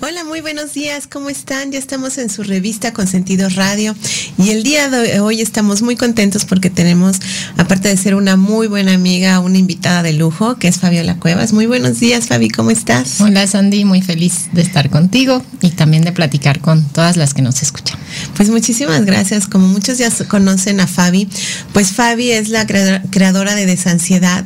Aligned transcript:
Hola, 0.00 0.22
muy 0.22 0.40
buenos 0.40 0.74
días, 0.74 1.08
¿cómo 1.08 1.28
están? 1.28 1.72
Ya 1.72 1.78
estamos 1.80 2.18
en 2.18 2.30
su 2.30 2.44
revista 2.44 2.92
Con 2.92 3.08
Sentido 3.08 3.48
Radio 3.48 3.96
y 4.38 4.50
el 4.50 4.62
día 4.62 4.88
de 4.88 5.18
hoy 5.18 5.40
estamos 5.40 5.82
muy 5.82 5.96
contentos 5.96 6.44
porque 6.44 6.70
tenemos, 6.70 7.16
aparte 7.56 7.88
de 7.88 7.96
ser 7.96 8.14
una 8.14 8.36
muy 8.36 8.68
buena 8.68 8.94
amiga, 8.94 9.40
una 9.40 9.58
invitada 9.58 10.04
de 10.04 10.12
lujo, 10.12 10.54
que 10.54 10.68
es 10.68 10.78
Fabiola 10.78 11.16
Cuevas. 11.16 11.52
Muy 11.52 11.66
buenos 11.66 11.98
días, 11.98 12.28
Fabi, 12.28 12.48
¿cómo 12.48 12.70
estás? 12.70 13.20
Hola, 13.20 13.48
Sandy, 13.48 13.84
muy 13.84 14.00
feliz 14.00 14.46
de 14.52 14.62
estar 14.62 14.88
contigo 14.88 15.42
y 15.62 15.70
también 15.70 16.04
de 16.04 16.12
platicar 16.12 16.60
con 16.60 16.84
todas 16.90 17.16
las 17.16 17.34
que 17.34 17.42
nos 17.42 17.60
escuchan. 17.62 17.98
Pues 18.36 18.50
muchísimas 18.50 19.04
gracias. 19.04 19.48
Como 19.48 19.66
muchos 19.66 19.98
ya 19.98 20.10
conocen 20.28 20.78
a 20.78 20.86
Fabi, 20.86 21.28
pues 21.72 21.90
Fabi 21.90 22.30
es 22.30 22.50
la 22.50 22.66
creadora 22.66 23.56
de 23.56 23.66
Desansiedad 23.66 24.44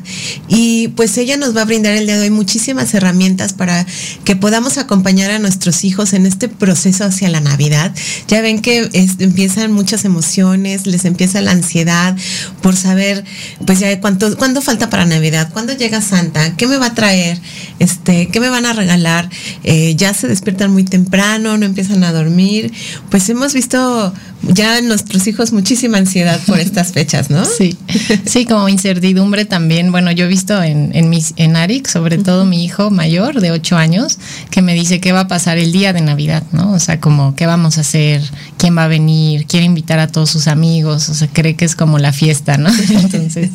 y 0.49 0.89
pues 0.89 1.19
ella 1.19 1.37
nos 1.37 1.55
va 1.55 1.63
a 1.63 1.67
brindar 1.67 1.93
el 1.93 2.07
día 2.07 2.17
de 2.17 2.23
hoy 2.23 2.31
muchísimas 2.31 2.95
herramientas 2.95 3.53
para 3.53 3.87
que 4.25 4.35
podamos 4.35 4.79
acompañar 4.79 5.31
a 5.31 5.42
nuestros 5.43 5.85
hijos 5.85 6.13
en 6.13 6.27
este 6.27 6.49
proceso 6.49 7.05
hacia 7.05 7.29
la 7.29 7.41
Navidad. 7.41 7.95
Ya 8.29 8.41
ven 8.41 8.63
que 8.63 8.89
empiezan 9.19 9.73
muchas 9.73 10.05
emociones, 10.05 10.87
les 10.87 11.05
empieza 11.05 11.41
la 11.41 11.51
ansiedad 11.51 12.17
por 12.63 12.77
saber, 12.77 13.25
pues 13.67 13.81
ya 13.81 14.01
cuánto, 14.01 14.37
cuándo 14.39 14.63
falta 14.63 14.89
para 14.89 15.05
Navidad, 15.05 15.51
cuándo 15.53 15.77
llega 15.77 16.01
Santa, 16.01 16.57
qué 16.57 16.67
me 16.67 16.79
va 16.79 16.87
a 16.87 16.95
traer, 16.95 17.39
este, 17.79 18.29
qué 18.29 18.41
me 18.41 18.49
van 18.49 18.67
a 18.67 18.73
regalar. 18.73 19.29
Eh, 19.65 19.95
ya 19.97 20.15
se 20.15 20.29
despiertan 20.29 20.73
muy 20.73 20.85
temprano, 20.85 21.59
no 21.59 21.67
empiezan 21.67 22.05
a 22.05 22.13
dormir. 22.13 22.73
Pues 23.11 23.29
hemos 23.29 23.53
visto 23.53 24.15
ya 24.43 24.81
nuestros 24.83 25.27
hijos 25.27 25.53
muchísima 25.53 25.99
ansiedad 25.99 26.41
por 26.47 26.59
estas 26.59 26.93
fechas, 26.93 27.31
¿no? 27.31 27.45
Sí, 27.45 27.77
sí, 28.25 28.45
como 28.45 28.69
incertidumbre 28.69 29.45
también. 29.45 29.93
Bueno, 29.93 30.11
yo 30.11 30.25
he 30.25 30.29
visto 30.29 30.63
en, 30.63 30.91
en, 30.95 31.11
mis, 31.11 31.35
en 31.37 31.57
Arik, 31.57 31.87
sobre 31.87 32.19
todo 32.19 32.45
mi 32.45 32.65
hijo 32.65 32.91
mayor 32.91 33.41
de 33.41 33.53
8 33.53 33.77
años, 33.77 34.19
que 34.51 34.63
me 34.63 34.75
dice 34.75 35.01
qué 35.01 35.13
va 35.13 35.21
a 35.21 35.29
pasar 35.33 35.57
el 35.57 35.73
día 35.73 35.95
de 35.95 36.03
Navidad, 36.03 36.43
¿no? 36.53 36.73
O 36.73 36.79
sea, 36.79 37.01
como 37.01 37.35
qué 37.35 37.47
vamos 37.47 37.79
a 37.79 37.81
hacer, 37.81 38.21
quién 38.59 38.77
va 38.77 38.85
a 38.85 38.89
venir, 38.89 39.47
quiere 39.47 39.65
invitar 39.65 39.99
a 39.99 40.07
todos 40.07 40.29
sus 40.29 40.47
amigos, 40.47 41.09
o 41.09 41.15
sea, 41.15 41.27
cree 41.27 41.57
que 41.57 41.65
es 41.65 41.75
como 41.75 41.99
la 41.99 42.13
fiesta, 42.13 42.59
¿no? 42.59 42.69
Entonces, 42.91 43.49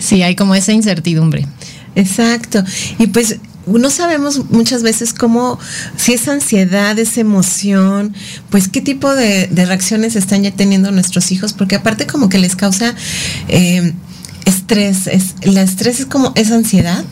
sí, 0.00 0.24
hay 0.24 0.34
como 0.34 0.56
esa 0.56 0.72
incertidumbre. 0.72 1.46
Exacto. 1.94 2.64
Y 2.98 3.06
pues 3.06 3.36
no 3.66 3.90
sabemos 3.90 4.50
muchas 4.50 4.82
veces 4.82 5.14
cómo, 5.14 5.56
si 5.96 6.14
es 6.14 6.26
ansiedad, 6.26 6.98
es 6.98 7.16
emoción, 7.16 8.12
pues 8.50 8.66
qué 8.66 8.80
tipo 8.80 9.14
de, 9.14 9.48
reacciones 9.54 10.16
están 10.16 10.42
ya 10.42 10.50
teniendo 10.50 10.90
nuestros 10.90 11.30
hijos, 11.30 11.52
porque 11.52 11.76
aparte 11.76 12.08
como 12.08 12.28
que 12.28 12.38
les 12.38 12.56
causa 12.56 12.92
eh, 13.46 13.92
estrés, 14.44 15.06
es, 15.06 15.34
¿la 15.44 15.62
estrés 15.62 16.00
es 16.00 16.06
como, 16.06 16.32
es 16.34 16.50
ansiedad? 16.50 17.04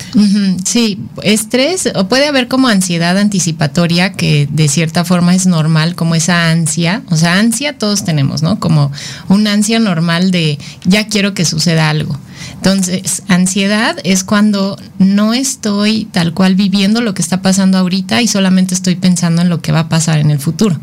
sí, 0.65 1.01
estrés, 1.23 1.89
o 1.95 2.09
puede 2.09 2.27
haber 2.27 2.49
como 2.49 2.69
ansiedad 2.69 3.17
anticipatoria, 3.19 4.13
que 4.13 4.49
de 4.51 4.69
cierta 4.69 5.05
forma 5.05 5.35
es 5.35 5.47
normal, 5.47 5.95
como 5.95 6.15
esa 6.15 6.51
ansia, 6.51 7.03
o 7.11 7.17
sea, 7.17 7.39
ansia 7.39 7.79
todos 7.79 8.05
tenemos, 8.05 8.43
¿no? 8.43 8.59
Como 8.59 8.93
una 9.29 9.53
ansia 9.53 9.79
normal 9.79 10.31
de 10.31 10.59
ya 10.85 11.07
quiero 11.07 11.35
que 11.35 11.45
suceda 11.45 11.91
algo. 11.91 12.19
Entonces, 12.55 13.23
ansiedad 13.29 13.97
es 14.05 14.25
cuando 14.25 14.79
no 14.99 15.35
estoy 15.35 16.07
tal 16.07 16.33
cual 16.35 16.55
viviendo 16.55 17.01
lo 17.01 17.15
que 17.15 17.23
está 17.23 17.43
pasando 17.43 17.79
ahorita 17.79 18.23
y 18.23 18.29
solamente 18.29 18.75
estoy 18.75 18.97
pensando 18.97 19.43
en 19.43 19.49
lo 19.49 19.61
que 19.61 19.73
va 19.73 19.81
a 19.81 19.89
pasar 19.89 20.19
en 20.19 20.31
el 20.31 20.39
futuro. 20.39 20.79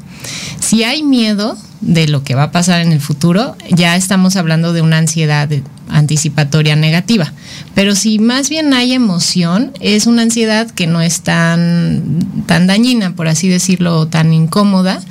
Si 0.59 0.83
hay 0.83 1.03
miedo 1.03 1.57
de 1.81 2.07
lo 2.07 2.23
que 2.23 2.35
va 2.35 2.43
a 2.43 2.51
pasar 2.51 2.81
en 2.81 2.91
el 2.91 2.99
futuro, 2.99 3.55
ya 3.69 3.95
estamos 3.95 4.35
hablando 4.35 4.73
de 4.73 4.81
una 4.81 4.97
ansiedad 4.97 5.49
anticipatoria 5.89 6.75
negativa. 6.75 7.33
Pero 7.75 7.95
si 7.95 8.19
más 8.19 8.49
bien 8.49 8.73
hay 8.73 8.93
emoción, 8.93 9.71
es 9.79 10.07
una 10.07 10.23
ansiedad 10.23 10.69
que 10.71 10.87
no 10.87 11.01
es 11.01 11.21
tan, 11.21 12.43
tan 12.45 12.67
dañina, 12.67 13.15
por 13.15 13.27
así 13.27 13.47
decirlo, 13.47 14.07
tan 14.07 14.33
incómoda, 14.33 15.01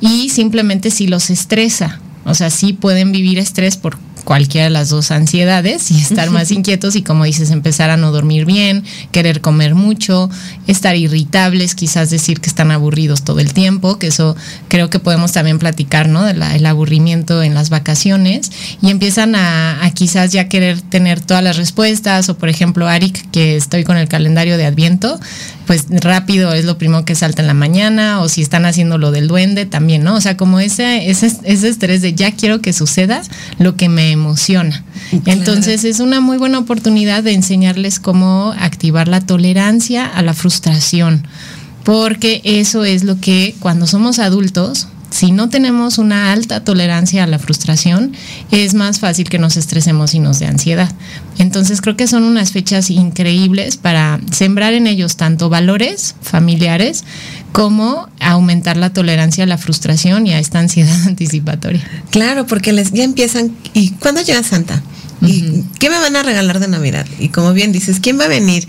y 0.00 0.28
simplemente 0.30 0.90
si 0.90 1.06
los 1.06 1.30
estresa. 1.30 2.00
O 2.24 2.34
sea, 2.34 2.50
sí 2.50 2.72
pueden 2.72 3.12
vivir 3.12 3.38
estrés 3.38 3.76
por 3.76 3.98
cualquiera 4.24 4.64
de 4.64 4.70
las 4.70 4.88
dos 4.88 5.10
ansiedades 5.10 5.90
y 5.90 6.00
estar 6.00 6.30
más 6.30 6.50
inquietos 6.50 6.96
y 6.96 7.02
como 7.02 7.24
dices, 7.24 7.50
empezar 7.50 7.90
a 7.90 7.96
no 7.96 8.10
dormir 8.10 8.44
bien, 8.44 8.84
querer 9.12 9.40
comer 9.40 9.74
mucho, 9.74 10.30
estar 10.66 10.96
irritables, 10.96 11.74
quizás 11.74 12.10
decir 12.10 12.40
que 12.40 12.48
están 12.48 12.70
aburridos 12.70 13.22
todo 13.22 13.40
el 13.40 13.52
tiempo, 13.52 13.98
que 13.98 14.08
eso 14.08 14.34
creo 14.68 14.90
que 14.90 14.98
podemos 14.98 15.32
también 15.32 15.58
platicar, 15.58 16.08
¿no? 16.08 16.24
Del 16.24 16.66
aburrimiento 16.66 17.42
en 17.42 17.54
las 17.54 17.70
vacaciones 17.70 18.50
y 18.82 18.90
empiezan 18.90 19.34
a, 19.36 19.78
quizás 19.94 20.32
ya 20.32 20.48
querer 20.48 20.80
tener 20.80 21.20
todas 21.20 21.44
las 21.44 21.56
respuestas 21.56 22.28
o 22.28 22.36
por 22.36 22.48
ejemplo, 22.48 22.88
Arik, 22.88 23.30
que 23.30 23.56
estoy 23.56 23.84
con 23.84 23.96
el 23.96 24.08
calendario 24.08 24.56
de 24.56 24.66
Adviento, 24.66 25.20
pues 25.66 25.86
rápido 25.88 26.52
es 26.52 26.64
lo 26.64 26.78
primero 26.78 27.04
que 27.04 27.14
salta 27.14 27.42
en 27.42 27.48
la 27.48 27.54
mañana 27.54 28.20
o 28.20 28.28
si 28.28 28.42
están 28.42 28.66
haciendo 28.66 28.98
lo 28.98 29.10
del 29.10 29.28
duende 29.28 29.66
también, 29.66 30.04
¿no? 30.04 30.14
O 30.14 30.20
sea, 30.20 30.36
como 30.36 30.60
ese, 30.60 31.10
ese, 31.10 31.32
ese 31.44 31.68
estrés 31.68 32.02
de 32.02 32.14
ya 32.14 32.32
quiero 32.32 32.60
que 32.60 32.72
suceda 32.72 33.22
lo 33.58 33.76
que 33.76 33.88
me 33.88 34.10
emociona. 34.10 34.84
Entonces 35.26 35.84
es 35.84 36.00
una 36.00 36.20
muy 36.20 36.38
buena 36.38 36.58
oportunidad 36.58 37.22
de 37.22 37.32
enseñarles 37.32 38.00
cómo 38.00 38.54
activar 38.58 39.08
la 39.08 39.20
tolerancia 39.20 40.06
a 40.06 40.22
la 40.22 40.34
frustración, 40.34 41.26
porque 41.84 42.40
eso 42.44 42.84
es 42.84 43.04
lo 43.04 43.20
que 43.20 43.54
cuando 43.60 43.86
somos 43.86 44.18
adultos 44.18 44.88
si 45.14 45.30
no 45.30 45.48
tenemos 45.48 45.98
una 45.98 46.32
alta 46.32 46.64
tolerancia 46.64 47.22
a 47.22 47.28
la 47.28 47.38
frustración, 47.38 48.12
es 48.50 48.74
más 48.74 48.98
fácil 48.98 49.28
que 49.28 49.38
nos 49.38 49.56
estresemos 49.56 50.12
y 50.12 50.18
nos 50.18 50.40
dé 50.40 50.46
ansiedad. 50.46 50.92
Entonces 51.38 51.80
creo 51.80 51.96
que 51.96 52.08
son 52.08 52.24
unas 52.24 52.50
fechas 52.50 52.90
increíbles 52.90 53.76
para 53.76 54.18
sembrar 54.32 54.74
en 54.74 54.88
ellos 54.88 55.16
tanto 55.16 55.48
valores 55.48 56.16
familiares 56.20 57.04
como 57.52 58.08
aumentar 58.18 58.76
la 58.76 58.92
tolerancia 58.92 59.44
a 59.44 59.46
la 59.46 59.56
frustración 59.56 60.26
y 60.26 60.32
a 60.32 60.40
esta 60.40 60.58
ansiedad 60.58 61.00
anticipatoria. 61.06 61.88
Claro, 62.10 62.48
porque 62.48 62.72
les 62.72 62.90
ya 62.90 63.04
empiezan. 63.04 63.52
¿Y 63.72 63.90
cuándo 63.90 64.20
llega 64.20 64.42
Santa? 64.42 64.82
¿Y 65.22 65.62
qué 65.78 65.90
me 65.90 65.98
van 65.98 66.16
a 66.16 66.24
regalar 66.24 66.58
de 66.58 66.66
Navidad? 66.66 67.06
Y 67.20 67.28
como 67.28 67.52
bien 67.52 67.70
dices, 67.70 68.00
¿quién 68.00 68.18
va 68.18 68.24
a 68.24 68.28
venir? 68.28 68.66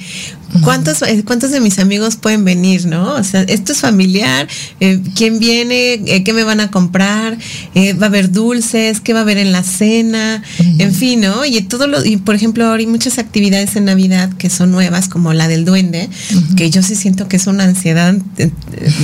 ¿Cuántos, 0.63 1.01
eh, 1.01 1.23
¿Cuántos 1.25 1.51
de 1.51 1.59
mis 1.59 1.79
amigos 1.79 2.15
pueden 2.15 2.45
venir, 2.45 2.85
no? 2.85 3.15
O 3.15 3.23
sea, 3.23 3.41
esto 3.41 3.73
es 3.73 3.79
familiar, 3.79 4.47
eh, 4.79 5.01
¿quién 5.15 5.39
viene? 5.39 5.93
Eh, 5.93 6.23
¿Qué 6.23 6.33
me 6.33 6.43
van 6.43 6.59
a 6.59 6.71
comprar? 6.71 7.37
¿Va 7.75 8.05
a 8.05 8.09
haber 8.09 8.31
dulces? 8.31 9.01
¿Qué 9.01 9.13
va 9.13 9.19
a 9.19 9.21
haber 9.23 9.37
en 9.37 9.51
la 9.51 9.63
cena? 9.63 10.41
En 10.77 10.93
fin, 10.93 11.21
¿no? 11.21 11.45
Y 11.45 11.61
todo 11.61 11.87
lo, 11.87 12.03
y 12.05 12.17
por 12.17 12.35
ejemplo, 12.35 12.65
ahora 12.65 12.79
hay 12.79 12.87
muchas 12.87 13.17
actividades 13.17 13.75
en 13.75 13.85
Navidad 13.85 14.31
que 14.33 14.49
son 14.49 14.71
nuevas, 14.71 15.09
como 15.09 15.33
la 15.33 15.47
del 15.47 15.65
duende, 15.65 16.09
que 16.55 16.69
yo 16.69 16.81
sí 16.81 16.95
siento 16.95 17.27
que 17.27 17.37
es 17.37 17.47
una 17.47 17.65
ansiedad, 17.65 18.15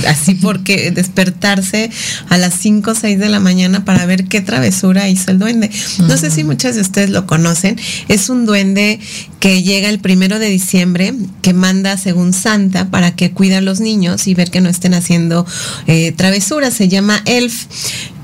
así 0.08 0.34
porque 0.34 0.90
despertarse 0.90 1.90
a 2.28 2.38
las 2.38 2.54
5 2.54 2.90
o 2.90 2.94
6 2.94 3.18
de 3.18 3.28
la 3.28 3.40
mañana 3.40 3.84
para 3.84 4.06
ver 4.06 4.24
qué 4.24 4.40
travesura 4.40 5.08
hizo 5.08 5.30
el 5.30 5.38
duende. 5.38 5.70
No 5.98 6.16
sé 6.16 6.30
si 6.30 6.44
muchas 6.44 6.76
de 6.76 6.80
ustedes 6.80 7.10
lo 7.10 7.26
conocen, 7.26 7.76
es 8.08 8.28
un 8.30 8.46
duende 8.46 9.00
que 9.40 9.62
llega 9.62 9.88
el 9.88 9.98
primero 9.98 10.38
de 10.38 10.48
diciembre 10.48 11.14
que 11.42 11.52
manda 11.52 11.96
según 11.96 12.32
Santa 12.32 12.90
para 12.90 13.14
que 13.14 13.32
cuida 13.32 13.58
a 13.58 13.60
los 13.60 13.80
niños 13.80 14.26
y 14.26 14.34
ver 14.34 14.50
que 14.50 14.60
no 14.60 14.68
estén 14.68 14.94
haciendo 14.94 15.44
eh, 15.86 16.12
travesuras. 16.12 16.72
Se 16.72 16.88
llama 16.88 17.20
Elf, 17.26 17.66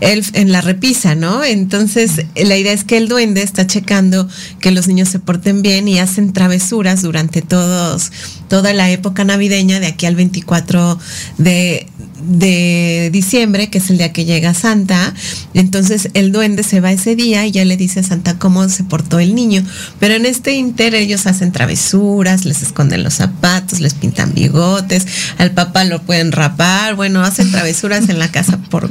Elf 0.00 0.30
en 0.34 0.52
la 0.52 0.60
repisa, 0.60 1.14
¿no? 1.14 1.44
Entonces 1.44 2.24
la 2.36 2.56
idea 2.56 2.72
es 2.72 2.84
que 2.84 2.96
el 2.96 3.08
duende 3.08 3.42
está 3.42 3.66
checando 3.66 4.28
que 4.60 4.70
los 4.70 4.88
niños 4.88 5.08
se 5.08 5.18
porten 5.18 5.60
bien 5.60 5.88
y 5.88 5.98
hacen 5.98 6.32
travesuras 6.32 7.02
durante 7.02 7.42
todos, 7.42 8.12
toda 8.48 8.72
la 8.72 8.90
época 8.90 9.24
navideña 9.24 9.80
de 9.80 9.88
aquí 9.88 10.06
al 10.06 10.16
24 10.16 10.98
de, 11.38 11.86
de 12.20 13.10
diciembre, 13.12 13.70
que 13.70 13.78
es 13.78 13.90
el 13.90 13.98
día 13.98 14.12
que 14.12 14.24
llega 14.24 14.54
Santa. 14.54 15.14
Entonces 15.54 16.10
el 16.14 16.32
duende 16.32 16.62
se 16.62 16.80
va 16.80 16.92
ese 16.92 17.16
día 17.16 17.46
y 17.46 17.50
ya 17.50 17.64
le 17.64 17.76
dice 17.76 18.00
a 18.00 18.02
Santa 18.02 18.38
cómo 18.38 18.68
se 18.68 18.84
portó 18.84 19.18
el 19.18 19.34
niño. 19.34 19.64
Pero 20.00 20.14
en 20.14 20.26
este 20.26 20.54
inter 20.54 20.94
ellos 20.94 21.26
hacen 21.26 21.52
travesuras, 21.52 22.44
les 22.44 22.62
esconden 22.62 23.02
los 23.02 23.14
zapatos, 23.14 23.80
les 23.80 23.94
pintan 23.94 24.34
bigotes, 24.34 25.06
al 25.38 25.52
papá 25.52 25.84
lo 25.84 26.02
pueden 26.02 26.32
rapar, 26.32 26.94
bueno, 26.94 27.22
hacen 27.22 27.50
travesuras 27.50 28.08
en 28.08 28.18
la 28.18 28.30
casa 28.30 28.58
por 28.70 28.90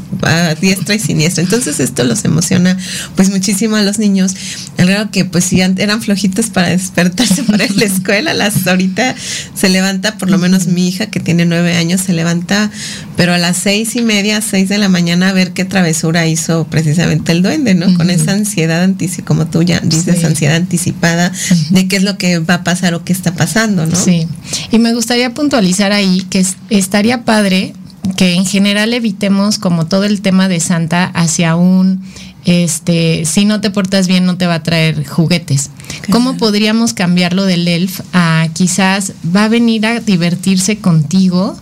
diestra 0.62 0.96
y 0.96 1.00
siniestra. 1.00 1.44
Entonces 1.44 1.80
esto 1.80 2.04
los 2.04 2.26
emociona 2.26 2.78
pues 3.16 3.30
muchísimo 3.30 3.76
a 3.76 3.82
los 3.82 4.00
niños. 4.00 4.34
Al 4.78 4.88
grado 4.88 5.12
que 5.12 5.26
pues 5.26 5.46
si 5.46 5.62
eran 5.62 6.02
flojitos 6.02 6.48
para 6.48 6.70
despertarse 6.70 7.44
para 7.44 7.66
la 7.68 7.86
escuela, 7.86 8.34
las 8.34 8.68
ahorita 8.68 9.16
se 9.56 9.70
levanta, 9.70 10.18
por 10.18 10.30
lo 10.30 10.38
menos 10.38 10.68
mi 10.68 10.88
hija 10.88 11.08
que 11.08 11.20
tiene 11.20 11.46
nueve 11.46 11.76
años, 11.76 12.02
se 12.02 12.14
levanta 12.14 12.72
pero 13.18 13.34
a 13.34 13.38
las 13.40 13.58
seis 13.58 13.96
y 13.96 14.02
media, 14.02 14.40
seis 14.42 14.70
de 14.70 14.78
la 14.78 14.88
mañana, 14.88 15.30
a 15.30 15.34
ver 15.34 15.52
qué 15.52 15.66
travesura 15.66 16.28
hizo 16.28 16.66
precisamente 16.66 17.32
el 17.32 17.42
duende, 17.42 17.74
¿no? 17.74 17.94
Con 17.98 18.12
esa 18.12 18.32
ansiedad, 18.32 18.88
como 19.26 19.48
tú 19.48 19.64
ya 19.64 19.80
dices, 19.82 20.24
ansiedad 20.24 20.56
anticipada 20.56 21.34
de 21.72 21.88
qué 21.88 21.98
es 21.98 22.04
lo 22.04 22.18
que 22.18 22.38
va 22.40 22.54
a 22.56 22.64
pasar 22.64 22.94
o 22.94 23.04
qué 23.04 23.12
está 23.12 23.34
pasando, 23.34 23.88
¿no? 23.88 23.96
Sí, 23.96 24.28
y 24.72 24.78
me 24.78 24.94
gustaría 24.94 25.34
puntualizar 25.34 25.92
ahí 25.92 26.22
que 26.30 26.46
estaría 26.70 27.26
padre 27.26 27.74
que 28.16 28.36
en 28.36 28.46
general 28.46 28.94
evitemos 28.94 29.58
como 29.58 29.88
todo 29.88 30.06
el 30.06 30.22
tema 30.22 30.48
de 30.48 30.60
Santa 30.60 31.06
hacia 31.06 31.56
un 31.56 32.04
este, 32.46 33.26
si 33.26 33.44
no 33.44 33.60
te 33.60 33.72
portas 33.72 34.08
bien 34.08 34.26
no 34.26 34.38
te 34.38 34.48
va 34.48 34.56
a 34.56 34.64
traer 34.64 35.06
juguetes. 35.06 35.70
¿Cómo 36.10 36.38
podríamos 36.38 36.94
cambiarlo 36.94 37.44
del 37.44 37.68
elf 37.68 38.00
a 38.14 38.48
quizás 38.54 39.14
va 39.36 39.46
a 39.46 39.50
venir 39.50 39.86
a 39.86 40.00
divertirse 40.00 40.78
contigo 40.78 41.58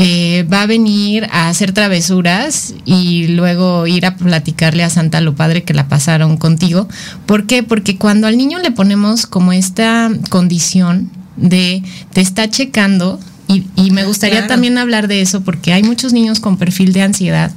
eh, 0.00 0.44
va 0.44 0.62
a 0.62 0.66
venir 0.66 1.26
a 1.32 1.48
hacer 1.48 1.72
travesuras 1.72 2.72
y 2.84 3.26
luego 3.26 3.88
ir 3.88 4.06
a 4.06 4.16
platicarle 4.16 4.84
a 4.84 4.90
Santa 4.90 5.20
lo 5.20 5.34
padre 5.34 5.64
que 5.64 5.74
la 5.74 5.88
pasaron 5.88 6.36
contigo. 6.36 6.86
¿Por 7.26 7.46
qué? 7.46 7.64
Porque 7.64 7.96
cuando 7.96 8.28
al 8.28 8.36
niño 8.36 8.60
le 8.60 8.70
ponemos 8.70 9.26
como 9.26 9.52
esta 9.52 10.08
condición 10.30 11.10
de 11.36 11.82
te 12.12 12.20
está 12.20 12.48
checando, 12.48 13.18
y, 13.48 13.90
me 13.90 14.04
gustaría 14.04 14.46
también 14.46 14.78
hablar 14.78 15.08
de 15.08 15.20
eso 15.20 15.40
porque 15.40 15.72
hay 15.72 15.82
muchos 15.82 16.12
niños 16.12 16.38
con 16.38 16.58
perfil 16.58 16.92
de 16.92 17.02
ansiedad 17.02 17.50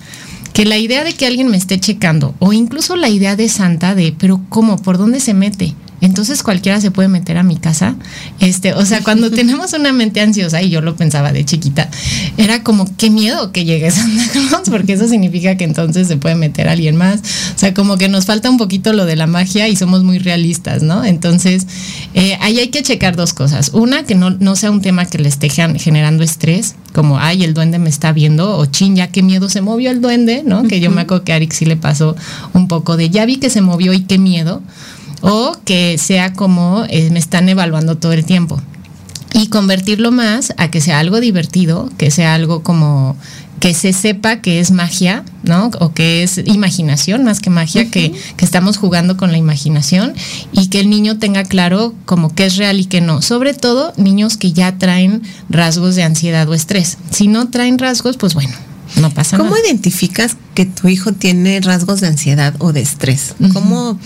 que 0.54 0.66
la 0.66 0.78
idea 0.78 1.04
de 1.04 1.14
que 1.14 1.28
alguien 1.28 1.50
me 1.50 1.58
esté 1.58 1.80
checando 1.80 2.34
o 2.40 2.54
incluso 2.54 2.96
la 2.96 3.10
idea 3.10 3.36
de 3.36 3.50
Santa 3.50 3.94
de, 3.94 4.16
pero 4.18 4.42
¿cómo? 4.50 4.82
¿Por 4.82 4.98
dónde 4.98 5.20
se 5.20 5.36
mete? 5.36 5.76
Entonces 6.02 6.42
cualquiera 6.44 6.82
se 6.82 6.92
puede 6.92 7.08
meter 7.08 7.38
a 7.38 7.44
mi 7.44 7.58
casa. 7.58 7.96
Este, 8.40 8.74
o 8.74 8.86
sea, 8.86 9.04
cuando 9.04 9.32
tenemos 9.32 9.74
una 9.74 9.94
mente 9.94 10.20
ansiosa, 10.20 10.62
y 10.62 10.70
yo 10.70 10.82
lo 10.82 10.96
pensaba 10.96 11.32
de 11.32 11.46
chiquita, 11.46 11.90
era 12.38 12.64
como 12.64 12.86
qué 12.98 13.10
miedo 13.10 13.52
que 13.52 13.66
llegue 13.66 13.92
Santa 13.92 14.24
Claus, 14.32 14.70
porque 14.70 14.94
eso 14.94 15.08
significa 15.08 15.56
que 15.56 15.64
entonces 15.64 16.08
se 16.08 16.18
puede 16.18 16.36
meter 16.36 16.68
alguien 16.68 16.96
más. 16.96 17.22
O 17.56 17.60
sea, 17.60 17.74
como 17.74 17.98
que 17.98 18.10
nos 18.10 18.26
falta 18.26 18.50
un 18.50 18.58
poquito 18.58 18.94
lo 18.94 19.06
de 19.06 19.16
la 19.16 19.28
magia 19.28 19.68
y 19.68 19.76
somos 19.76 20.04
muy 20.04 20.18
realistas, 20.18 20.82
¿no? 20.82 21.06
Entonces, 21.06 21.68
eh, 22.14 22.38
ahí 22.42 22.60
hay 22.60 22.70
que 22.70 22.82
checar 22.82 23.16
dos 23.16 23.34
cosas. 23.34 23.70
Una, 23.74 24.04
que 24.04 24.16
no, 24.16 24.32
no 24.32 24.56
sea 24.56 24.72
un 24.72 24.82
tema 24.82 25.06
que 25.06 25.20
le 25.20 25.30
esté 25.30 25.50
generando 25.50 26.24
estrés, 26.24 26.76
como, 26.94 27.20
ay, 27.20 27.44
el 27.44 27.54
duende 27.54 27.80
me 27.80 27.90
está 27.90 28.12
viendo, 28.12 28.58
o 28.58 28.66
chin, 28.66 28.96
ya 28.96 29.08
qué 29.08 29.22
miedo 29.22 29.50
se 29.50 29.62
movió 29.62 29.92
el 29.92 30.02
duende, 30.02 30.44
¿no? 30.46 30.64
Que 30.64 30.80
yo 30.80 30.90
me 30.90 31.02
acuerdo 31.02 31.24
que 31.24 31.34
a 31.34 31.36
Arik 31.36 31.54
sí 31.54 31.66
le 31.66 31.78
pasó 31.78 32.16
un 32.54 32.68
poco 32.68 32.98
de, 32.98 33.10
ya 33.10 33.26
vi 33.26 33.38
que 33.38 33.50
se 33.50 33.62
movió 33.62 33.94
y 33.94 34.02
qué 34.02 34.18
miedo 34.18 34.62
o 35.22 35.58
que 35.66 35.98
sea 35.98 36.34
como 36.34 36.86
eh, 36.90 37.10
me 37.12 37.20
están 37.20 37.50
evaluando 37.50 37.98
todo 37.98 38.14
el 38.14 38.26
tiempo. 38.26 38.62
Y 39.34 39.48
convertirlo 39.48 40.12
más 40.12 40.54
a 40.58 40.70
que 40.70 40.82
sea 40.82 41.00
algo 41.00 41.22
divertido, 41.22 41.90
que 41.98 42.12
sea 42.12 42.34
algo 42.34 42.64
como 42.64 43.16
que 43.62 43.76
se 43.76 43.94
sepa 43.94 44.42
que 44.42 44.60
es 44.60 44.72
magia, 44.72 45.24
¿no? 45.44 45.70
O 45.80 45.94
que 45.94 46.24
es 46.24 46.40
imaginación 46.46 47.24
más 47.24 47.40
que 47.40 47.52
magia, 47.52 47.90
que, 47.92 48.12
que, 48.36 48.44
estamos 48.44 48.78
jugando 48.78 49.18
con 49.18 49.32
la 49.32 49.38
imaginación 49.38 50.16
y 50.52 50.68
que 50.68 50.80
el 50.80 50.90
niño 50.90 51.20
tenga 51.20 51.44
claro 51.44 51.94
como 52.06 52.34
que 52.34 52.48
es 52.48 52.58
real 52.58 52.80
y 52.80 52.86
que 52.86 53.02
no. 53.02 53.22
Sobre 53.22 53.54
todo 53.54 53.94
niños 53.98 54.36
que 54.36 54.52
ya 54.52 54.80
traen 54.80 55.22
rasgos 55.48 55.96
de 55.96 56.04
ansiedad 56.04 56.50
o 56.50 56.56
estrés. 56.56 56.98
Si 57.12 57.28
no 57.28 57.50
traen 57.50 57.78
rasgos, 57.78 58.18
pues 58.18 58.34
bueno, 58.34 58.54
no 58.98 59.10
pasa 59.12 59.38
¿Cómo 59.38 59.56
identificas 59.58 60.38
que 60.54 60.66
tu 60.66 60.88
hijo 60.88 61.14
tiene 61.14 61.60
rasgos 61.62 62.02
de 62.02 62.08
ansiedad 62.08 62.54
o 62.60 62.74
de 62.74 62.82
estrés? 62.82 63.36
¿Cómo, 63.54 64.00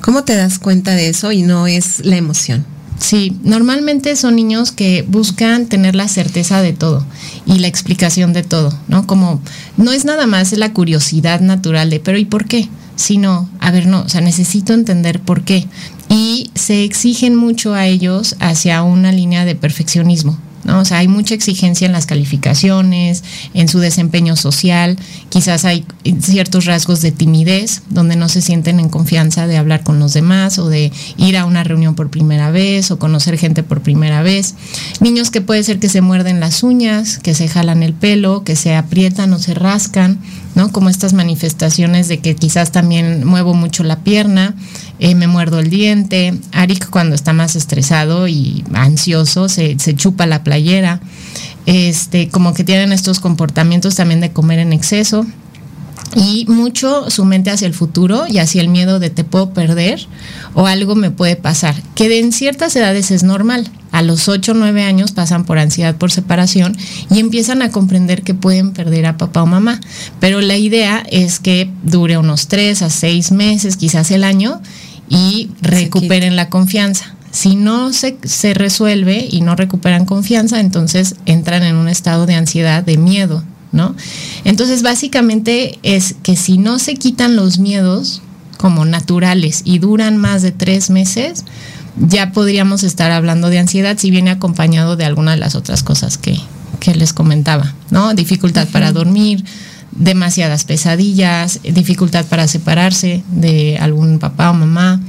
¿Cómo 0.00 0.24
te 0.24 0.36
das 0.36 0.58
cuenta 0.58 0.94
de 0.94 1.08
eso 1.08 1.32
y 1.32 1.42
no 1.42 1.66
es 1.66 2.04
la 2.04 2.16
emoción? 2.16 2.64
Sí, 2.98 3.36
normalmente 3.44 4.16
son 4.16 4.36
niños 4.36 4.72
que 4.72 5.02
buscan 5.02 5.66
tener 5.66 5.94
la 5.94 6.08
certeza 6.08 6.62
de 6.62 6.72
todo 6.72 7.06
y 7.46 7.58
la 7.58 7.68
explicación 7.68 8.32
de 8.32 8.42
todo, 8.42 8.76
¿no? 8.88 9.06
Como 9.06 9.40
no 9.76 9.92
es 9.92 10.04
nada 10.04 10.26
más 10.26 10.52
la 10.52 10.72
curiosidad 10.72 11.40
natural 11.40 11.90
de, 11.90 12.00
pero 12.00 12.18
¿y 12.18 12.24
por 12.24 12.46
qué? 12.46 12.68
Sino, 12.96 13.48
a 13.60 13.70
ver, 13.70 13.86
no, 13.86 14.02
o 14.02 14.08
sea, 14.08 14.20
necesito 14.20 14.74
entender 14.74 15.20
por 15.20 15.42
qué. 15.42 15.66
Y 16.08 16.50
se 16.54 16.82
exigen 16.84 17.36
mucho 17.36 17.74
a 17.74 17.86
ellos 17.86 18.34
hacia 18.40 18.82
una 18.82 19.12
línea 19.12 19.44
de 19.44 19.54
perfeccionismo, 19.54 20.36
O 20.68 20.84
sea, 20.84 20.98
hay 20.98 21.08
mucha 21.08 21.34
exigencia 21.34 21.86
en 21.86 21.92
las 21.92 22.06
calificaciones, 22.06 23.24
en 23.54 23.68
su 23.68 23.78
desempeño 23.78 24.36
social, 24.36 24.96
quizás 25.30 25.64
hay 25.64 25.84
ciertos 26.20 26.66
rasgos 26.66 27.00
de 27.00 27.10
timidez, 27.12 27.82
donde 27.90 28.16
no 28.16 28.28
se 28.28 28.42
sienten 28.42 28.80
en 28.80 28.88
confianza 28.88 29.46
de 29.46 29.56
hablar 29.56 29.82
con 29.82 29.98
los 29.98 30.12
demás 30.12 30.58
o 30.58 30.68
de 30.68 30.92
ir 31.16 31.36
a 31.36 31.44
una 31.44 31.64
reunión 31.64 31.94
por 31.94 32.10
primera 32.10 32.50
vez 32.50 32.90
o 32.90 32.98
conocer 32.98 33.38
gente 33.38 33.62
por 33.62 33.80
primera 33.80 34.22
vez. 34.22 34.54
Niños 35.00 35.30
que 35.30 35.40
puede 35.40 35.62
ser 35.62 35.78
que 35.78 35.88
se 35.88 36.00
muerden 36.00 36.40
las 36.40 36.62
uñas, 36.62 37.18
que 37.18 37.34
se 37.34 37.48
jalan 37.48 37.82
el 37.82 37.94
pelo, 37.94 38.44
que 38.44 38.56
se 38.56 38.74
aprietan 38.74 39.32
o 39.32 39.38
se 39.38 39.54
rascan, 39.54 40.18
¿no? 40.54 40.72
Como 40.72 40.88
estas 40.88 41.12
manifestaciones 41.12 42.08
de 42.08 42.18
que 42.18 42.34
quizás 42.34 42.72
también 42.72 43.24
muevo 43.24 43.54
mucho 43.54 43.84
la 43.84 44.00
pierna, 44.00 44.54
eh, 44.98 45.14
me 45.14 45.26
muerdo 45.26 45.60
el 45.60 45.70
diente. 45.70 46.34
Arik 46.52 46.90
cuando 46.90 47.14
está 47.14 47.32
más 47.32 47.56
estresado 47.56 48.28
y 48.28 48.64
ansioso 48.74 49.48
se, 49.48 49.76
chupa 49.76 50.26
la 50.26 50.44
playera. 50.44 51.00
Este, 51.66 52.28
como 52.28 52.54
que 52.54 52.64
tienen 52.64 52.92
estos 52.92 53.20
comportamientos 53.20 53.94
también 53.94 54.20
de 54.20 54.32
comer 54.32 54.58
en 54.58 54.72
exceso 54.72 55.26
y 56.16 56.46
mucho 56.48 57.10
su 57.10 57.24
mente 57.24 57.50
hacia 57.50 57.66
el 57.66 57.74
futuro 57.74 58.26
y 58.26 58.38
hacia 58.38 58.60
el 58.60 58.68
miedo 58.68 58.98
de 58.98 59.10
te 59.10 59.24
puedo 59.24 59.52
perder 59.52 60.06
o 60.54 60.66
algo 60.66 60.94
me 60.94 61.10
puede 61.10 61.36
pasar, 61.36 61.74
que 61.94 62.18
en 62.18 62.32
ciertas 62.32 62.74
edades 62.76 63.10
es 63.10 63.22
normal. 63.22 63.70
A 63.90 64.02
los 64.02 64.28
8 64.28 64.52
o 64.52 64.54
9 64.54 64.82
años 64.84 65.12
pasan 65.12 65.44
por 65.44 65.58
ansiedad 65.58 65.96
por 65.96 66.10
separación 66.10 66.76
y 67.10 67.20
empiezan 67.20 67.62
a 67.62 67.70
comprender 67.70 68.22
que 68.22 68.34
pueden 68.34 68.72
perder 68.72 69.06
a 69.06 69.16
papá 69.16 69.42
o 69.42 69.46
mamá. 69.46 69.80
Pero 70.20 70.42
la 70.42 70.56
idea 70.56 71.02
es 71.10 71.40
que 71.40 71.70
dure 71.82 72.18
unos 72.18 72.48
3 72.48 72.82
a 72.82 72.90
6 72.90 73.32
meses, 73.32 73.78
quizás 73.78 74.10
el 74.10 74.24
año, 74.24 74.60
y 75.08 75.50
recuperen 75.60 76.36
la 76.36 76.48
confianza. 76.48 77.14
Si 77.30 77.56
no 77.56 77.92
se, 77.92 78.16
se 78.24 78.54
resuelve 78.54 79.28
y 79.30 79.42
no 79.42 79.54
recuperan 79.54 80.06
confianza, 80.06 80.60
entonces 80.60 81.16
entran 81.26 81.62
en 81.62 81.76
un 81.76 81.88
estado 81.88 82.26
de 82.26 82.34
ansiedad, 82.34 82.82
de 82.82 82.96
miedo, 82.96 83.44
¿no? 83.72 83.94
Entonces, 84.44 84.82
básicamente 84.82 85.78
es 85.82 86.14
que 86.22 86.36
si 86.36 86.58
no 86.58 86.78
se 86.78 86.94
quitan 86.94 87.36
los 87.36 87.58
miedos 87.58 88.22
como 88.56 88.84
naturales 88.84 89.62
y 89.64 89.78
duran 89.78 90.16
más 90.16 90.42
de 90.42 90.52
tres 90.52 90.90
meses, 90.90 91.44
ya 92.06 92.32
podríamos 92.32 92.82
estar 92.82 93.10
hablando 93.10 93.50
de 93.50 93.58
ansiedad 93.58 93.96
si 93.98 94.10
viene 94.10 94.30
acompañado 94.30 94.96
de 94.96 95.04
alguna 95.04 95.32
de 95.32 95.38
las 95.38 95.54
otras 95.54 95.82
cosas 95.82 96.18
que, 96.18 96.38
les 96.94 97.12
comentaba, 97.12 97.74
¿no? 97.90 98.14
Dificultad 98.14 98.66
para 98.68 98.92
dormir, 98.92 99.44
demasiadas 99.98 100.64
pesadillas, 100.64 101.60
dificultad 101.62 102.24
para 102.26 102.48
separarse 102.48 103.22
de 103.30 103.78
algún 103.78 104.18
papá 104.18 104.50
o 104.50 104.54
mamá, 104.54 105.00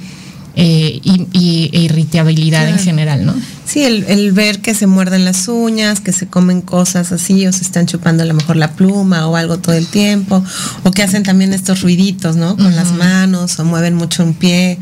eh, 0.56 1.00
y, 1.04 1.70
e 1.72 1.82
irritabilidad 1.82 2.68
en 2.68 2.80
general, 2.80 3.26
¿no? 3.26 3.34
Sí, 3.66 3.84
el, 3.84 4.32
ver 4.34 4.60
que 4.60 4.74
se 4.74 4.88
muerden 4.88 5.24
las 5.24 5.48
uñas, 5.48 6.02
que 6.02 6.12
se 6.12 6.28
comen 6.28 6.62
cosas 6.62 7.12
así, 7.12 7.46
o 7.48 7.54
se 7.54 7.62
están 7.62 7.86
chupando 7.86 8.24
a 8.24 8.26
lo 8.26 8.34
mejor 8.34 8.58
la 8.58 8.72
pluma 8.72 9.28
o 9.28 9.36
algo 9.36 9.60
todo 9.60 9.76
el 9.76 9.88
tiempo, 9.88 10.44
o 10.84 10.92
que 10.92 11.04
hacen 11.04 11.24
también 11.24 11.54
estos 11.54 11.82
ruiditos, 11.82 12.36
¿no? 12.36 12.58
Con 12.58 12.76
las 12.76 12.92
manos, 12.92 13.58
o 13.60 13.64
mueven 13.64 13.94
mucho 13.94 14.24
un 14.24 14.34
pie 14.34 14.80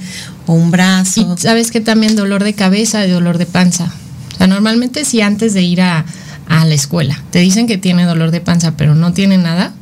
o 0.48 0.54
un 0.54 0.72
brazo. 0.72 1.36
Y 1.38 1.42
sabes 1.42 1.70
que 1.70 1.82
también 1.82 2.16
dolor 2.16 2.44
de 2.44 2.54
cabeza 2.54 3.06
y 3.06 3.12
dolor 3.12 3.38
de 3.38 3.46
panza. 3.46 3.92
O 4.34 4.38
sea, 4.38 4.48
normalmente 4.48 5.04
si 5.04 5.22
antes 5.22 5.54
de 5.54 5.64
ir 5.64 5.82
a, 5.82 6.06
a 6.48 6.66
la 6.66 6.74
escuela 6.74 7.22
te 7.30 7.40
dicen 7.40 7.68
que 7.68 7.78
tiene 7.78 8.06
dolor 8.06 8.32
de 8.32 8.42
panza, 8.42 8.78
pero 8.78 8.96
no 8.96 9.14
tiene 9.14 9.38
nada, 9.38 9.74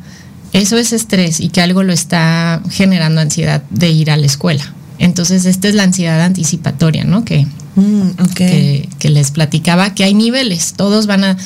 eso 0.56 0.78
es 0.78 0.94
estrés 0.94 1.40
y 1.42 1.50
que 1.50 1.62
algo 1.62 1.83
lo 1.83 1.92
está 1.92 2.62
generando 2.69 3.19
ansiedad 3.19 3.62
de 3.69 3.90
ir 3.90 4.09
a 4.09 4.18
la 4.18 4.26
escuela. 4.26 4.74
Entonces, 5.00 5.45
esta 5.45 5.68
es 5.68 5.76
la 5.76 5.83
ansiedad 5.83 6.21
anticipatoria, 6.21 7.04
¿no? 7.04 7.26
Mm, 7.76 8.12
que, 8.35 8.88
que, 9.00 9.09
les 9.09 9.31
platicaba, 9.31 9.94
que 9.94 10.06
hay 10.06 10.14
niveles, 10.14 10.74
todos 10.74 11.07
van 11.07 11.26
a, 11.26 11.38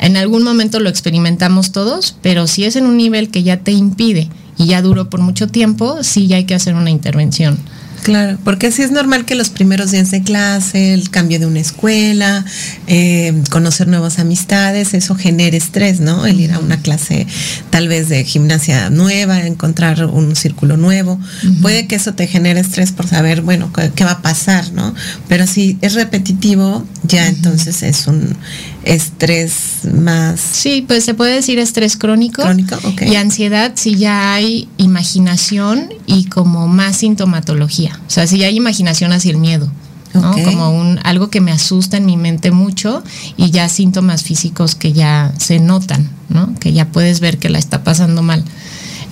en 0.00 0.16
algún 0.16 0.42
momento 0.42 0.80
lo 0.80 0.88
experimentamos 0.88 1.72
todos, 1.72 2.16
pero 2.22 2.46
si 2.46 2.64
es 2.64 2.76
en 2.76 2.86
un 2.86 2.96
nivel 2.96 3.30
que 3.30 3.42
ya 3.42 3.58
te 3.58 3.72
impide 3.72 4.30
y 4.56 4.66
ya 4.66 4.80
duró 4.80 5.10
por 5.10 5.20
mucho 5.20 5.46
tiempo, 5.48 6.02
sí 6.02 6.26
ya 6.26 6.36
hay 6.36 6.44
que 6.44 6.54
hacer 6.54 6.74
una 6.74 6.90
intervención. 6.90 7.58
Claro, 8.04 8.36
porque 8.44 8.66
así 8.66 8.82
es 8.82 8.90
normal 8.90 9.24
que 9.24 9.34
los 9.34 9.48
primeros 9.48 9.90
días 9.90 10.10
de 10.10 10.22
clase, 10.22 10.92
el 10.92 11.08
cambio 11.08 11.38
de 11.38 11.46
una 11.46 11.60
escuela, 11.60 12.44
eh, 12.86 13.32
conocer 13.48 13.88
nuevas 13.88 14.18
amistades, 14.18 14.92
eso 14.92 15.14
genere 15.14 15.56
estrés, 15.56 16.00
¿no? 16.00 16.26
El 16.26 16.38
ir 16.38 16.52
a 16.52 16.58
una 16.58 16.82
clase 16.82 17.26
tal 17.70 17.88
vez 17.88 18.10
de 18.10 18.22
gimnasia 18.24 18.90
nueva, 18.90 19.46
encontrar 19.46 20.04
un 20.04 20.36
círculo 20.36 20.76
nuevo. 20.76 21.18
Puede 21.62 21.86
que 21.86 21.94
eso 21.94 22.12
te 22.12 22.26
genere 22.26 22.60
estrés 22.60 22.92
por 22.92 23.06
saber, 23.06 23.40
bueno, 23.40 23.72
qué, 23.72 24.04
va 24.04 24.10
a 24.10 24.22
pasar, 24.22 24.70
¿no? 24.72 24.94
Pero 25.26 25.46
si 25.46 25.78
es 25.80 25.94
repetitivo, 25.94 26.86
ya 27.04 27.26
entonces 27.26 27.82
es 27.82 28.06
un 28.06 28.36
estrés 28.84 29.80
más. 29.92 30.40
Sí, 30.40 30.84
pues 30.86 31.04
se 31.04 31.14
puede 31.14 31.34
decir 31.34 31.58
estrés 31.58 31.96
crónico. 31.96 32.42
Crónico, 32.42 32.76
ok. 32.84 33.02
Y 33.02 33.16
ansiedad 33.16 33.72
si 33.74 33.96
ya 33.96 34.34
hay 34.34 34.68
imaginación 34.76 35.88
y 36.06 36.24
como 36.26 36.68
más 36.68 36.98
sintomatología. 36.98 38.00
O 38.06 38.10
sea, 38.10 38.26
si 38.26 38.38
ya 38.38 38.46
hay 38.46 38.56
imaginación 38.56 39.12
hacia 39.12 39.30
el 39.30 39.38
miedo. 39.38 39.70
¿no? 40.12 40.32
Como 40.44 40.70
un 40.70 41.00
algo 41.02 41.28
que 41.28 41.40
me 41.40 41.50
asusta 41.50 41.96
en 41.96 42.06
mi 42.06 42.16
mente 42.16 42.52
mucho 42.52 43.02
y 43.36 43.50
ya 43.50 43.68
síntomas 43.68 44.22
físicos 44.22 44.76
que 44.76 44.92
ya 44.92 45.32
se 45.38 45.58
notan, 45.58 46.08
¿no? 46.28 46.54
Que 46.60 46.72
ya 46.72 46.86
puedes 46.86 47.18
ver 47.18 47.38
que 47.38 47.48
la 47.48 47.58
está 47.58 47.82
pasando 47.82 48.22
mal. 48.22 48.44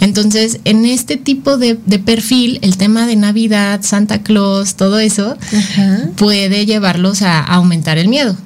Entonces, 0.01 0.59
en 0.65 0.85
este 0.85 1.17
tipo 1.17 1.59
de, 1.59 1.77
perfil, 1.77 2.59
el 2.63 2.77
tema 2.77 3.07
de 3.07 3.17
Navidad, 3.17 3.81
Santa 3.83 4.23
Claus, 4.23 4.75
todo 4.75 4.99
eso, 4.99 5.37
puede 6.17 6.67
llevarlos 6.67 7.23
a 7.23 7.41
aumentar 7.41 7.99
el 7.99 8.09
miedo. 8.09 8.37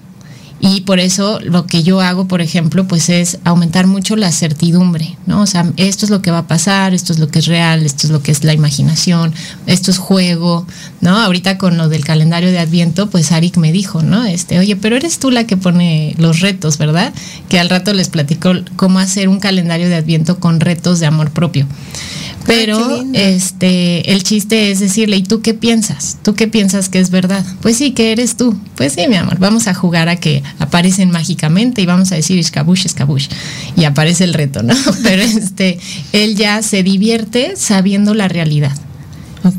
Y 0.58 0.82
por 0.82 1.00
eso 1.00 1.38
lo 1.42 1.66
que 1.66 1.82
yo 1.82 2.00
hago, 2.00 2.26
por 2.28 2.40
ejemplo, 2.40 2.88
pues 2.88 3.10
es 3.10 3.38
aumentar 3.44 3.86
mucho 3.86 4.16
la 4.16 4.32
certidumbre, 4.32 5.16
¿no? 5.26 5.42
O 5.42 5.46
sea, 5.46 5.70
esto 5.76 6.06
es 6.06 6.10
lo 6.10 6.22
que 6.22 6.30
va 6.30 6.38
a 6.38 6.46
pasar, 6.46 6.94
esto 6.94 7.12
es 7.12 7.18
lo 7.18 7.28
que 7.28 7.40
es 7.40 7.46
real, 7.46 7.84
esto 7.84 8.06
es 8.06 8.12
lo 8.12 8.22
que 8.22 8.32
es 8.32 8.42
la 8.42 8.54
imaginación, 8.54 9.34
esto 9.66 9.90
es 9.90 9.98
juego, 9.98 10.66
¿no? 11.02 11.18
Ahorita 11.18 11.58
con 11.58 11.76
lo 11.76 11.90
del 11.90 12.04
calendario 12.04 12.50
de 12.50 12.58
Adviento, 12.58 13.10
pues 13.10 13.32
Arik 13.32 13.58
me 13.58 13.70
dijo, 13.70 14.02
¿no? 14.02 14.24
Este, 14.24 14.58
oye, 14.58 14.76
pero 14.76 14.96
eres 14.96 15.18
tú 15.18 15.30
la 15.30 15.46
que 15.46 15.58
pone 15.58 16.14
los 16.18 16.40
retos, 16.40 16.78
¿verdad? 16.78 17.12
Que 17.50 17.60
al 17.60 17.68
rato 17.68 17.92
les 17.92 18.08
platico 18.08 18.52
cómo 18.76 18.98
hacer 18.98 19.28
un 19.28 19.40
calendario 19.40 19.88
de 19.88 19.96
Adviento 19.96 20.40
con 20.40 20.60
retos 20.60 21.00
de 21.00 21.06
amor 21.06 21.30
propio. 21.32 21.66
Pero 22.46 23.04
este, 23.12 24.12
el 24.12 24.22
chiste 24.22 24.70
es 24.70 24.80
decirle, 24.80 25.16
¿y 25.16 25.22
tú 25.22 25.40
qué 25.40 25.54
piensas? 25.54 26.18
¿Tú 26.22 26.34
qué 26.34 26.48
piensas 26.48 26.88
que 26.88 27.00
es 27.00 27.10
verdad? 27.10 27.44
Pues 27.60 27.76
sí, 27.76 27.92
que 27.92 28.12
eres 28.12 28.36
tú. 28.36 28.58
Pues 28.76 28.92
sí, 28.92 29.06
mi 29.08 29.16
amor, 29.16 29.38
vamos 29.38 29.66
a 29.66 29.74
jugar 29.74 30.08
a 30.08 30.16
que 30.16 30.42
aparecen 30.58 31.10
mágicamente 31.10 31.82
y 31.82 31.86
vamos 31.86 32.12
a 32.12 32.16
decir 32.16 32.38
escabush, 32.38 32.86
escabush. 32.86 33.28
Y 33.76 33.84
aparece 33.84 34.24
el 34.24 34.34
reto, 34.34 34.62
¿no? 34.62 34.74
Pero 35.02 35.22
este, 35.22 35.78
él 36.12 36.36
ya 36.36 36.62
se 36.62 36.82
divierte 36.82 37.54
sabiendo 37.56 38.14
la 38.14 38.28
realidad. 38.28 38.72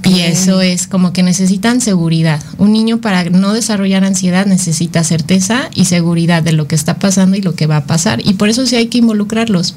Y 0.03 0.21
eso 0.21 0.61
es 0.61 0.87
como 0.87 1.13
que 1.13 1.23
necesitan 1.23 1.81
seguridad. 1.81 2.41
Un 2.57 2.73
niño 2.73 2.99
para 2.99 3.25
no 3.29 3.53
desarrollar 3.53 4.03
ansiedad 4.03 4.45
necesita 4.45 5.03
certeza 5.03 5.69
y 5.73 5.85
seguridad 5.85 6.43
de 6.43 6.53
lo 6.53 6.67
que 6.67 6.75
está 6.75 6.99
pasando 6.99 7.37
y 7.37 7.41
lo 7.41 7.55
que 7.55 7.67
va 7.67 7.77
a 7.77 7.85
pasar. 7.85 8.21
Y 8.25 8.33
por 8.33 8.49
eso 8.49 8.65
sí 8.65 8.75
hay 8.75 8.87
que 8.87 8.99
involucrarlos. 8.99 9.75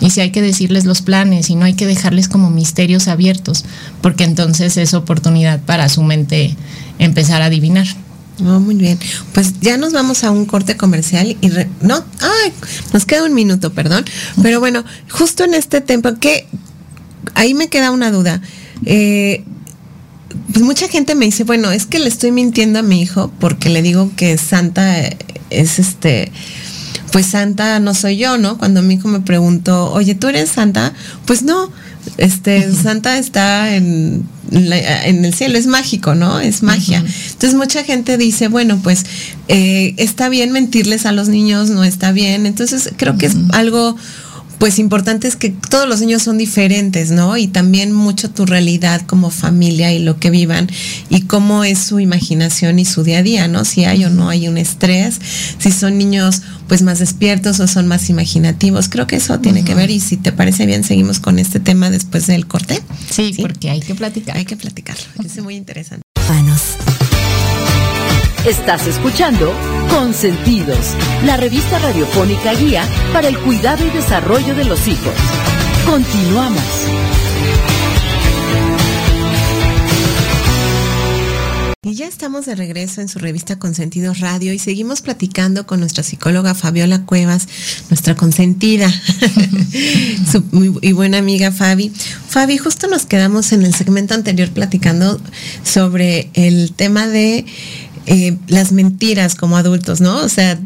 Y 0.00 0.10
sí 0.10 0.20
hay 0.20 0.30
que 0.30 0.42
decirles 0.42 0.84
los 0.84 1.02
planes 1.02 1.48
y 1.50 1.54
no 1.54 1.64
hay 1.64 1.74
que 1.74 1.86
dejarles 1.86 2.28
como 2.28 2.50
misterios 2.50 3.06
abiertos, 3.06 3.64
porque 4.00 4.24
entonces 4.24 4.76
es 4.76 4.94
oportunidad 4.94 5.60
para 5.60 5.88
su 5.88 6.02
mente 6.02 6.56
empezar 6.98 7.40
a 7.40 7.46
adivinar. 7.46 7.86
Oh, 8.40 8.58
muy 8.58 8.74
bien. 8.74 8.98
Pues 9.32 9.60
ya 9.60 9.76
nos 9.76 9.92
vamos 9.92 10.24
a 10.24 10.32
un 10.32 10.46
corte 10.46 10.76
comercial 10.76 11.36
y 11.40 11.48
no, 11.82 12.04
ay, 12.20 12.52
nos 12.92 13.06
queda 13.06 13.24
un 13.24 13.34
minuto, 13.34 13.72
perdón. 13.72 14.04
Pero 14.42 14.58
bueno, 14.58 14.84
justo 15.08 15.44
en 15.44 15.54
este 15.54 15.80
tiempo 15.80 16.14
que 16.18 16.48
ahí 17.34 17.54
me 17.54 17.68
queda 17.68 17.92
una 17.92 18.10
duda. 18.10 18.40
Eh, 18.84 19.44
pues 20.52 20.64
mucha 20.64 20.88
gente 20.88 21.14
me 21.14 21.24
dice, 21.24 21.44
bueno, 21.44 21.70
es 21.70 21.86
que 21.86 21.98
le 21.98 22.08
estoy 22.08 22.32
mintiendo 22.32 22.78
a 22.78 22.82
mi 22.82 23.00
hijo 23.00 23.32
porque 23.40 23.68
le 23.68 23.82
digo 23.82 24.10
que 24.16 24.36
Santa 24.38 24.98
es 25.50 25.78
este, 25.78 26.30
pues 27.12 27.26
Santa 27.26 27.78
no 27.80 27.94
soy 27.94 28.16
yo, 28.16 28.38
¿no? 28.38 28.58
Cuando 28.58 28.82
mi 28.82 28.94
hijo 28.94 29.08
me 29.08 29.20
preguntó, 29.20 29.92
oye, 29.92 30.14
¿tú 30.14 30.28
eres 30.28 30.50
Santa? 30.50 30.92
Pues 31.26 31.42
no, 31.42 31.70
este, 32.16 32.72
Santa 32.74 33.18
está 33.18 33.74
en, 33.74 34.26
en, 34.50 35.24
el 35.24 35.34
cielo, 35.34 35.58
es 35.58 35.66
mágico, 35.66 36.14
¿no? 36.14 36.40
Es 36.40 36.62
magia. 36.62 36.98
Entonces 36.98 37.54
mucha 37.54 37.84
gente 37.84 38.18
dice, 38.18 38.48
bueno, 38.48 38.80
pues 38.82 39.04
eh, 39.48 39.94
está 39.98 40.28
bien 40.28 40.52
mentirles 40.52 41.06
a 41.06 41.12
los 41.12 41.28
niños, 41.28 41.70
no 41.70 41.84
está 41.84 42.12
bien. 42.12 42.46
Entonces 42.46 42.90
creo 42.96 43.16
que 43.16 43.26
es 43.26 43.36
algo 43.52 43.96
pues 44.62 44.78
importante 44.78 45.26
es 45.26 45.34
que 45.34 45.50
todos 45.50 45.88
los 45.88 46.00
niños 46.02 46.22
son 46.22 46.38
diferentes, 46.38 47.10
¿no? 47.10 47.36
Y 47.36 47.48
también 47.48 47.92
mucho 47.92 48.30
tu 48.30 48.46
realidad 48.46 49.02
como 49.08 49.30
familia 49.30 49.92
y 49.92 49.98
lo 49.98 50.20
que 50.20 50.30
vivan 50.30 50.70
y 51.08 51.22
cómo 51.22 51.64
es 51.64 51.80
su 51.80 51.98
imaginación 51.98 52.78
y 52.78 52.84
su 52.84 53.02
día 53.02 53.18
a 53.18 53.22
día, 53.24 53.48
¿no? 53.48 53.64
Si 53.64 53.86
hay 53.86 54.04
o 54.04 54.10
no 54.10 54.28
hay 54.28 54.46
un 54.46 54.58
estrés, 54.58 55.20
si 55.58 55.72
son 55.72 55.98
niños 55.98 56.42
pues 56.68 56.82
más 56.82 57.00
despiertos 57.00 57.58
o 57.58 57.66
son 57.66 57.88
más 57.88 58.08
imaginativos. 58.08 58.88
Creo 58.88 59.08
que 59.08 59.16
eso 59.16 59.40
tiene 59.40 59.64
que 59.64 59.74
ver 59.74 59.90
y 59.90 59.98
si 59.98 60.16
te 60.16 60.30
parece 60.30 60.64
bien 60.64 60.84
seguimos 60.84 61.18
con 61.18 61.40
este 61.40 61.58
tema 61.58 61.90
después 61.90 62.28
del 62.28 62.46
corte. 62.46 62.80
Sí, 63.10 63.34
porque 63.40 63.68
hay 63.68 63.80
que 63.80 63.96
platicar. 63.96 64.36
Hay 64.36 64.44
que 64.44 64.56
platicarlo. 64.56 65.02
Es 65.24 65.42
muy 65.42 65.56
interesante. 65.56 66.04
Estás 68.46 68.88
escuchando 68.88 69.54
Consentidos, 69.88 70.96
la 71.24 71.36
revista 71.36 71.78
radiofónica 71.78 72.52
guía 72.54 72.84
para 73.12 73.28
el 73.28 73.38
cuidado 73.38 73.86
y 73.86 73.90
desarrollo 73.90 74.56
de 74.56 74.64
los 74.64 74.88
hijos. 74.88 75.14
Continuamos. 75.86 76.64
Y 81.84 81.94
ya 81.94 82.08
estamos 82.08 82.46
de 82.46 82.56
regreso 82.56 83.00
en 83.00 83.08
su 83.08 83.20
revista 83.20 83.60
Consentidos 83.60 84.18
Radio 84.18 84.52
y 84.52 84.58
seguimos 84.58 85.02
platicando 85.02 85.66
con 85.66 85.78
nuestra 85.78 86.02
psicóloga 86.02 86.54
Fabiola 86.54 87.04
Cuevas, 87.04 87.46
nuestra 87.90 88.16
consentida 88.16 88.88
y 90.82 90.92
buena 90.92 91.18
amiga 91.18 91.52
Fabi. 91.52 91.92
Fabi, 92.28 92.56
justo 92.58 92.88
nos 92.88 93.06
quedamos 93.06 93.52
en 93.52 93.62
el 93.62 93.74
segmento 93.74 94.14
anterior 94.14 94.50
platicando 94.50 95.20
sobre 95.62 96.30
el 96.34 96.72
tema 96.72 97.06
de 97.06 97.44
eh, 98.06 98.36
las 98.48 98.72
mentiras 98.72 99.34
como 99.34 99.56
adultos, 99.56 100.00
¿no? 100.00 100.22
O 100.22 100.28
sea, 100.28 100.58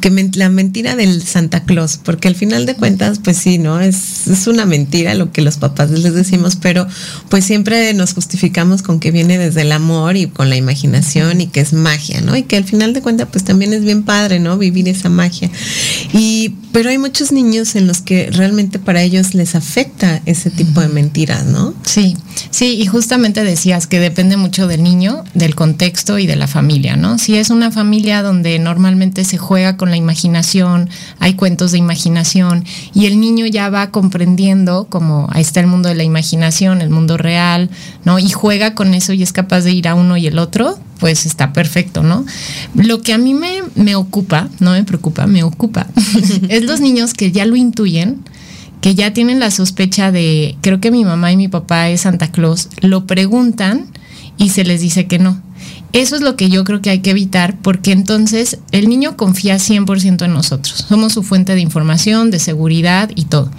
que 0.00 0.10
la 0.34 0.48
mentira 0.48 0.96
del 0.96 1.22
Santa 1.22 1.64
Claus, 1.64 1.98
porque 2.02 2.28
al 2.28 2.34
final 2.34 2.66
de 2.66 2.74
cuentas, 2.74 3.20
pues 3.22 3.36
sí, 3.36 3.58
¿no? 3.58 3.80
Es, 3.80 4.26
es 4.26 4.46
una 4.46 4.64
mentira 4.64 5.14
lo 5.14 5.32
que 5.32 5.42
los 5.42 5.56
papás 5.56 5.90
les 5.90 6.14
decimos, 6.14 6.56
pero 6.56 6.86
pues 7.28 7.44
siempre 7.44 7.92
nos 7.94 8.14
justificamos 8.14 8.82
con 8.82 9.00
que 9.00 9.10
viene 9.10 9.38
desde 9.38 9.62
el 9.62 9.72
amor 9.72 10.16
y 10.16 10.26
con 10.26 10.48
la 10.48 10.56
imaginación 10.56 11.40
y 11.40 11.46
que 11.46 11.60
es 11.60 11.72
magia, 11.72 12.20
¿no? 12.20 12.36
Y 12.36 12.42
que 12.42 12.56
al 12.56 12.64
final 12.64 12.92
de 12.92 13.02
cuentas, 13.02 13.28
pues 13.30 13.44
también 13.44 13.72
es 13.72 13.84
bien 13.84 14.02
padre, 14.02 14.40
¿no? 14.40 14.58
Vivir 14.58 14.88
esa 14.88 15.08
magia. 15.08 15.50
Y, 16.12 16.54
pero 16.72 16.90
hay 16.90 16.98
muchos 16.98 17.32
niños 17.32 17.76
en 17.76 17.86
los 17.86 18.00
que 18.00 18.30
realmente 18.30 18.78
para 18.78 19.02
ellos 19.02 19.34
les 19.34 19.54
afecta 19.54 20.22
ese 20.26 20.50
tipo 20.50 20.80
de 20.80 20.88
mentiras, 20.88 21.44
¿no? 21.46 21.74
Sí, 21.84 22.16
sí, 22.50 22.78
y 22.80 22.86
justamente 22.86 23.44
decías 23.44 23.86
que 23.86 24.00
depende 24.00 24.36
mucho 24.36 24.66
del 24.66 24.82
niño, 24.82 25.24
del 25.34 25.54
contexto 25.54 26.18
y 26.18 26.26
de 26.26 26.36
la 26.36 26.46
familia. 26.46 26.96
Si 27.18 27.36
es 27.36 27.50
una 27.50 27.70
familia 27.70 28.22
donde 28.22 28.58
normalmente 28.58 29.24
se 29.24 29.38
juega 29.38 29.76
con 29.82 29.90
la 29.90 29.96
imaginación, 29.96 30.88
hay 31.18 31.34
cuentos 31.34 31.72
de 31.72 31.78
imaginación 31.78 32.64
y 32.94 33.06
el 33.06 33.18
niño 33.18 33.46
ya 33.46 33.68
va 33.68 33.90
comprendiendo 33.90 34.86
como 34.88 35.26
ahí 35.32 35.42
está 35.42 35.58
el 35.58 35.66
mundo 35.66 35.88
de 35.88 35.96
la 35.96 36.04
imaginación, 36.04 36.82
el 36.82 36.88
mundo 36.88 37.16
real, 37.16 37.68
¿no? 38.04 38.20
Y 38.20 38.30
juega 38.30 38.76
con 38.76 38.94
eso 38.94 39.12
y 39.12 39.24
es 39.24 39.32
capaz 39.32 39.62
de 39.62 39.72
ir 39.72 39.88
a 39.88 39.96
uno 39.96 40.16
y 40.16 40.28
el 40.28 40.38
otro, 40.38 40.78
pues 41.00 41.26
está 41.26 41.52
perfecto, 41.52 42.04
¿no? 42.04 42.24
Lo 42.76 43.02
que 43.02 43.12
a 43.12 43.18
mí 43.18 43.34
me, 43.34 43.64
me 43.74 43.96
ocupa, 43.96 44.48
no 44.60 44.70
me 44.70 44.84
preocupa, 44.84 45.26
me 45.26 45.42
ocupa, 45.42 45.88
es 46.48 46.62
los 46.62 46.78
niños 46.78 47.12
que 47.12 47.32
ya 47.32 47.44
lo 47.44 47.56
intuyen, 47.56 48.20
que 48.80 48.94
ya 48.94 49.12
tienen 49.12 49.40
la 49.40 49.50
sospecha 49.50 50.12
de, 50.12 50.56
creo 50.60 50.78
que 50.78 50.92
mi 50.92 51.04
mamá 51.04 51.32
y 51.32 51.36
mi 51.36 51.48
papá 51.48 51.88
es 51.88 52.02
Santa 52.02 52.30
Claus, 52.30 52.68
lo 52.82 53.04
preguntan 53.04 53.88
y 54.36 54.50
se 54.50 54.62
les 54.62 54.80
dice 54.80 55.08
que 55.08 55.18
no. 55.18 55.42
Eso 55.92 56.16
es 56.16 56.22
lo 56.22 56.36
que 56.36 56.48
yo 56.48 56.64
creo 56.64 56.80
que 56.80 56.90
hay 56.90 57.00
que 57.00 57.10
evitar 57.10 57.58
porque 57.60 57.92
entonces 57.92 58.58
el 58.70 58.88
niño 58.88 59.16
confía 59.16 59.56
100% 59.56 60.24
en 60.24 60.32
nosotros. 60.32 60.86
Somos 60.88 61.12
su 61.12 61.22
fuente 61.22 61.54
de 61.54 61.60
información, 61.60 62.30
de 62.30 62.38
seguridad 62.38 63.10
y 63.14 63.26
todo. 63.26 63.50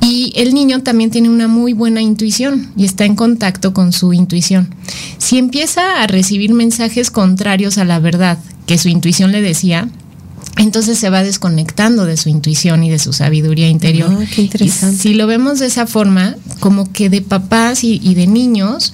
Y 0.00 0.32
el 0.36 0.54
niño 0.54 0.82
también 0.82 1.10
tiene 1.10 1.30
una 1.30 1.48
muy 1.48 1.72
buena 1.72 2.00
intuición 2.00 2.70
y 2.76 2.84
está 2.84 3.06
en 3.06 3.16
contacto 3.16 3.72
con 3.72 3.92
su 3.92 4.12
intuición. 4.12 4.74
Si 5.18 5.38
empieza 5.38 6.02
a 6.02 6.06
recibir 6.06 6.52
mensajes 6.52 7.10
contrarios 7.10 7.78
a 7.78 7.84
la 7.84 7.98
verdad 7.98 8.38
que 8.66 8.78
su 8.78 8.88
intuición 8.88 9.32
le 9.32 9.42
decía, 9.42 9.88
entonces 10.58 10.98
se 10.98 11.10
va 11.10 11.22
desconectando 11.22 12.04
de 12.04 12.16
su 12.16 12.28
intuición 12.28 12.84
y 12.84 12.90
de 12.90 12.98
su 12.98 13.12
sabiduría 13.12 13.68
interior. 13.68 14.12
Oh, 14.12 14.24
qué 14.32 14.42
interesante. 14.42 14.96
si 14.96 15.14
lo 15.14 15.26
vemos 15.26 15.58
de 15.58 15.66
esa 15.66 15.86
forma, 15.86 16.36
como 16.60 16.92
que 16.92 17.10
de 17.10 17.22
papás 17.22 17.82
y, 17.82 18.00
y 18.02 18.14
de 18.14 18.26
niños, 18.26 18.92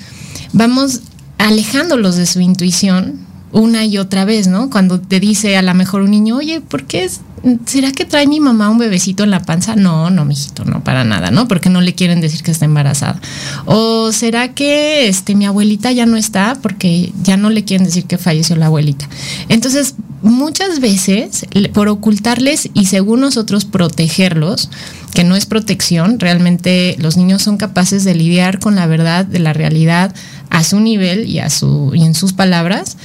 vamos 0.53 1.01
alejándolos 1.41 2.17
de 2.17 2.27
su 2.27 2.41
intuición 2.41 3.27
una 3.53 3.85
y 3.85 3.99
otra 3.99 4.25
vez, 4.25 4.47
¿no? 4.47 4.71
Cuando 4.71 5.01
te 5.01 5.19
dice 5.19 5.57
a 5.57 5.63
lo 5.63 5.75
mejor 5.75 6.03
un 6.03 6.11
niño, 6.11 6.37
oye, 6.37 6.61
¿por 6.61 6.85
qué 6.85 7.05
es, 7.05 7.21
¿será 7.67 7.91
que 7.91 8.05
trae 8.05 8.29
mi 8.29 8.39
mamá 8.39 8.69
un 8.69 8.79
bebecito 8.79 9.25
en 9.25 9.31
la 9.31 9.43
panza? 9.43 9.75
No, 9.75 10.11
no, 10.11 10.25
mijito, 10.25 10.65
no, 10.65 10.85
para 10.85 11.03
nada, 11.03 11.33
¿no? 11.33 11.49
Porque 11.49 11.69
no 11.69 11.81
le 11.81 11.95
quieren 11.95 12.21
decir 12.21 12.43
que 12.43 12.53
está 12.53 12.67
embarazada. 12.67 13.21
O 13.65 14.13
¿será 14.13 14.55
que 14.55 15.09
este, 15.09 15.35
mi 15.35 15.47
abuelita 15.47 15.91
ya 15.91 16.07
no 16.07 16.17
está? 16.17 16.59
Porque 16.63 17.13
ya 17.23 17.37
no 17.37 17.51
le 17.51 17.65
quieren 17.65 17.87
decir 17.87 18.05
que 18.05 18.19
falleció 18.19 18.55
la 18.55 18.67
abuelita. 18.67 19.09
Entonces, 19.49 19.97
muchas 20.23 20.81
veces, 20.81 21.47
por 21.73 21.89
ocultarles 21.89 22.69
y 22.75 22.87
según 22.87 23.21
nosotros 23.21 23.65
protegerlos, 23.65 24.71
que 25.15 25.25
no 25.25 25.37
es 25.37 25.47
protección, 25.47 26.21
realmente 26.21 26.97
los 26.99 27.17
niños 27.17 27.43
son 27.43 27.57
capaces 27.57 28.05
de 28.05 28.15
lidiar 28.15 28.59
con 28.59 28.77
la 28.77 28.87
verdad 28.87 29.25
de 29.25 29.39
la 29.39 29.53
realidad 29.53 30.15
a 30.51 30.65
su 30.65 30.81
nivel 30.81 31.29
y, 31.29 31.39
a 31.41 31.51
su, 31.51 31.93
y 31.95 32.05
en 32.05 32.15
sus 32.15 32.33
palabras, 32.33 32.97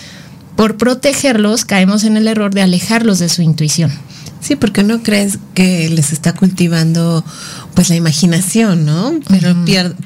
por 0.55 0.77
protegerlos 0.77 1.65
caemos 1.65 2.03
en 2.03 2.17
el 2.17 2.27
error 2.27 2.53
de 2.53 2.61
alejarlos 2.61 3.19
de 3.19 3.29
su 3.29 3.41
intuición. 3.41 3.91
Sí, 4.45 4.55
porque 4.55 4.83
no 4.83 5.01
crees 5.01 5.39
que 5.55 5.89
les 5.89 6.13
está 6.13 6.35
cultivando 6.35 7.25
pues 7.73 7.89
la 7.89 7.95
imaginación, 7.95 8.85
¿no? 8.85 9.19
Pero 9.27 9.55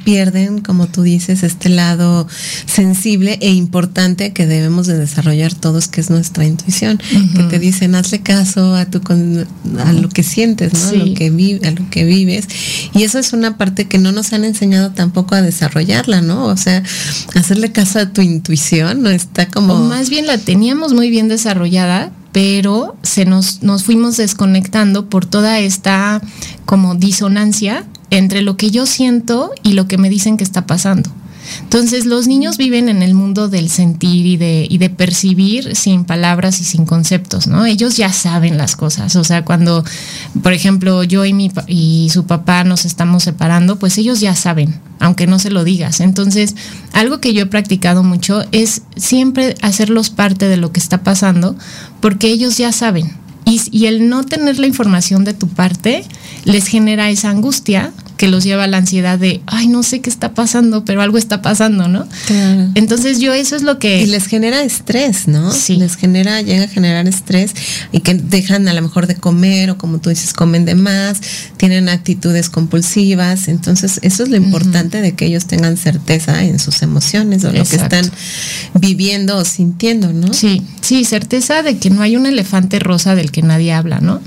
pierden, 0.06 0.62
como 0.62 0.88
tú 0.88 1.02
dices, 1.02 1.44
este 1.44 1.68
lado 1.68 2.26
sensible 2.66 3.38
e 3.42 3.50
importante 3.50 4.32
que 4.32 4.48
debemos 4.48 4.88
de 4.88 4.98
desarrollar 4.98 5.54
todos, 5.54 5.90
que 5.90 6.00
es 6.00 6.10
nuestra 6.10 6.46
intuición, 6.46 7.02
que 7.36 7.44
te 7.44 7.60
dicen 7.60 7.96
hazle 7.96 8.22
caso 8.22 8.76
a 8.76 8.86
tu 8.86 9.02
a 9.84 9.92
lo 9.92 10.08
que 10.08 10.24
sientes, 10.24 10.72
¿no? 10.72 10.90
A 10.90 11.06
lo 11.06 11.14
que 11.16 11.60
a 11.66 11.72
lo 11.72 11.90
que 11.90 12.06
vives. 12.06 12.48
Y 12.94 13.04
eso 13.04 13.20
es 13.20 13.34
una 13.34 13.58
parte 13.58 13.90
que 13.90 13.98
no 13.98 14.14
nos 14.14 14.32
han 14.32 14.46
enseñado 14.46 14.92
tampoco 14.92 15.36
a 15.36 15.42
desarrollarla, 15.42 16.22
¿no? 16.22 16.46
O 16.46 16.56
sea, 16.56 16.82
hacerle 17.36 17.74
caso 17.74 18.00
a 18.00 18.14
tu 18.14 18.22
intuición 18.22 19.04
no 19.04 19.10
está 19.10 19.50
como. 19.50 19.74
O 19.74 19.84
más 19.84 20.10
bien 20.10 20.28
la 20.28 20.38
teníamos 20.38 20.94
muy 20.94 21.10
bien 21.10 21.28
desarrollada 21.28 22.14
pero 22.32 22.96
se 23.04 23.26
nos, 23.26 23.64
nos 23.64 23.84
fuimos 23.84 24.18
desconectando 24.18 25.10
por 25.10 25.26
toda 25.26 25.60
esta 25.60 26.22
como 26.66 26.96
disonancia 26.96 27.86
entre 28.10 28.42
lo 28.42 28.58
que 28.58 28.72
yo 28.72 28.86
siento 28.86 29.52
y 29.64 29.74
lo 29.74 29.88
que 29.88 29.98
me 29.98 30.10
dicen 30.10 30.38
que 30.38 30.44
está 30.44 30.66
pasando. 30.66 31.10
Entonces 31.62 32.06
los 32.06 32.28
niños 32.28 32.58
viven 32.58 32.90
en 32.90 33.02
el 33.02 33.14
mundo 33.14 33.50
del 33.50 33.70
sentir 33.70 34.26
y 34.26 34.38
de, 34.38 34.68
y 34.70 34.78
de 34.78 34.90
percibir 34.90 35.76
sin 35.76 36.06
palabras 36.06 36.60
y 36.62 36.64
sin 36.64 36.86
conceptos, 36.86 37.48
¿no? 37.48 37.66
Ellos 37.66 37.98
ya 37.98 38.12
saben 38.12 38.58
las 38.58 38.76
cosas, 38.76 39.16
o 39.16 39.24
sea, 39.24 39.46
cuando, 39.46 39.84
por 40.42 40.54
ejemplo, 40.54 41.04
yo 41.04 41.26
y, 41.26 41.34
mi, 41.34 41.52
y 41.68 42.10
su 42.12 42.26
papá 42.26 42.64
nos 42.64 42.86
estamos 42.86 43.24
separando, 43.24 43.78
pues 43.78 43.98
ellos 43.98 44.20
ya 44.20 44.36
saben, 44.36 44.80
aunque 45.00 45.28
no 45.28 45.40
se 45.40 45.52
lo 45.52 45.64
digas. 45.64 46.00
Entonces, 46.00 46.56
algo 46.94 47.20
que 47.20 47.34
yo 47.34 47.44
he 47.44 47.48
practicado 47.48 48.04
mucho 48.04 48.44
es 48.52 48.82
siempre 48.96 49.56
hacerlos 49.62 50.10
parte 50.10 50.48
de 50.48 50.58
lo 50.58 50.72
que 50.72 50.80
está 50.80 51.04
pasando, 51.04 51.56
porque 52.00 52.28
ellos 52.28 52.58
ya 52.58 52.72
saben. 52.72 53.12
Y, 53.46 53.62
y 53.72 53.88
el 53.88 54.10
no 54.10 54.24
tener 54.24 54.60
la 54.60 54.68
información 54.68 55.24
de 55.24 55.34
tu 55.34 55.48
parte 55.48 56.04
les 56.46 56.68
genera 56.68 57.10
esa 57.10 57.30
angustia 57.30 57.92
que 58.20 58.28
los 58.28 58.44
lleva 58.44 58.66
a 58.66 58.68
la 58.68 58.76
ansiedad 58.76 59.18
de, 59.18 59.40
ay, 59.46 59.70
no 59.70 59.82
sé 59.82 60.02
qué 60.02 60.10
está 60.10 60.34
pasando, 60.34 60.84
pero 60.84 61.02
algo 61.02 61.18
está 61.18 61.42
pasando, 61.42 61.88
¿no? 61.88 62.06
Claro. 62.28 62.70
Entonces 62.76 63.22
yo 63.22 63.34
eso 63.34 63.56
es 63.56 63.62
lo 63.64 63.80
que... 63.80 64.02
Y 64.02 64.08
les 64.08 64.26
genera 64.28 64.62
estrés, 64.62 65.30
¿no? 65.30 65.54
Sí. 65.54 65.78
Les 65.78 65.96
genera, 65.96 66.42
llega 66.42 66.66
a 66.66 66.68
generar 66.68 67.08
estrés 67.08 67.54
y 67.94 68.02
que 68.02 68.16
dejan 68.16 68.68
a 68.68 68.74
lo 68.74 68.82
mejor 68.82 69.08
de 69.08 69.16
comer 69.16 69.72
o 69.72 69.78
como 69.78 70.00
tú 70.00 70.10
dices, 70.10 70.34
comen 70.34 70.66
de 70.66 70.76
más, 70.76 71.22
tienen 71.56 71.88
actitudes 71.88 72.50
compulsivas. 72.50 73.48
Entonces 73.48 74.02
eso 74.04 74.24
es 74.24 74.30
lo 74.30 74.36
importante 74.36 74.98
uh 74.98 75.00
-huh. 75.00 75.04
de 75.04 75.16
que 75.16 75.26
ellos 75.26 75.46
tengan 75.46 75.78
certeza 75.78 76.44
en 76.44 76.60
sus 76.60 76.82
emociones 76.82 77.46
o 77.46 77.48
Exacto. 77.48 77.58
lo 77.58 77.70
que 77.70 77.76
están 77.78 78.12
viviendo 78.82 79.38
o 79.38 79.46
sintiendo, 79.46 80.12
¿no? 80.12 80.34
Sí, 80.34 80.62
sí, 80.82 81.06
certeza 81.06 81.64
de 81.64 81.78
que 81.78 81.90
no 81.90 82.02
hay 82.02 82.18
un 82.18 82.26
elefante 82.26 82.80
rosa 82.80 83.16
del 83.16 83.32
que 83.32 83.44
nadie 83.44 83.72
habla, 83.72 84.02
¿no? 84.02 84.20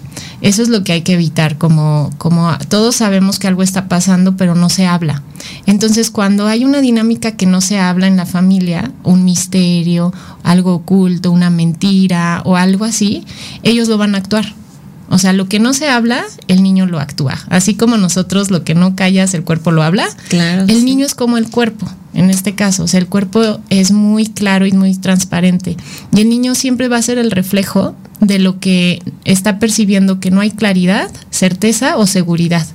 Eso 0.42 0.62
es 0.62 0.68
lo 0.68 0.82
que 0.84 0.92
hay 0.92 1.02
que 1.02 1.14
evitar, 1.14 1.56
como, 1.56 2.10
como 2.18 2.52
todos 2.68 2.96
sabemos 2.96 3.38
que 3.38 3.46
algo 3.46 3.62
está 3.62 3.88
pasando, 3.88 4.36
pero 4.36 4.54
no 4.54 4.68
se 4.68 4.86
habla. 4.86 5.22
Entonces, 5.66 6.10
cuando 6.10 6.46
hay 6.46 6.64
una 6.64 6.80
dinámica 6.80 7.32
que 7.32 7.46
no 7.46 7.60
se 7.60 7.78
habla 7.78 8.08
en 8.08 8.16
la 8.16 8.26
familia, 8.26 8.92
un 9.04 9.24
misterio, 9.24 10.12
algo 10.42 10.74
oculto, 10.74 11.30
una 11.30 11.48
mentira 11.48 12.42
o 12.44 12.56
algo 12.56 12.84
así, 12.84 13.24
ellos 13.62 13.88
lo 13.88 13.98
van 13.98 14.16
a 14.16 14.18
actuar. 14.18 14.52
O 15.12 15.18
sea, 15.18 15.34
lo 15.34 15.46
que 15.46 15.58
no 15.58 15.74
se 15.74 15.90
habla, 15.90 16.24
el 16.48 16.62
niño 16.62 16.86
lo 16.86 16.98
actúa. 16.98 17.38
Así 17.50 17.74
como 17.74 17.98
nosotros 17.98 18.50
lo 18.50 18.64
que 18.64 18.74
no 18.74 18.96
callas, 18.96 19.34
el 19.34 19.44
cuerpo 19.44 19.70
lo 19.70 19.82
habla. 19.82 20.08
Claro, 20.30 20.62
el 20.62 20.78
sí. 20.78 20.84
niño 20.84 21.04
es 21.04 21.14
como 21.14 21.36
el 21.36 21.50
cuerpo, 21.50 21.86
en 22.14 22.30
este 22.30 22.54
caso. 22.54 22.84
O 22.84 22.88
sea, 22.88 22.98
el 22.98 23.08
cuerpo 23.08 23.60
es 23.68 23.92
muy 23.92 24.26
claro 24.26 24.64
y 24.64 24.72
muy 24.72 24.96
transparente. 24.96 25.76
Y 26.16 26.22
el 26.22 26.30
niño 26.30 26.54
siempre 26.54 26.88
va 26.88 26.96
a 26.96 27.02
ser 27.02 27.18
el 27.18 27.30
reflejo 27.30 27.94
de 28.20 28.38
lo 28.38 28.58
que 28.58 29.02
está 29.26 29.58
percibiendo 29.58 30.18
que 30.18 30.30
no 30.30 30.40
hay 30.40 30.50
claridad, 30.50 31.10
certeza 31.30 31.98
o 31.98 32.06
seguridad. 32.06 32.66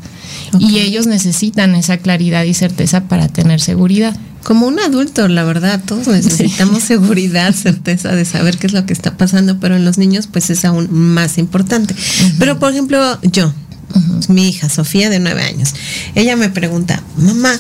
Okay. 0.54 0.70
Y 0.70 0.80
ellos 0.80 1.08
necesitan 1.08 1.74
esa 1.74 1.98
claridad 1.98 2.44
y 2.44 2.54
certeza 2.54 3.06
para 3.06 3.30
tener 3.30 3.62
seguridad. 3.62 4.16
Como 4.48 4.66
un 4.66 4.80
adulto, 4.80 5.28
la 5.28 5.44
verdad, 5.44 5.84
todos 5.86 6.08
necesitamos 6.08 6.80
sí. 6.80 6.88
seguridad, 6.88 7.54
certeza 7.64 8.16
de 8.16 8.24
saber 8.24 8.58
qué 8.58 8.68
es 8.68 8.72
lo 8.72 8.86
que 8.86 8.94
está 8.94 9.18
pasando, 9.18 9.60
pero 9.60 9.76
en 9.76 9.84
los 9.84 9.98
niños 9.98 10.28
pues 10.32 10.50
es 10.50 10.64
aún 10.64 10.88
más 10.90 11.38
importante. 11.38 11.94
Uh 11.94 11.98
-huh. 11.98 12.36
Pero 12.40 12.58
por 12.58 12.72
ejemplo, 12.72 13.20
yo, 13.24 13.48
uh 13.48 14.00
-huh. 14.00 14.30
mi 14.30 14.48
hija 14.48 14.70
Sofía 14.70 15.10
de 15.10 15.20
nueve 15.20 15.42
años, 15.42 15.74
ella 16.16 16.38
me 16.38 16.48
pregunta, 16.48 17.04
mamá, 17.18 17.60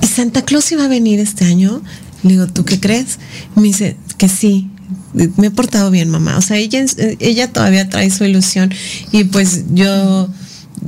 ¿y 0.00 0.06
Santa 0.06 0.42
Claus 0.42 0.70
iba 0.70 0.84
a 0.84 0.88
venir 0.88 1.18
este 1.18 1.44
año? 1.44 1.82
Le 2.22 2.30
digo, 2.30 2.46
¿tú 2.46 2.64
qué 2.64 2.78
crees? 2.78 3.18
Me 3.56 3.64
dice 3.64 3.96
que 4.16 4.28
sí, 4.28 4.70
me 5.12 5.48
he 5.48 5.50
portado 5.50 5.90
bien, 5.90 6.08
mamá. 6.08 6.38
O 6.38 6.40
sea, 6.40 6.56
ella, 6.56 6.84
ella 7.18 7.52
todavía 7.52 7.88
trae 7.88 8.12
su 8.12 8.22
ilusión 8.22 8.72
y 9.10 9.24
pues 9.24 9.64
yo 9.74 10.28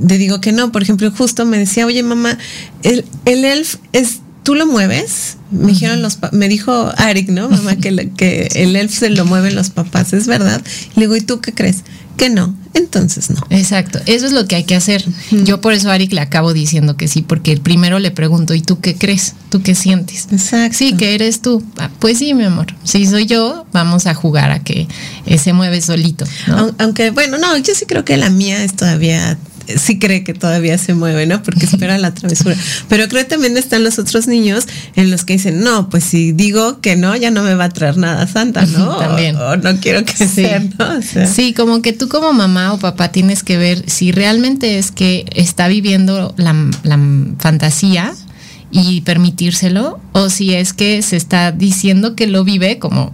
le 0.01 0.17
digo 0.17 0.39
que 0.39 0.53
no. 0.53 0.71
Por 0.71 0.81
ejemplo, 0.81 1.11
justo 1.11 1.45
me 1.45 1.57
decía, 1.57 1.85
oye, 1.85 2.03
mamá, 2.03 2.37
el, 2.83 3.03
el 3.25 3.43
elf 3.43 3.75
es, 3.91 4.19
¿tú 4.49 4.55
lo 4.55 4.65
mueves? 4.65 5.37
Me 5.51 5.67
dijeron 5.67 6.01
los, 6.01 6.17
me 6.31 6.49
dijo 6.49 6.91
Arik, 6.97 7.29
¿no? 7.29 7.49
Mamá, 7.49 7.75
que, 7.75 8.09
que 8.17 8.49
el 8.55 8.75
elf 8.75 8.91
se 8.91 9.11
lo 9.11 9.23
mueven 9.23 9.53
los 9.53 9.69
papás, 9.69 10.11
¿es 10.11 10.25
verdad? 10.25 10.59
Le 10.95 11.01
digo, 11.01 11.15
¿y 11.15 11.21
tú 11.21 11.39
qué 11.39 11.53
crees? 11.53 11.83
Que 12.17 12.31
no, 12.31 12.55
entonces 12.73 13.29
no. 13.29 13.45
Exacto, 13.51 13.99
eso 14.07 14.25
es 14.25 14.31
lo 14.31 14.47
que 14.47 14.55
hay 14.55 14.63
que 14.63 14.75
hacer. 14.75 15.05
Yo 15.29 15.61
por 15.61 15.73
eso 15.73 15.91
a 15.91 15.93
Arik 15.93 16.13
le 16.13 16.21
acabo 16.21 16.51
diciendo 16.51 16.97
que 16.97 17.07
sí, 17.07 17.21
porque 17.21 17.57
primero 17.57 17.99
le 17.99 18.09
pregunto, 18.09 18.55
¿y 18.55 18.61
tú 18.63 18.79
qué 18.79 18.95
crees? 18.95 19.35
¿Tú 19.49 19.61
qué 19.61 19.75
sientes? 19.75 20.27
Exacto. 20.31 20.75
Sí, 20.79 20.93
que 20.93 21.13
eres 21.13 21.43
tú. 21.43 21.63
Ah, 21.77 21.91
pues 21.99 22.17
sí, 22.17 22.33
mi 22.33 22.45
amor. 22.45 22.73
Si 22.83 23.05
soy 23.05 23.27
yo, 23.27 23.67
vamos 23.71 24.07
a 24.07 24.15
jugar 24.15 24.49
a 24.49 24.63
que 24.63 24.87
eh, 25.27 25.37
se 25.37 25.53
mueve 25.53 25.79
solito. 25.79 26.25
¿no? 26.47 26.73
Aunque, 26.79 27.11
bueno, 27.11 27.37
no, 27.37 27.55
yo 27.57 27.75
sí 27.75 27.85
creo 27.85 28.03
que 28.03 28.17
la 28.17 28.31
mía 28.31 28.63
es 28.63 28.75
todavía 28.75 29.37
sí 29.77 29.99
cree 29.99 30.23
que 30.23 30.33
todavía 30.33 30.77
se 30.77 30.93
mueve, 30.93 31.25
¿no? 31.25 31.41
Porque 31.43 31.65
espera 31.71 31.97
la 31.97 32.13
travesura. 32.13 32.55
Pero 32.87 33.07
creo 33.07 33.23
que 33.23 33.29
también 33.29 33.57
están 33.57 33.83
los 33.83 33.99
otros 33.99 34.27
niños 34.27 34.67
en 34.95 35.11
los 35.11 35.25
que 35.25 35.33
dicen, 35.33 35.61
no, 35.61 35.89
pues 35.89 36.03
si 36.03 36.31
digo 36.31 36.81
que 36.81 36.95
no, 36.95 37.15
ya 37.15 37.31
no 37.31 37.43
me 37.43 37.55
va 37.55 37.65
a 37.65 37.69
traer 37.69 37.97
nada 37.97 38.27
santa, 38.27 38.65
¿no? 38.65 38.97
también. 38.97 39.35
O, 39.35 39.51
o, 39.51 39.57
no 39.57 39.77
quiero 39.79 40.03
que 40.05 40.13
sí. 40.13 40.27
sea, 40.27 40.59
¿no? 40.59 40.97
O 40.97 41.01
sea. 41.01 41.25
Sí, 41.25 41.53
como 41.53 41.81
que 41.81 41.93
tú 41.93 42.07
como 42.07 42.33
mamá 42.33 42.73
o 42.73 42.79
papá 42.79 43.11
tienes 43.11 43.43
que 43.43 43.57
ver 43.57 43.83
si 43.89 44.11
realmente 44.11 44.77
es 44.77 44.91
que 44.91 45.25
está 45.35 45.67
viviendo 45.67 46.33
la, 46.37 46.55
la 46.83 46.99
fantasía 47.39 48.13
y 48.71 49.01
permitírselo, 49.01 49.99
o 50.11 50.29
si 50.29 50.53
es 50.53 50.73
que 50.73 51.01
se 51.01 51.17
está 51.17 51.51
diciendo 51.51 52.15
que 52.15 52.27
lo 52.27 52.43
vive 52.43 52.77
como 52.77 53.11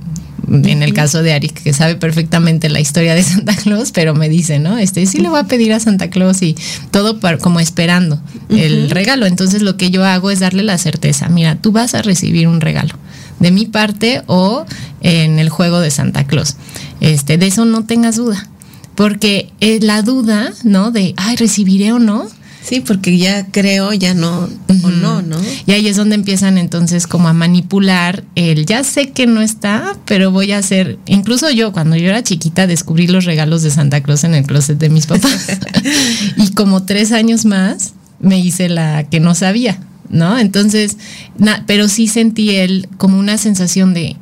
en 0.50 0.84
el 0.84 0.94
caso 0.94 1.24
de 1.24 1.34
Arik, 1.34 1.64
que 1.64 1.74
sabe 1.74 1.96
perfectamente 1.96 2.70
la 2.70 2.80
historia 2.80 3.16
de 3.16 3.24
Santa 3.24 3.56
Claus, 3.56 3.92
pero 3.92 4.14
me 4.14 4.30
dice, 4.30 4.60
¿no? 4.60 4.78
Este 4.78 5.06
sí 5.06 5.20
le 5.20 5.30
voy 5.30 5.40
a 5.40 5.46
pedir 5.46 5.74
a 5.74 5.80
Santa 5.80 6.10
Claus 6.10 6.42
y 6.42 6.56
todo 6.92 7.20
para, 7.20 7.38
como 7.38 7.60
esperando 7.60 8.16
uh 8.16 8.54
-huh. 8.54 8.60
el 8.60 8.90
regalo. 8.90 9.26
Entonces 9.26 9.62
lo 9.62 9.78
que 9.78 9.92
yo 9.92 10.06
hago 10.06 10.32
es 10.32 10.40
darle 10.40 10.64
la 10.64 10.78
certeza, 10.78 11.30
mira, 11.30 11.56
tú 11.56 11.72
vas 11.72 11.96
a 11.96 12.02
recibir 12.02 12.48
un 12.48 12.62
regalo 12.62 12.96
de 13.40 13.52
mi 13.52 13.66
parte 13.66 14.24
o 14.28 14.66
en 15.02 15.40
el 15.40 15.50
juego 15.50 15.80
de 15.80 15.92
Santa 15.92 16.26
Claus. 16.26 16.56
Este, 17.02 17.38
de 17.38 17.48
eso 17.48 17.66
no 17.66 17.86
tengas 17.86 18.16
duda. 18.16 18.48
Porque 18.96 19.52
eh, 19.60 19.80
la 19.82 20.02
duda, 20.02 20.54
¿no? 20.64 20.92
De, 20.92 21.14
ay, 21.18 21.36
recibiré 21.36 21.92
o 21.92 22.00
no, 22.00 22.30
Sí, 22.68 22.80
porque 22.82 23.16
ya 23.18 23.46
creo, 23.52 23.94
ya 23.94 24.16
no, 24.16 24.42
uh 24.42 24.74
-huh. 24.74 24.86
o 24.86 24.90
no, 24.90 25.22
¿no? 25.22 25.38
Y 25.68 25.72
ahí 25.74 25.88
es 25.88 25.98
donde 25.98 26.16
empiezan 26.16 26.58
entonces 26.58 27.06
como 27.06 27.28
a 27.28 27.34
manipular 27.34 28.24
el, 28.34 28.66
ya 28.66 28.84
sé 28.84 29.12
que 29.12 29.28
no 29.28 29.42
está, 29.42 29.96
pero 30.06 30.32
voy 30.32 30.52
a 30.52 30.58
hacer, 30.58 30.98
incluso 31.06 31.52
yo 31.52 31.72
cuando 31.72 31.96
yo 31.96 32.10
era 32.10 32.24
chiquita 32.24 32.66
descubrí 32.66 33.06
los 33.06 33.26
regalos 33.26 33.62
de 33.62 33.70
Santa 33.70 34.02
Claus 34.02 34.24
en 34.24 34.34
el 34.34 34.46
closet 34.46 34.80
de 34.80 34.90
mis 34.90 35.06
papás. 35.06 35.48
y 36.38 36.54
como 36.54 36.84
tres 36.84 37.12
años 37.12 37.46
más 37.46 37.94
me 38.20 38.40
hice 38.40 38.68
la 38.68 39.04
que 39.04 39.20
no 39.20 39.36
sabía, 39.36 39.80
¿no? 40.10 40.40
Entonces, 40.40 40.98
na, 41.38 41.64
pero 41.68 41.88
sí 41.88 42.08
sentí 42.08 42.56
él 42.56 42.90
como 42.98 43.20
una 43.20 43.38
sensación 43.38 43.94
de 43.94 44.16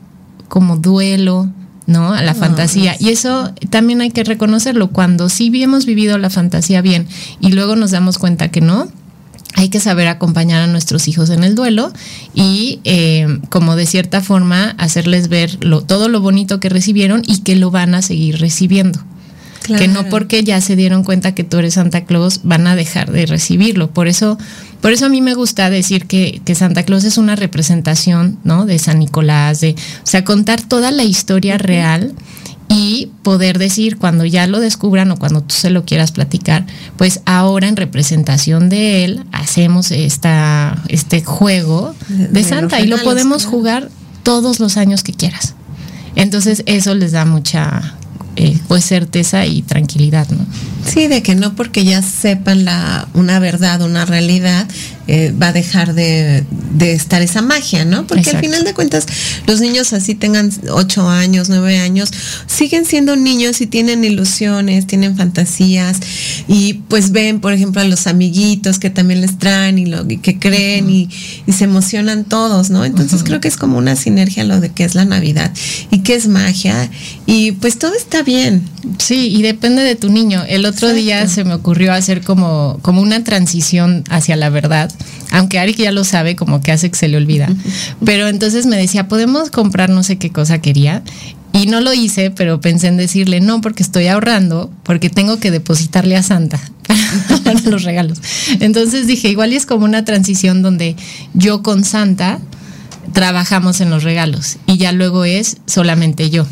como 0.50 0.76
duelo, 0.76 1.50
¿no? 1.86 2.14
A 2.14 2.22
la 2.22 2.34
fantasía. 2.34 2.96
Y 3.00 3.10
eso 3.10 3.54
también 3.70 4.02
hay 4.02 4.12
que 4.12 4.24
reconocerlo. 4.24 4.90
Cuando 4.90 5.30
sí 5.30 5.52
hemos 5.62 5.86
vivido 5.86 6.18
la 6.18 6.30
fantasía 6.30 6.82
bien 6.82 7.08
y 7.40 7.52
luego 7.52 7.76
nos 7.76 7.92
damos 7.92 8.18
cuenta 8.18 8.50
que 8.50 8.62
no, 8.62 8.88
hay 9.56 9.70
que 9.70 9.80
saber 9.80 10.08
acompañar 10.08 10.62
a 10.62 10.68
nuestros 10.68 11.08
hijos 11.08 11.30
en 11.30 11.44
el 11.44 11.56
duelo 11.56 11.94
y 12.34 12.80
eh, 12.86 13.40
como 13.50 13.76
de 13.76 13.86
cierta 13.86 14.22
forma 14.22 14.72
hacerles 14.78 15.30
ver 15.30 15.64
lo, 15.64 15.82
todo 15.82 16.10
lo 16.10 16.22
bonito 16.22 16.60
que 16.60 16.70
recibieron 16.70 17.22
y 17.26 17.42
que 17.42 17.56
lo 17.56 17.70
van 17.70 17.96
a 17.96 18.02
seguir 18.02 18.40
recibiendo. 18.40 19.00
Claro. 19.62 19.82
Que 19.82 19.88
no 19.88 20.10
porque 20.10 20.44
ya 20.44 20.60
se 20.60 20.76
dieron 20.76 21.04
cuenta 21.04 21.34
que 21.36 21.44
tú 21.44 21.58
eres 21.58 21.76
Santa 21.76 22.04
Claus 22.04 22.42
van 22.44 22.68
a 22.68 22.76
dejar 22.76 23.12
de 23.12 23.26
recibirlo. 23.26 23.92
Por 23.92 24.08
eso, 24.08 24.38
por 24.84 24.92
eso 24.92 25.06
a 25.06 25.10
mí 25.10 25.22
me 25.22 25.34
gusta 25.34 25.70
decir 25.70 26.08
que, 26.08 26.42
que 26.44 26.56
Santa 26.56 26.84
Claus 26.84 27.06
es 27.06 27.18
una 27.18 27.38
representación, 27.38 28.38
¿no? 28.44 28.66
De 28.66 28.78
San 28.80 29.00
Nicolás, 29.00 29.62
de, 29.62 29.78
o 30.04 30.06
sea, 30.06 30.26
contar 30.26 30.62
toda 30.62 30.92
la 30.92 31.06
historia 31.06 31.58
real 31.58 32.14
y 32.68 33.10
poder 33.24 33.60
decir 33.60 33.96
cuando 33.98 34.26
ya 34.26 34.46
lo 34.46 34.60
descubran 34.60 35.10
o 35.12 35.16
cuando 35.16 35.42
tú 35.42 35.56
se 35.56 35.70
lo 35.70 35.86
quieras 35.86 36.12
platicar, 36.12 36.66
pues 36.98 37.22
ahora 37.24 37.70
en 37.70 37.78
representación 37.78 38.68
de 38.68 39.06
él 39.06 39.24
hacemos 39.32 39.90
esta, 39.90 40.78
este 40.90 41.24
juego 41.24 41.96
de, 42.10 42.28
de 42.28 42.44
Santa 42.44 42.82
y 42.82 42.88
lo 42.88 43.02
podemos 43.04 43.46
jugar 43.46 43.90
todos 44.24 44.60
los 44.60 44.76
años 44.76 45.02
que 45.02 45.14
quieras. 45.14 45.56
Entonces 46.18 46.62
eso 46.66 46.94
les 46.94 47.14
da 47.14 47.24
mucha 47.24 47.96
eh, 48.36 48.58
pues 48.68 48.86
certeza 48.86 49.46
y 49.46 49.62
tranquilidad, 49.62 50.28
¿no? 50.30 50.46
Sí, 50.86 51.08
de 51.08 51.24
que 51.24 51.36
no 51.36 51.56
porque 51.56 51.86
ya 51.86 52.02
sepan 52.02 52.66
la, 52.66 53.08
una 53.14 53.40
verdad, 53.40 53.82
una 53.82 54.06
realidad, 54.06 54.68
eh, 55.06 55.34
va 55.42 55.48
a 55.48 55.54
dejar 55.54 55.94
de, 55.94 56.46
estar 56.80 57.22
esa 57.22 57.42
magia, 57.42 57.84
¿no? 57.84 58.08
Porque 58.08 58.30
al 58.30 58.40
final 58.40 58.64
de 58.64 58.74
cuentas, 58.74 59.06
los 59.48 59.60
niños 59.60 59.92
así 59.94 60.16
tengan 60.16 60.50
ocho 60.70 61.10
años, 61.10 61.50
nueve 61.50 61.78
años, 61.80 62.12
siguen 62.48 62.86
siendo 62.86 63.16
niños 63.16 63.60
y 63.62 63.68
tienen 63.68 64.04
ilusiones, 64.04 64.88
tienen 64.88 65.18
fantasías 65.18 65.98
y 66.48 66.74
pues 66.88 67.12
ven, 67.12 67.42
por 67.42 67.54
ejemplo, 67.54 67.82
a 67.82 67.86
los 67.86 68.08
amiguitos 68.08 68.80
que 68.80 68.90
también 68.90 69.22
les 69.22 69.38
traen 69.38 69.78
y 69.78 69.86
lo 69.86 70.08
que 70.08 70.40
creen 70.40 70.90
y, 70.90 71.10
se 71.54 71.66
emocionan 71.66 72.24
todos, 72.24 72.70
¿no? 72.70 72.86
Entonces 72.86 73.24
creo 73.24 73.40
que 73.40 73.48
es 73.48 73.58
como 73.58 73.78
una 73.78 73.96
sinergia 73.96 74.44
lo 74.44 74.60
de 74.60 74.70
que 74.70 74.86
es 74.86 74.96
la 74.96 75.06
Navidad 75.06 75.52
y 75.92 76.00
que 76.00 76.16
es 76.16 76.28
magia 76.28 76.90
y 77.26 77.52
pues 77.54 77.78
todo 77.78 77.94
está 77.94 78.24
bien. 78.24 78.64
Sí, 78.98 79.28
y 79.28 79.42
depende 79.42 79.84
de 79.84 79.96
tu 79.96 80.10
niño. 80.10 80.44
El 80.48 80.66
otro 80.66 80.92
día 80.92 81.28
se 81.28 81.44
me 81.44 81.54
ocurrió 81.54 81.94
hacer 81.94 82.22
como, 82.22 82.80
como 82.82 83.02
una 83.02 83.24
transición 83.24 84.04
hacia 84.10 84.36
la 84.36 84.50
verdad 84.50 84.93
aunque 85.34 85.58
Ari 85.58 85.74
ya 85.74 85.92
lo 85.92 86.04
sabe, 86.04 86.36
como 86.36 86.62
que 86.62 86.72
hace 86.72 86.92
que 86.92 86.98
se 86.98 87.08
le 87.08 87.18
olvida. 87.18 87.50
Pero 88.06 88.28
entonces 88.28 88.68
me 88.68 88.78
decía, 88.78 89.08
podemos 89.08 89.50
comprar 89.50 89.90
no 89.90 90.04
sé 90.04 90.18
qué 90.18 90.30
cosa 90.32 90.62
quería. 90.62 91.02
Y 91.54 91.66
no 91.66 91.82
lo 91.82 91.92
hice, 91.92 92.30
pero 92.30 92.62
pensé 92.62 92.88
en 92.88 92.98
decirle 92.98 93.42
no, 93.42 93.60
porque 93.60 93.82
estoy 93.82 94.08
ahorrando, 94.08 94.72
porque 94.84 95.10
tengo 95.10 95.40
que 95.40 95.50
depositarle 95.50 96.16
a 96.16 96.24
Santa 96.24 96.60
para 97.44 97.60
los 97.62 97.84
regalos. 97.84 98.20
Entonces 98.60 99.08
dije, 99.08 99.30
igual 99.30 99.54
es 99.54 99.66
como 99.66 99.86
una 99.86 100.06
transición 100.06 100.62
donde 100.62 100.96
yo 101.34 101.64
con 101.64 101.84
Santa 101.84 102.40
trabajamos 103.14 103.82
en 103.82 103.90
los 103.90 104.04
regalos 104.04 104.58
y 104.68 104.78
ya 104.78 104.92
luego 104.92 105.26
es 105.26 105.58
solamente 105.66 106.30
yo 106.30 106.48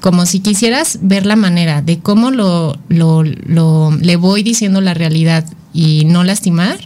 como 0.00 0.26
si 0.26 0.40
quisieras 0.40 0.98
ver 1.00 1.24
la 1.24 1.34
manera 1.34 1.80
de 1.80 1.98
cómo 1.98 2.30
lo, 2.30 2.76
lo, 2.88 3.22
le 3.90 4.16
voy 4.16 4.42
diciendo 4.42 4.82
la 4.82 4.92
realidad 4.92 5.46
y 5.74 6.04
no 6.04 6.22
lastimar, 6.22 6.78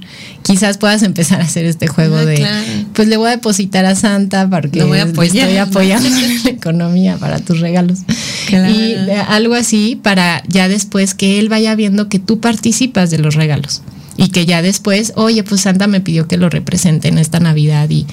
quizás 0.43 0.79
puedas 0.79 1.03
empezar 1.03 1.43
a 1.43 1.45
hacer 1.45 1.67
este 1.67 1.87
juego 1.87 2.17
ah, 2.17 2.25
de, 2.25 2.45
pues 2.95 3.07
le 3.07 3.19
voy 3.19 3.29
a 3.29 3.33
depositar 3.33 3.85
a 3.85 3.95
Santa 3.95 4.49
porque 4.49 4.81
estoy 4.81 5.57
apoyando 5.59 6.09
la 6.09 6.51
economía 6.51 7.19
para 7.19 7.39
tus 7.39 7.61
regalos. 7.61 8.01
Y 8.51 8.95
algo 9.29 9.55
así 9.55 10.01
para 10.03 10.43
ya 10.49 10.69
después 10.69 11.15
que 11.15 11.39
él 11.39 11.51
vaya 11.51 11.75
viendo 11.75 12.09
que 12.09 12.19
tú 12.19 12.41
participas 12.41 13.11
de 13.11 13.19
los 13.19 13.35
regalos 13.35 13.83
y 14.17 14.31
que 14.31 14.47
ya 14.47 14.63
después, 14.63 15.13
oye, 15.17 15.45
pues 15.45 15.61
Santa 15.61 15.87
me 15.87 16.01
pidió 16.01 16.27
que 16.27 16.39
lo 16.39 16.49
represente 16.49 17.09
en 17.09 17.19
esta 17.19 17.41
Navidad 17.41 17.91
y, 17.91 18.07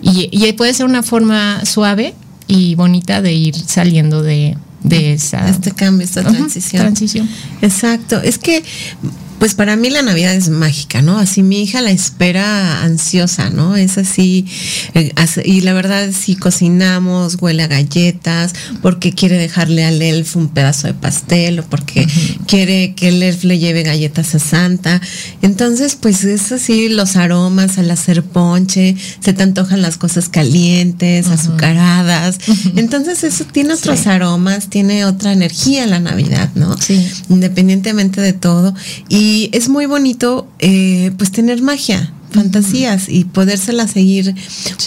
y, 0.00 0.28
y 0.30 0.52
puede 0.52 0.72
ser 0.74 0.86
una 0.86 1.02
forma 1.02 1.64
suave 1.66 2.14
y 2.46 2.76
bonita 2.76 3.20
de 3.20 3.32
ir 3.32 3.56
saliendo 3.56 4.22
de, 4.22 4.56
de 4.82 5.12
esa... 5.12 5.48
Este 5.48 5.72
cambio, 5.72 6.04
esta 6.04 6.22
transición. 6.22 6.82
transición. 6.82 7.28
Exacto. 7.62 8.20
Es 8.22 8.38
que 8.38 8.62
pues 9.40 9.54
para 9.54 9.74
mí 9.74 9.88
la 9.88 10.02
Navidad 10.02 10.34
es 10.34 10.50
mágica, 10.50 11.00
¿no? 11.00 11.18
Así 11.18 11.42
mi 11.42 11.62
hija 11.62 11.80
la 11.80 11.90
espera 11.90 12.82
ansiosa, 12.82 13.48
¿no? 13.48 13.74
Es 13.74 13.96
así, 13.96 14.44
eh, 14.92 15.12
y 15.46 15.62
la 15.62 15.72
verdad 15.72 16.10
si 16.12 16.36
cocinamos, 16.36 17.38
huele 17.40 17.62
a 17.62 17.66
galletas, 17.66 18.52
porque 18.82 19.14
quiere 19.14 19.38
dejarle 19.38 19.86
al 19.86 20.02
elf 20.02 20.36
un 20.36 20.48
pedazo 20.48 20.88
de 20.88 20.94
pastel 20.94 21.60
o 21.60 21.64
porque 21.64 22.06
quiere 22.46 22.94
que 22.94 23.08
el 23.08 23.22
elf 23.22 23.44
le 23.44 23.58
lleve 23.58 23.82
galletas 23.82 24.34
a 24.34 24.38
Santa. 24.38 25.00
Entonces, 25.40 25.96
pues 25.98 26.22
es 26.24 26.52
así 26.52 26.90
los 26.90 27.16
aromas 27.16 27.78
al 27.78 27.90
hacer 27.90 28.22
ponche, 28.22 28.94
se 29.20 29.32
te 29.32 29.42
antojan 29.42 29.80
las 29.80 29.96
cosas 29.96 30.28
calientes, 30.28 31.28
azucaradas. 31.28 32.38
Entonces 32.76 33.24
eso 33.24 33.46
tiene 33.50 33.72
otros 33.72 34.06
aromas, 34.06 34.68
tiene 34.68 35.06
otra 35.06 35.32
energía 35.32 35.86
la 35.86 35.98
Navidad, 35.98 36.50
¿no? 36.56 36.76
Sí. 36.76 37.08
Independientemente 37.30 38.20
de 38.20 38.34
todo. 38.34 38.74
Y 39.08 39.29
y 39.30 39.48
es 39.52 39.68
muy 39.68 39.86
bonito 39.86 40.48
eh, 40.58 41.12
pues 41.16 41.30
tener 41.30 41.62
magia 41.62 42.12
fantasías 42.30 43.08
y 43.08 43.24
podérselas 43.24 43.92
seguir 43.92 44.34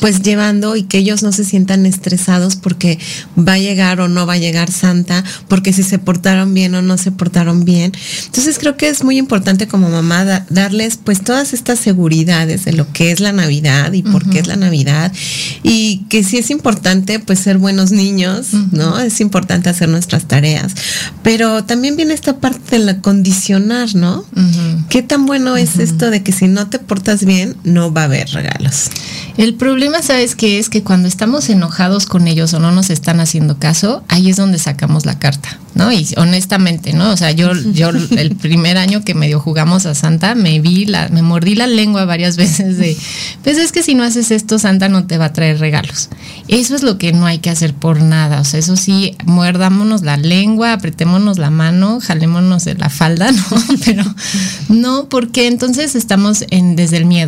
pues 0.02 0.22
llevando 0.22 0.76
y 0.76 0.84
que 0.84 1.00
ellos 1.00 1.24
no 1.24 1.32
se 1.32 1.44
sientan 1.44 1.86
estresados 1.86 2.56
porque 2.56 3.00
va 3.38 3.54
a 3.54 3.60
llegar 3.60 4.02
o 4.02 4.08
no 4.08 4.26
va 4.26 4.34
a 4.34 4.38
llegar 4.38 4.72
Santa, 4.72 5.24
porque 5.48 5.74
si 5.74 5.84
se 5.84 6.00
portaron 6.00 6.54
bien 6.54 6.76
o 6.76 6.82
no 6.82 6.98
se 6.98 7.12
portaron 7.12 7.66
bien. 7.66 7.94
Entonces 8.26 8.58
creo 8.60 8.78
que 8.78 8.90
es 8.90 9.04
muy 9.04 9.18
importante 9.18 9.68
como 9.68 9.90
mamá 9.90 10.46
darles 10.50 10.98
pues 10.98 11.22
todas 11.24 11.54
estas 11.54 11.80
seguridades 11.80 12.66
de 12.66 12.74
lo 12.74 12.92
que 12.92 13.12
es 13.12 13.20
la 13.20 13.32
Navidad 13.32 13.94
y 13.94 14.04
por 14.04 14.30
qué 14.30 14.40
es 14.40 14.48
la 14.48 14.56
Navidad. 14.56 15.12
Y 15.64 16.06
que 16.10 16.24
sí 16.24 16.38
es 16.38 16.50
importante 16.50 17.20
pues 17.20 17.40
ser 17.40 17.58
buenos 17.58 17.92
niños, 17.92 18.54
¿no? 18.72 19.00
Es 19.00 19.20
importante 19.22 19.70
hacer 19.70 19.90
nuestras 19.90 20.28
tareas, 20.28 20.74
pero 21.24 21.64
también 21.64 21.96
viene 21.96 22.14
esta 22.14 22.38
parte 22.38 22.78
de 22.78 22.86
la 22.86 23.02
condicionar, 23.02 23.96
¿no? 23.96 24.26
¿Qué 24.90 25.02
tan 25.04 25.26
bueno 25.26 25.58
es 25.58 25.80
esto 25.80 26.10
de 26.10 26.24
que 26.24 26.32
si 26.32 26.48
no 26.48 26.68
te 26.68 26.80
portas 26.80 27.26
bien 27.26 27.33
no 27.64 27.92
va 27.94 28.02
a 28.02 28.06
haber 28.06 28.30
regalos. 28.30 28.90
El 29.38 29.56
problema, 29.56 30.02
¿sabes 30.04 30.36
qué? 30.36 30.60
Es 30.60 30.70
que 30.70 30.84
cuando 30.84 31.08
estamos 31.08 31.50
enojados 31.50 32.06
con 32.06 32.28
ellos 32.28 32.54
o 32.54 32.60
no 32.60 32.72
nos 32.72 32.92
están 32.92 33.20
haciendo 33.20 33.58
caso, 33.58 34.04
ahí 34.08 34.30
es 34.30 34.36
donde 34.36 34.60
sacamos 34.60 35.08
la 35.08 35.18
carta, 35.18 35.58
¿no? 35.74 35.92
Y 35.92 36.08
honestamente, 36.18 36.94
¿no? 36.94 37.12
O 37.12 37.18
sea, 37.18 37.32
yo, 37.32 37.52
yo 37.74 37.90
el 37.90 38.36
primer 38.36 38.78
año 38.78 39.04
que 39.04 39.16
medio 39.16 39.40
jugamos 39.40 39.88
a 39.88 39.96
Santa, 39.96 40.36
me 40.36 40.60
vi 40.60 40.86
la, 40.86 41.10
me 41.10 41.24
mordí 41.24 41.56
la 41.56 41.66
lengua 41.66 42.06
varias 42.06 42.38
veces 42.44 42.78
de, 42.78 42.96
pues 43.44 43.58
es 43.58 43.72
que 43.72 43.82
si 43.82 43.96
no 43.96 44.04
haces 44.04 44.30
esto, 44.30 44.60
Santa 44.60 44.88
no 44.88 45.08
te 45.08 45.18
va 45.18 45.26
a 45.26 45.34
traer 45.34 45.60
regalos. 45.60 46.10
Eso 46.48 46.76
es 46.76 46.84
lo 46.84 47.00
que 47.00 47.12
no 47.12 47.26
hay 47.26 47.40
que 47.40 47.50
hacer 47.50 47.74
por 47.74 48.02
nada. 48.02 48.40
O 48.42 48.44
sea, 48.44 48.60
eso 48.60 48.76
sí, 48.76 49.16
muerdámonos 49.26 50.04
la 50.04 50.18
lengua, 50.18 50.74
apretémonos 50.74 51.40
la 51.40 51.50
mano, 51.50 52.00
jalémonos 52.02 52.66
de 52.66 52.76
la 52.76 52.90
falda, 52.90 53.32
¿no? 53.32 53.64
Pero 53.84 54.04
no, 54.70 55.10
porque 55.10 55.48
entonces 55.48 55.96
estamos 55.96 56.46
en, 56.52 56.76
desde 56.76 56.98
el 56.98 57.06
miedo. 57.06 57.23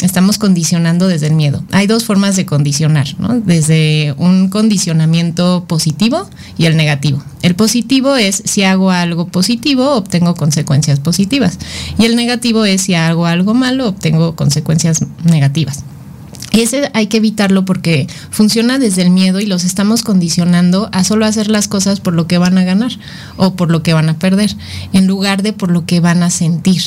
Estamos 0.00 0.36
condicionando 0.36 1.08
desde 1.08 1.28
el 1.28 1.34
miedo. 1.34 1.62
Hay 1.72 1.86
dos 1.86 2.04
formas 2.04 2.36
de 2.36 2.44
condicionar, 2.44 3.06
¿no? 3.18 3.40
Desde 3.40 4.14
un 4.18 4.50
condicionamiento 4.50 5.64
positivo 5.66 6.28
y 6.58 6.66
el 6.66 6.76
negativo. 6.76 7.22
El 7.40 7.54
positivo 7.54 8.14
es 8.16 8.42
si 8.44 8.62
hago 8.62 8.90
algo 8.90 9.28
positivo, 9.28 9.94
obtengo 9.94 10.34
consecuencias 10.34 11.00
positivas. 11.00 11.58
Y 11.98 12.04
el 12.04 12.14
negativo 12.14 12.66
es 12.66 12.82
si 12.82 12.94
hago 12.94 13.24
algo 13.24 13.54
malo, 13.54 13.88
obtengo 13.88 14.36
consecuencias 14.36 15.02
negativas. 15.24 15.82
Y 16.52 16.60
ese 16.60 16.90
hay 16.94 17.06
que 17.08 17.18
evitarlo 17.18 17.64
porque 17.64 18.06
funciona 18.30 18.78
desde 18.78 19.02
el 19.02 19.10
miedo 19.10 19.40
y 19.40 19.46
los 19.46 19.64
estamos 19.64 20.02
condicionando 20.02 20.88
a 20.92 21.04
solo 21.04 21.26
hacer 21.26 21.48
las 21.48 21.68
cosas 21.68 22.00
por 22.00 22.14
lo 22.14 22.26
que 22.26 22.38
van 22.38 22.56
a 22.56 22.64
ganar 22.64 22.92
o 23.36 23.54
por 23.54 23.70
lo 23.70 23.82
que 23.82 23.92
van 23.92 24.08
a 24.08 24.18
perder, 24.18 24.54
en 24.92 25.06
lugar 25.06 25.42
de 25.42 25.52
por 25.52 25.70
lo 25.70 25.84
que 25.86 26.00
van 26.00 26.22
a 26.22 26.30
sentir. 26.30 26.82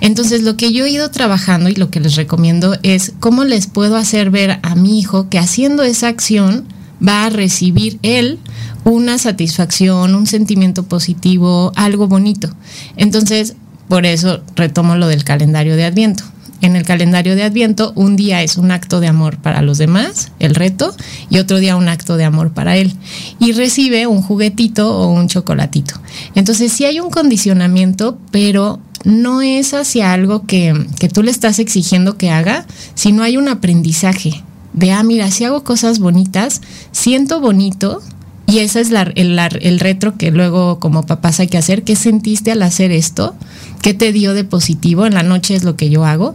Entonces, 0.00 0.42
lo 0.42 0.56
que 0.56 0.72
yo 0.72 0.84
he 0.84 0.90
ido 0.90 1.10
trabajando 1.10 1.68
y 1.68 1.74
lo 1.74 1.90
que 1.90 2.00
les 2.00 2.16
recomiendo 2.16 2.76
es 2.82 3.12
cómo 3.20 3.44
les 3.44 3.66
puedo 3.66 3.96
hacer 3.96 4.30
ver 4.30 4.58
a 4.62 4.74
mi 4.74 4.98
hijo 4.98 5.28
que 5.28 5.38
haciendo 5.38 5.82
esa 5.82 6.08
acción 6.08 6.66
va 7.06 7.26
a 7.26 7.30
recibir 7.30 7.98
él 8.02 8.38
una 8.84 9.18
satisfacción, 9.18 10.14
un 10.14 10.26
sentimiento 10.26 10.84
positivo, 10.84 11.72
algo 11.76 12.08
bonito. 12.08 12.50
Entonces, 12.96 13.54
por 13.88 14.06
eso 14.06 14.40
retomo 14.56 14.96
lo 14.96 15.06
del 15.06 15.24
calendario 15.24 15.76
de 15.76 15.84
Adviento 15.84 16.24
en 16.60 16.76
el 16.76 16.84
calendario 16.84 17.36
de 17.36 17.44
Adviento, 17.44 17.92
un 17.94 18.16
día 18.16 18.42
es 18.42 18.56
un 18.56 18.70
acto 18.70 19.00
de 19.00 19.06
amor 19.06 19.38
para 19.38 19.62
los 19.62 19.78
demás, 19.78 20.32
el 20.38 20.54
reto, 20.54 20.94
y 21.30 21.38
otro 21.38 21.58
día 21.58 21.76
un 21.76 21.88
acto 21.88 22.16
de 22.16 22.24
amor 22.24 22.52
para 22.52 22.76
él. 22.76 22.94
Y 23.38 23.52
recibe 23.52 24.06
un 24.06 24.22
juguetito 24.22 24.96
o 24.96 25.08
un 25.08 25.28
chocolatito. 25.28 25.94
Entonces 26.34 26.72
sí 26.72 26.84
hay 26.84 27.00
un 27.00 27.10
condicionamiento, 27.10 28.18
pero 28.30 28.80
no 29.04 29.42
es 29.42 29.74
hacia 29.74 30.12
algo 30.12 30.46
que, 30.46 30.74
tú 31.12 31.22
le 31.22 31.30
estás 31.30 31.58
exigiendo 31.58 32.16
que 32.16 32.30
haga, 32.30 32.66
sino 32.94 33.22
hay 33.22 33.36
un 33.36 33.48
aprendizaje 33.48 34.42
de, 34.72 34.92
ah, 34.92 35.02
mira, 35.02 35.30
si 35.30 35.44
hago 35.44 35.64
cosas 35.64 35.98
bonitas, 35.98 36.60
siento 36.92 37.40
bonito, 37.40 38.02
y 38.48 38.60
ese 38.60 38.80
es 38.80 38.90
el, 38.90 39.38
el, 39.60 39.78
retro 39.78 40.16
que 40.16 40.30
luego 40.30 40.80
como 40.80 41.04
papás 41.04 41.38
hay 41.38 41.48
que 41.48 41.58
hacer. 41.58 41.84
¿Qué 41.84 41.96
sentiste 41.96 42.50
al 42.50 42.62
hacer 42.62 42.92
esto? 42.92 43.34
¿Qué 43.82 43.92
te 43.92 44.10
dio 44.10 44.32
de 44.32 44.42
positivo? 44.42 45.04
En 45.04 45.12
la 45.12 45.22
noche 45.22 45.54
es 45.54 45.64
lo 45.64 45.76
que 45.76 45.90
yo 45.90 46.06
hago. 46.06 46.34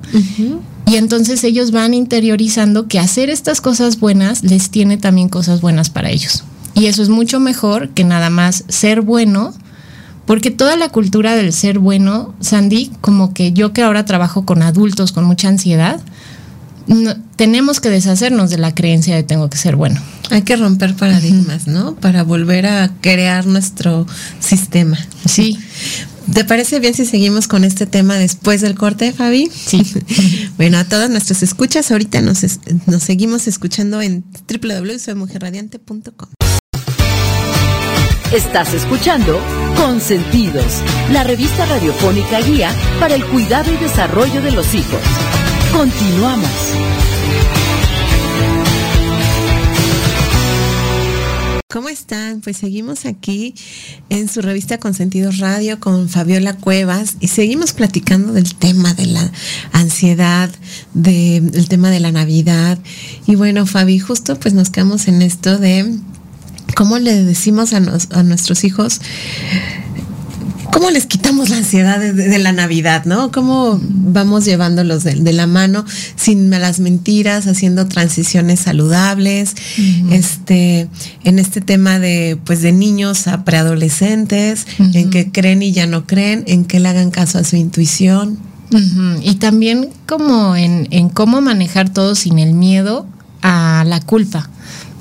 Y 0.86 0.98
entonces 0.98 1.44
ellos 1.44 1.72
van 1.72 1.96
interiorizando 1.96 2.88
que 2.88 3.00
hacer 3.00 3.32
estas 3.32 3.62
cosas 3.62 4.00
buenas 4.00 4.44
les 4.44 4.70
tiene 4.70 4.98
también 4.98 5.28
cosas 5.28 5.62
buenas 5.62 5.90
para 5.90 6.12
ellos. 6.12 6.44
Y 6.76 6.86
eso 6.86 7.02
es 7.02 7.10
mucho 7.10 7.40
mejor 7.40 7.90
que 7.90 8.04
nada 8.04 8.30
más 8.30 8.64
ser 8.68 9.02
bueno, 9.02 9.52
porque 10.28 10.52
toda 10.52 10.78
la 10.78 10.90
cultura 10.90 11.36
del 11.36 11.52
ser 11.52 11.80
bueno, 11.80 12.36
Sandy, 12.40 12.92
como 13.02 13.34
que 13.34 13.54
yo 13.54 13.74
que 13.74 13.82
ahora 13.82 14.06
trabajo 14.06 14.46
con 14.46 14.62
adultos 14.62 15.14
con 15.14 15.26
mucha 15.26 15.48
ansiedad, 15.48 16.00
tenemos 17.36 17.80
que 17.80 17.90
deshacernos 17.90 18.50
de 18.50 18.58
la 18.58 18.74
creencia 18.74 19.16
de 19.16 19.24
tengo 19.24 19.50
que 19.50 19.58
ser 19.58 19.76
bueno. 19.76 20.02
Hay 20.30 20.42
que 20.44 20.56
romper 20.56 20.96
paradigmas, 20.96 21.68
¿no? 21.68 21.96
Para 21.96 22.24
volver 22.24 22.66
a 22.66 22.92
crear 23.02 23.46
nuestro 23.46 24.08
sistema. 24.40 24.98
Sí. 25.26 25.60
¿Te 26.34 26.46
parece 26.46 26.80
bien 26.80 26.94
si 26.94 27.06
seguimos 27.06 27.48
con 27.48 27.66
este 27.66 27.86
tema 27.86 28.16
después 28.16 28.62
del 28.62 28.76
corte, 28.76 29.12
Fabi? 29.12 29.50
Sí. 29.54 29.84
bueno, 30.58 30.78
a 30.78 30.86
todas 30.86 31.10
nuestras 31.10 31.44
escuchas, 31.44 31.92
ahorita 31.92 32.22
nos, 32.22 32.44
nos 32.86 33.04
seguimos 33.04 33.48
escuchando 33.48 34.02
en 34.02 34.24
www.soymujerradiante.com. 34.48 36.30
Estás 38.34 38.74
escuchando 38.74 39.40
Consentidos, 39.76 40.82
la 41.12 41.24
revista 41.24 41.66
radiofónica 41.68 42.40
guía 42.42 42.72
para 43.00 43.14
el 43.14 43.24
cuidado 43.26 43.72
y 43.72 43.78
desarrollo 43.78 44.42
de 44.42 44.52
los 44.52 44.74
hijos. 44.74 45.02
Continuamos. 45.74 46.50
¿Cómo 51.68 51.90
están? 51.90 52.42
Pues 52.42 52.58
seguimos 52.58 53.06
aquí 53.08 53.56
en 54.10 54.30
su 54.30 54.44
revista 54.44 54.78
Consentidos 54.78 55.40
Radio 55.40 55.80
con 55.80 56.08
Fabiola 56.08 56.56
Cuevas 56.56 57.16
y 57.20 57.30
seguimos 57.30 57.74
platicando 57.74 58.34
del 58.34 58.54
tema 58.54 58.94
de 58.94 59.08
la 59.08 59.32
ansiedad, 59.72 60.52
del 60.94 61.68
tema 61.68 61.90
de 61.90 62.00
la 62.00 62.12
Navidad. 62.12 62.78
Y 63.26 63.34
bueno, 63.34 63.66
Fabi, 63.66 63.98
justo 63.98 64.40
pues 64.40 64.54
nos 64.54 64.70
quedamos 64.70 65.08
en 65.08 65.24
esto 65.24 65.58
de 65.58 65.98
cómo 66.76 67.00
le 67.00 67.24
decimos 67.24 67.74
a, 67.74 67.78
a 68.12 68.22
nuestros 68.24 68.64
hijos 68.64 69.02
¿Cómo 70.74 70.90
les 70.90 71.06
quitamos 71.06 71.50
la 71.50 71.58
ansiedad 71.58 72.00
de, 72.00 72.40
la 72.40 72.52
Navidad, 72.52 73.06
no? 73.06 73.32
¿Cómo 73.32 73.80
vamos 73.80 74.44
llevándolos 74.44 75.04
de, 75.04 75.34
la 75.34 75.46
mano 75.46 75.86
sin 76.16 76.50
las 76.50 76.80
mentiras, 76.80 77.46
haciendo 77.46 77.88
transiciones 77.88 78.62
saludables? 78.62 79.54
Este, 80.10 80.88
en 81.24 81.38
este 81.38 81.62
tema 81.62 82.00
de, 82.00 82.40
pues, 82.44 82.64
de 82.64 82.72
niños 82.72 83.28
a 83.28 83.46
preadolescentes, 83.46 84.66
en 84.80 85.12
que 85.12 85.32
creen 85.32 85.62
y 85.62 85.74
ya 85.74 85.86
no 85.86 86.08
creen, 86.08 86.44
en 86.48 86.66
que 86.66 86.80
le 86.80 86.90
hagan 86.90 87.12
caso 87.12 87.38
a 87.38 87.44
su 87.44 87.56
intuición. 87.56 88.40
Y 89.22 89.36
también 89.36 89.90
como 90.08 90.56
en, 90.56 90.88
en 90.90 91.10
cómo 91.10 91.40
manejar 91.42 91.90
todo 91.90 92.16
sin 92.16 92.40
el 92.40 92.54
miedo 92.54 93.06
a 93.44 93.84
la 93.86 94.02
culpa 94.02 94.50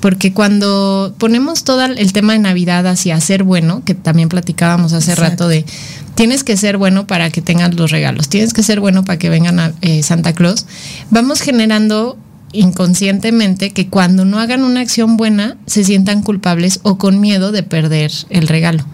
porque 0.03 0.33
cuando 0.33 1.15
ponemos 1.17 1.63
todo 1.63 1.85
el 1.85 2.11
tema 2.11 2.33
de 2.33 2.39
Navidad 2.39 2.85
hacia 2.87 3.17
ser 3.21 3.45
bueno, 3.45 3.83
que 3.85 3.95
también 3.95 4.27
platicábamos 4.27 4.91
hace 4.91 5.15
rato 5.15 5.47
de 5.47 5.65
tienes 6.13 6.43
que 6.43 6.57
ser 6.57 6.77
bueno 6.77 7.07
para 7.07 7.29
que 7.29 7.41
tengas 7.41 7.73
los 7.75 7.89
regalos, 7.89 8.27
tienes 8.27 8.51
que 8.51 8.63
ser 8.63 8.81
bueno 8.81 9.05
para 9.05 9.17
que 9.17 9.29
vengan 9.29 9.61
a 9.61 9.71
eh, 9.79 10.03
Santa 10.03 10.33
Claus, 10.33 10.65
vamos 11.09 11.39
generando 11.39 12.17
inconscientemente 12.51 13.71
que 13.71 13.87
cuando 13.87 14.25
no 14.25 14.39
hagan 14.39 14.65
una 14.65 14.81
acción 14.81 15.15
buena 15.15 15.55
se 15.67 15.85
sientan 15.85 16.21
culpables 16.21 16.81
o 16.83 16.97
con 16.97 17.21
miedo 17.21 17.53
de 17.53 17.63
perder 17.63 18.11
el 18.29 18.49
regalo. 18.49 18.85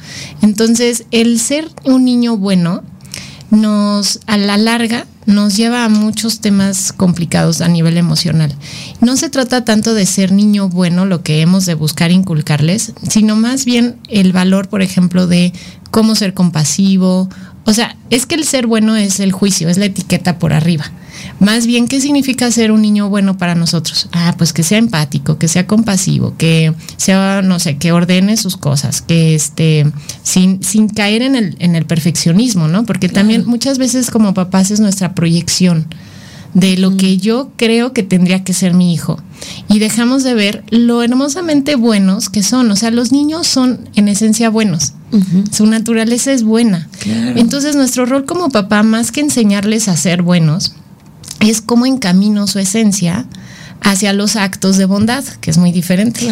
Entonces, 0.44 1.06
el 1.10 1.40
ser 1.40 1.68
un 1.86 2.06
niño 2.06 2.38
bueno 2.38 2.84
nos 3.50 4.20
a 4.28 4.38
la 4.38 4.58
larga 4.58 5.08
nos 5.30 5.56
lleva 5.56 5.86
a 5.86 5.90
muchos 5.90 6.42
temas 6.42 6.92
complicados 6.92 7.62
a 7.62 7.68
nivel 7.68 7.98
emocional. 7.98 8.54
No 9.00 9.16
se 9.16 9.30
trata 9.30 9.64
tanto 9.64 9.94
de 9.94 10.06
ser 10.06 10.32
niño 10.32 10.70
bueno, 10.70 11.06
lo 11.06 11.22
que 11.22 11.42
hemos 11.42 11.66
de 11.66 11.76
buscar 11.76 12.12
inculcarles, 12.12 12.94
sino 13.08 13.36
más 13.36 13.64
bien 13.64 13.98
el 14.10 14.34
valor, 14.34 14.70
por 14.70 14.82
ejemplo, 14.82 15.28
de 15.28 15.54
cómo 15.92 16.16
ser 16.16 16.34
compasivo. 16.34 17.30
O 17.66 17.74
sea, 17.74 17.96
es 18.10 18.26
que 18.26 18.36
el 18.36 18.44
ser 18.44 18.66
bueno 18.66 18.96
es 18.96 19.20
el 19.20 19.32
juicio, 19.32 19.70
es 19.70 19.78
la 19.78 19.86
etiqueta 19.86 20.40
por 20.40 20.52
arriba. 20.52 20.92
Más 21.40 21.66
bien, 21.66 21.88
¿qué 21.88 22.02
significa 22.02 22.52
ser 22.52 22.72
un 22.72 22.82
niño 22.82 23.10
bueno 23.10 23.38
para 23.38 23.56
nosotros? 23.56 24.10
Ah, 24.12 24.36
pues 24.38 24.54
que 24.54 24.64
sea 24.64 24.78
empático, 24.78 25.38
que 25.38 25.48
sea 25.48 25.68
compasivo, 25.68 26.36
que 26.38 26.74
sea, 26.98 27.42
no 27.42 27.60
sé, 27.60 27.78
que 27.78 27.92
ordene 27.92 28.38
sus 28.38 28.58
cosas, 28.58 29.02
que 29.02 29.36
esté 29.36 29.86
sin, 30.24 30.64
sin 30.64 30.90
caer 30.90 31.22
en 31.22 31.36
el, 31.36 31.56
en 31.60 31.76
el 31.76 31.86
perfeccionismo, 31.86 32.68
¿no? 32.68 32.86
Porque 32.86 33.10
también 33.10 33.46
muchas 33.46 33.78
veces 33.78 34.12
como 34.12 34.34
papás 34.34 34.72
es 34.72 34.80
nuestra 34.80 35.14
proyección 35.14 35.88
de 36.54 36.78
lo 36.78 36.98
que 36.98 37.18
yo 37.18 37.52
creo 37.56 37.94
que 37.94 38.04
tendría 38.04 38.44
que 38.44 38.54
ser 38.54 38.74
mi 38.74 38.94
hijo. 38.94 39.20
Y 39.68 39.80
dejamos 39.80 40.24
de 40.24 40.34
ver 40.34 40.64
lo 40.70 41.04
hermosamente 41.04 41.76
buenos 41.76 42.30
que 42.30 42.44
son. 42.44 42.70
O 42.72 42.76
sea, 42.76 42.92
los 42.92 43.12
niños 43.12 43.48
son 43.48 43.90
en 43.96 44.08
esencia 44.08 44.50
buenos. 44.50 44.94
Su 45.52 45.66
naturaleza 45.66 46.32
es 46.32 46.44
buena. 46.44 46.88
Entonces, 47.36 47.76
nuestro 47.76 48.06
rol 48.06 48.26
como 48.26 48.50
papá, 48.50 48.84
más 48.84 49.12
que 49.12 49.22
enseñarles 49.22 49.88
a 49.88 49.98
ser 49.98 50.22
buenos, 50.22 50.76
es 51.40 51.62
cómo 51.62 51.86
encamino 51.86 52.48
su 52.48 52.60
esencia 52.60 53.26
hacia 53.82 54.14
los 54.14 54.36
actos 54.36 54.78
de 54.78 54.86
bondad, 54.86 55.24
que 55.42 55.52
es 55.52 55.58
muy 55.58 55.72
diferente. 55.72 56.28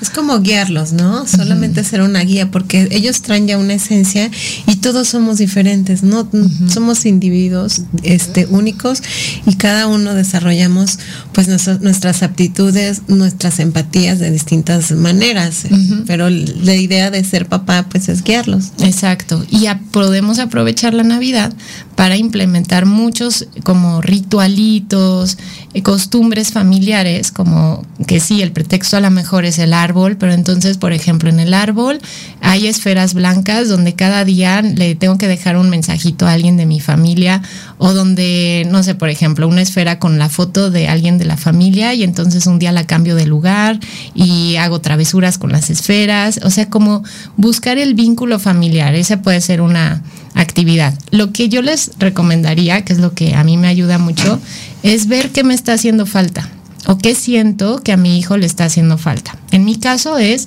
Es 0.00 0.10
como 0.10 0.40
guiarlos, 0.40 0.92
¿no? 0.92 1.26
Solamente 1.26 1.84
ser 1.84 2.02
una 2.02 2.20
guía, 2.20 2.50
porque 2.50 2.88
ellos 2.90 3.22
traen 3.22 3.46
ya 3.46 3.56
una 3.56 3.74
esencia 3.74 4.30
y 4.66 4.76
todos 4.76 5.08
somos 5.08 5.38
diferentes, 5.38 6.02
¿no? 6.02 6.28
Somos 6.68 7.06
individuos 7.06 7.82
este, 8.02 8.46
únicos 8.46 9.02
y 9.46 9.54
cada 9.54 9.86
uno 9.86 10.14
desarrollamos 10.14 10.98
pues 11.32 11.48
nuestras 11.48 12.22
aptitudes, 12.22 13.02
nuestras 13.08 13.60
empatías 13.60 14.18
de 14.18 14.30
distintas 14.30 14.90
maneras, 14.92 15.66
pero 16.06 16.28
la 16.30 16.74
idea 16.74 17.10
de 17.10 17.22
ser 17.24 17.46
papá 17.46 17.86
pues 17.88 18.08
es 18.08 18.22
guiarlos. 18.24 18.72
Exacto, 18.80 19.44
y 19.50 19.66
podemos 19.92 20.38
aprovechar 20.38 20.94
la 20.94 21.04
Navidad 21.04 21.52
para 21.94 22.16
implementar 22.16 22.86
muchos 22.86 23.46
como 23.62 24.00
ritualitos, 24.00 25.34
eh, 25.34 25.61
costumbres 25.80 26.52
familiares 26.52 26.72
familiares, 26.72 27.32
como 27.32 27.84
que 28.06 28.18
sí, 28.18 28.40
el 28.40 28.50
pretexto 28.50 28.96
a 28.96 29.00
lo 29.00 29.10
mejor 29.10 29.44
es 29.44 29.58
el 29.58 29.72
árbol, 29.72 30.16
pero 30.16 30.32
entonces, 30.32 30.78
por 30.78 30.92
ejemplo, 30.92 31.28
en 31.28 31.38
el 31.38 31.54
árbol 31.54 32.00
hay 32.40 32.66
esferas 32.66 33.14
blancas 33.14 33.68
donde 33.68 33.94
cada 33.94 34.24
día 34.24 34.62
le 34.62 34.94
tengo 34.94 35.18
que 35.18 35.28
dejar 35.28 35.56
un 35.56 35.68
mensajito 35.68 36.26
a 36.26 36.32
alguien 36.32 36.56
de 36.56 36.64
mi 36.64 36.80
familia 36.80 37.42
o 37.84 37.94
donde, 37.94 38.64
no 38.70 38.84
sé, 38.84 38.94
por 38.94 39.08
ejemplo, 39.08 39.48
una 39.48 39.60
esfera 39.60 39.98
con 39.98 40.16
la 40.16 40.28
foto 40.28 40.70
de 40.70 40.86
alguien 40.86 41.18
de 41.18 41.24
la 41.24 41.36
familia 41.36 41.92
y 41.94 42.04
entonces 42.04 42.46
un 42.46 42.60
día 42.60 42.70
la 42.70 42.86
cambio 42.86 43.16
de 43.16 43.26
lugar 43.26 43.80
y 44.14 44.54
hago 44.54 44.80
travesuras 44.80 45.36
con 45.36 45.50
las 45.50 45.68
esferas, 45.68 46.38
o 46.44 46.50
sea, 46.50 46.70
como 46.70 47.02
buscar 47.36 47.78
el 47.78 47.94
vínculo 47.94 48.38
familiar, 48.38 48.94
esa 48.94 49.20
puede 49.20 49.40
ser 49.40 49.60
una 49.60 50.00
actividad. 50.36 50.96
Lo 51.10 51.32
que 51.32 51.48
yo 51.48 51.60
les 51.60 51.90
recomendaría, 51.98 52.84
que 52.84 52.92
es 52.92 53.00
lo 53.00 53.14
que 53.14 53.34
a 53.34 53.42
mí 53.42 53.56
me 53.56 53.66
ayuda 53.66 53.98
mucho, 53.98 54.38
es 54.84 55.08
ver 55.08 55.30
qué 55.30 55.42
me 55.42 55.52
está 55.52 55.72
haciendo 55.72 56.06
falta 56.06 56.48
o 56.86 56.98
qué 56.98 57.16
siento 57.16 57.82
que 57.82 57.90
a 57.90 57.96
mi 57.96 58.16
hijo 58.16 58.36
le 58.36 58.46
está 58.46 58.64
haciendo 58.64 58.96
falta. 58.96 59.36
En 59.50 59.64
mi 59.64 59.74
caso 59.74 60.18
es 60.18 60.46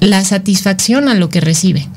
la 0.00 0.22
satisfacción 0.26 1.08
a 1.08 1.14
lo 1.14 1.30
que 1.30 1.40
recibe. 1.40 1.88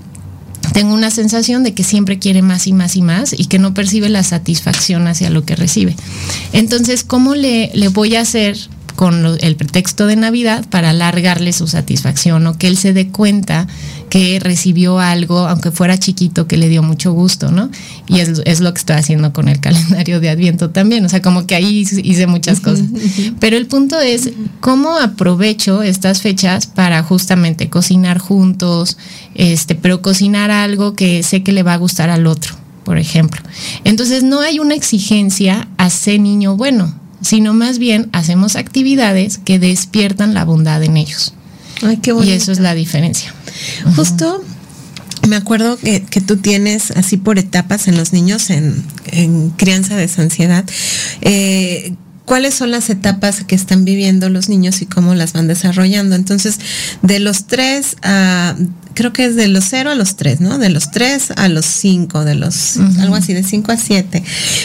Tengo 0.74 0.94
una 0.94 1.12
sensación 1.12 1.64
de 1.64 1.74
que 1.74 1.84
siempre 1.84 2.20
quiere 2.20 2.42
más 2.42 2.68
y 2.68 2.74
más 2.74 2.96
y 2.96 3.02
más 3.02 3.34
y 3.38 3.46
que 3.46 3.60
no 3.60 3.74
percibe 3.74 4.10
la 4.10 4.24
satisfacción 4.24 5.08
hacia 5.08 5.30
lo 5.30 5.44
que 5.44 5.56
recibe. 5.56 5.96
Entonces, 6.54 7.04
¿cómo 7.04 7.36
le, 7.36 7.72
le 7.74 7.88
voy 7.90 8.16
a 8.16 8.22
hacer 8.22 8.58
con 9.00 9.26
el 9.40 9.56
pretexto 9.56 10.08
de 10.08 10.18
Navidad 10.18 10.66
para 10.70 10.90
alargarle 10.90 11.54
su 11.54 11.68
satisfacción 11.68 12.46
o 12.48 12.58
que 12.58 12.68
él 12.68 12.78
se 12.78 12.92
dé 12.92 13.08
cuenta 13.08 13.66
que 14.10 14.40
recibió 14.40 15.00
algo, 15.00 15.48
aunque 15.48 15.72
fuera 15.72 15.98
chiquito, 15.98 16.48
que 16.48 16.58
le 16.58 16.68
dio 16.68 16.84
mucho 16.84 17.14
gusto, 17.14 17.52
¿no? 17.52 17.70
Y 18.08 18.20
es, 18.20 18.60
lo 18.60 18.74
que 18.74 18.80
estoy 18.80 18.96
haciendo 18.96 19.32
con 19.34 19.48
el 19.48 19.60
calendario 19.62 20.20
de 20.20 20.30
Adviento 20.30 20.72
también, 20.72 21.06
o 21.06 21.10
sea, 21.10 21.22
como 21.22 21.46
que 21.46 21.56
ahí 21.56 21.86
hice 22.04 22.28
muchas 22.28 22.60
cosas. 22.60 22.86
Pero 23.40 23.58
el 23.58 23.68
punto 23.68 24.00
es 24.00 24.32
cómo 24.60 24.98
aprovecho 24.98 25.84
estas 25.84 26.22
fechas 26.22 26.68
para 26.68 27.04
justamente 27.04 27.70
cocinar 27.70 28.18
juntos, 28.18 28.98
este, 29.36 29.76
pero 29.76 30.02
cocinar 30.02 30.52
algo 30.52 30.96
que 30.96 31.24
sé 31.24 31.44
que 31.44 31.52
le 31.52 31.64
va 31.64 31.74
a 31.74 31.78
gustar 31.78 32.10
al 32.10 32.28
otro, 32.28 32.56
por 32.84 32.98
ejemplo. 32.98 33.42
Entonces 33.84 34.24
no 34.24 34.42
hay 34.42 34.60
una 34.60 34.76
exigencia 34.76 35.68
a 35.78 35.90
ser 35.90 36.20
niño 36.20 36.58
bueno, 36.58 36.96
sino 37.22 37.54
más 37.54 37.78
bien 37.80 38.10
hacemos 38.12 38.56
actividades 38.56 39.38
que 39.38 39.60
despiertan 39.60 40.34
la 40.34 40.46
bondad 40.46 40.84
en 40.84 40.98
ellos. 40.98 41.34
Ay, 41.82 41.98
qué 41.98 42.14
y 42.24 42.32
eso 42.32 42.52
es 42.52 42.60
la 42.60 42.74
diferencia. 42.74 43.34
Justo 43.96 44.44
me 45.28 45.36
acuerdo 45.36 45.78
que, 45.78 46.22
tú 46.26 46.38
tienes 46.38 46.92
así 46.92 47.18
por 47.18 47.40
etapas 47.40 47.88
en 47.88 47.98
los 47.98 48.14
niños 48.14 48.50
en, 48.50 48.84
crianza 49.58 49.96
de 49.96 50.10
ansiedad. 50.18 50.66
Eh, 51.22 51.94
cuáles 52.26 52.54
son 52.54 52.72
las 52.72 52.90
etapas 52.90 53.44
que 53.44 53.56
están 53.56 53.86
viviendo 53.86 54.30
los 54.30 54.50
niños 54.50 54.82
y 54.82 54.86
cómo 54.86 55.16
las 55.16 55.34
van 55.34 55.48
desarrollando. 55.48 56.16
Entonces, 56.16 56.60
de 57.02 57.20
los 57.20 57.48
tres 57.48 57.96
a, 58.04 58.56
creo 58.94 59.14
que 59.14 59.26
es 59.26 59.36
de 59.36 59.48
los 59.48 59.66
cero 59.70 59.92
a 59.92 59.96
los 59.96 60.16
tres, 60.16 60.40
¿no? 60.40 60.58
De 60.58 60.70
los 60.70 60.92
tres 60.92 61.32
a 61.36 61.48
los 61.48 61.66
cinco, 61.66 62.26
de 62.26 62.36
los, 62.36 62.78
algo 63.00 63.16
así, 63.16 63.34
de 63.34 63.44
cinco 63.44 63.72
a 63.72 63.78
siete. 63.78 64.24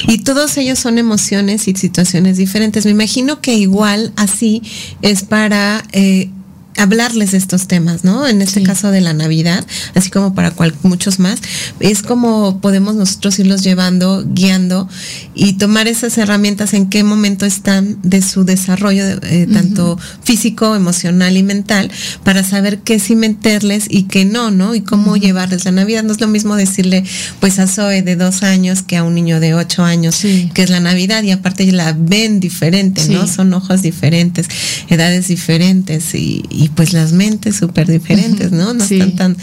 Y 0.09 0.18
todos 0.18 0.57
ellos 0.57 0.79
son 0.79 0.98
emociones 0.98 1.66
y 1.66 1.74
situaciones 1.74 2.37
diferentes. 2.37 2.85
Me 2.85 2.90
imagino 2.90 3.40
que 3.40 3.55
igual 3.55 4.12
así 4.16 4.62
es 5.03 5.22
para... 5.22 5.85
Eh, 5.92 6.31
hablarles 6.76 7.32
de 7.32 7.38
estos 7.38 7.68
temas, 7.68 8.04
¿no? 8.04 8.26
En 8.26 8.42
este 8.42 8.62
caso 8.62 8.90
de 8.90 9.00
la 9.00 9.12
Navidad, 9.12 9.64
así 9.94 10.10
como 10.10 10.34
para 10.34 10.50
cual, 10.50 10.74
muchos 10.82 11.18
más, 11.18 11.40
es 11.80 12.02
como 12.02 12.60
podemos 12.60 12.94
nosotros 12.94 13.38
irlos 13.38 13.62
llevando, 13.62 14.24
guiando 14.26 14.88
y 15.34 15.54
tomar 15.54 15.87
esas 15.87 16.18
herramientas 16.18 16.74
en 16.74 16.88
qué 16.88 17.04
momento 17.04 17.46
están 17.46 17.98
de 18.02 18.22
su 18.22 18.44
desarrollo, 18.44 19.04
eh, 19.22 19.46
tanto 19.52 19.98
físico, 20.22 20.74
emocional 20.74 21.37
y 21.37 21.42
mental, 21.42 21.90
para 22.24 22.42
saber 22.42 22.78
qué 22.78 22.98
sí 22.98 23.14
meterles 23.14 23.87
y 23.88 24.04
qué 24.04 24.24
no, 24.24 24.50
¿no? 24.50 24.74
Y 24.74 24.80
cómo 24.80 25.16
llevarles 25.16 25.64
la 25.64 25.72
Navidad. 25.72 26.02
No 26.02 26.12
es 26.12 26.20
lo 26.20 26.28
mismo 26.28 26.56
decirle, 26.56 27.04
pues 27.40 27.58
a 27.58 27.66
Zoe 27.66 28.02
de 28.02 28.16
dos 28.16 28.42
años 28.42 28.82
que 28.82 28.96
a 28.96 29.04
un 29.04 29.14
niño 29.14 29.40
de 29.40 29.54
ocho 29.54 29.84
años, 29.84 30.20
que 30.54 30.62
es 30.62 30.70
la 30.70 30.80
Navidad, 30.80 31.22
y 31.22 31.30
aparte 31.30 31.70
la 31.72 31.94
ven 31.96 32.40
diferente, 32.40 33.06
¿no? 33.08 33.26
Son 33.26 33.52
ojos 33.54 33.82
diferentes, 33.82 34.48
edades 34.88 35.28
diferentes 35.28 36.14
y 36.14 36.63
y 36.63 36.63
pues 36.68 36.92
las 36.92 37.12
mentes 37.12 37.57
súper 37.57 37.87
diferentes, 37.88 38.53
¿no? 38.53 38.74
No 38.74 38.85
están 38.85 39.16
tan, 39.16 39.37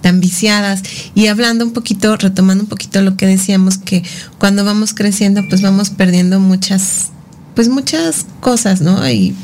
tan 0.00 0.20
viciadas. 0.20 0.82
Y 1.14 1.26
hablando 1.26 1.64
un 1.64 1.72
poquito, 1.72 2.16
retomando 2.16 2.64
un 2.64 2.68
poquito 2.68 3.00
lo 3.02 3.16
que 3.16 3.26
decíamos, 3.26 3.78
que 3.78 4.02
cuando 4.38 4.64
vamos 4.64 4.94
creciendo, 4.94 5.42
pues 5.48 5.62
vamos 5.62 5.90
perdiendo 5.90 6.40
muchas 6.40 7.10
pues 7.54 7.68
muchas 7.68 8.26
cosas, 8.40 8.80
¿no? 8.80 9.08
Y, 9.08 9.34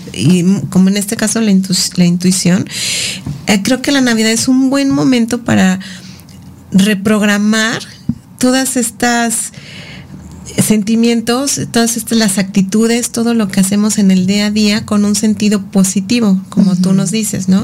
como 0.70 0.88
en 0.88 0.96
este 0.96 1.16
caso 1.16 1.40
la, 1.40 1.52
la 1.94 2.04
intuición, 2.04 2.68
eh, 3.46 3.62
creo 3.62 3.82
que 3.82 3.92
la 3.92 4.00
Navidad 4.00 4.32
es 4.32 4.48
un 4.48 4.68
buen 4.68 4.90
momento 4.90 5.44
para 5.44 5.78
reprogramar 6.72 7.82
todas 8.38 8.76
estas 8.76 9.52
sentimientos, 10.58 11.60
todas 11.72 11.96
estas 11.96 12.18
las 12.18 12.38
actitudes, 12.38 13.10
todo 13.10 13.34
lo 13.34 13.48
que 13.48 13.60
hacemos 13.60 13.98
en 13.98 14.10
el 14.10 14.26
día 14.26 14.46
a 14.46 14.50
día 14.50 14.86
con 14.86 15.04
un 15.04 15.14
sentido 15.14 15.62
positivo, 15.62 16.40
como 16.48 16.76
tú 16.76 16.92
nos 16.92 17.10
dices, 17.10 17.48
¿no? 17.48 17.62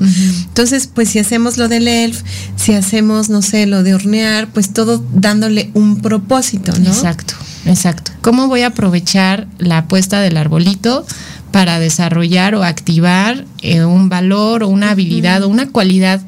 Entonces, 0.49 0.87
pues 0.87 1.11
si 1.11 1.19
hacemos 1.19 1.57
lo 1.57 1.69
del 1.69 1.89
elf, 1.89 2.23
si 2.57 2.73
hacemos, 2.73 3.29
no 3.29 3.43
sé, 3.43 3.67
lo 3.67 3.83
de 3.83 3.95
hornear, 3.95 4.49
pues 4.49 4.73
todo 4.73 5.05
dándole 5.13 5.71
un 5.75 6.01
propósito, 6.01 6.73
¿no? 6.79 6.91
Exacto, 6.91 7.35
exacto. 7.65 8.13
¿Cómo 8.21 8.49
voy 8.49 8.63
a 8.63 8.69
aprovechar 8.69 9.49
la 9.59 9.87
puesta 9.89 10.21
del 10.21 10.37
arbolito? 10.37 11.05
para 11.53 11.79
desarrollar 11.79 12.55
o 12.55 12.65
activar 12.65 13.47
eh, 13.63 13.83
un 13.83 14.11
valor 14.11 14.63
o 14.63 14.69
una 14.69 14.91
habilidad 14.91 15.43
o 15.43 15.49
una 15.49 15.71
cualidad 15.71 16.21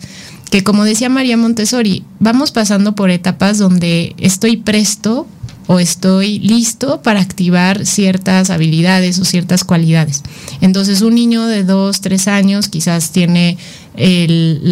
que 0.51 0.65
como 0.65 0.85
decía 0.85 1.09
María 1.09 1.37
Montessori, 1.37 2.05
vamos 2.19 2.53
pasando 2.53 2.95
por 2.95 3.11
etapas 3.11 3.59
donde 3.59 4.15
estoy 4.19 4.57
presto 4.57 5.27
o 5.69 5.79
estoy 5.79 6.41
listo 6.41 7.03
para 7.03 7.21
activar 7.21 7.87
ciertas 7.87 8.51
habilidades 8.51 9.19
o 9.21 9.25
ciertas 9.25 9.65
cualidades. 9.65 10.23
Entonces 10.61 11.03
un 11.03 11.15
niño 11.15 11.47
de 11.47 11.63
dos, 11.63 12.01
tres 12.01 12.27
años 12.27 12.69
quizás 12.69 13.11
tiene 13.13 13.59
el, 13.95 14.63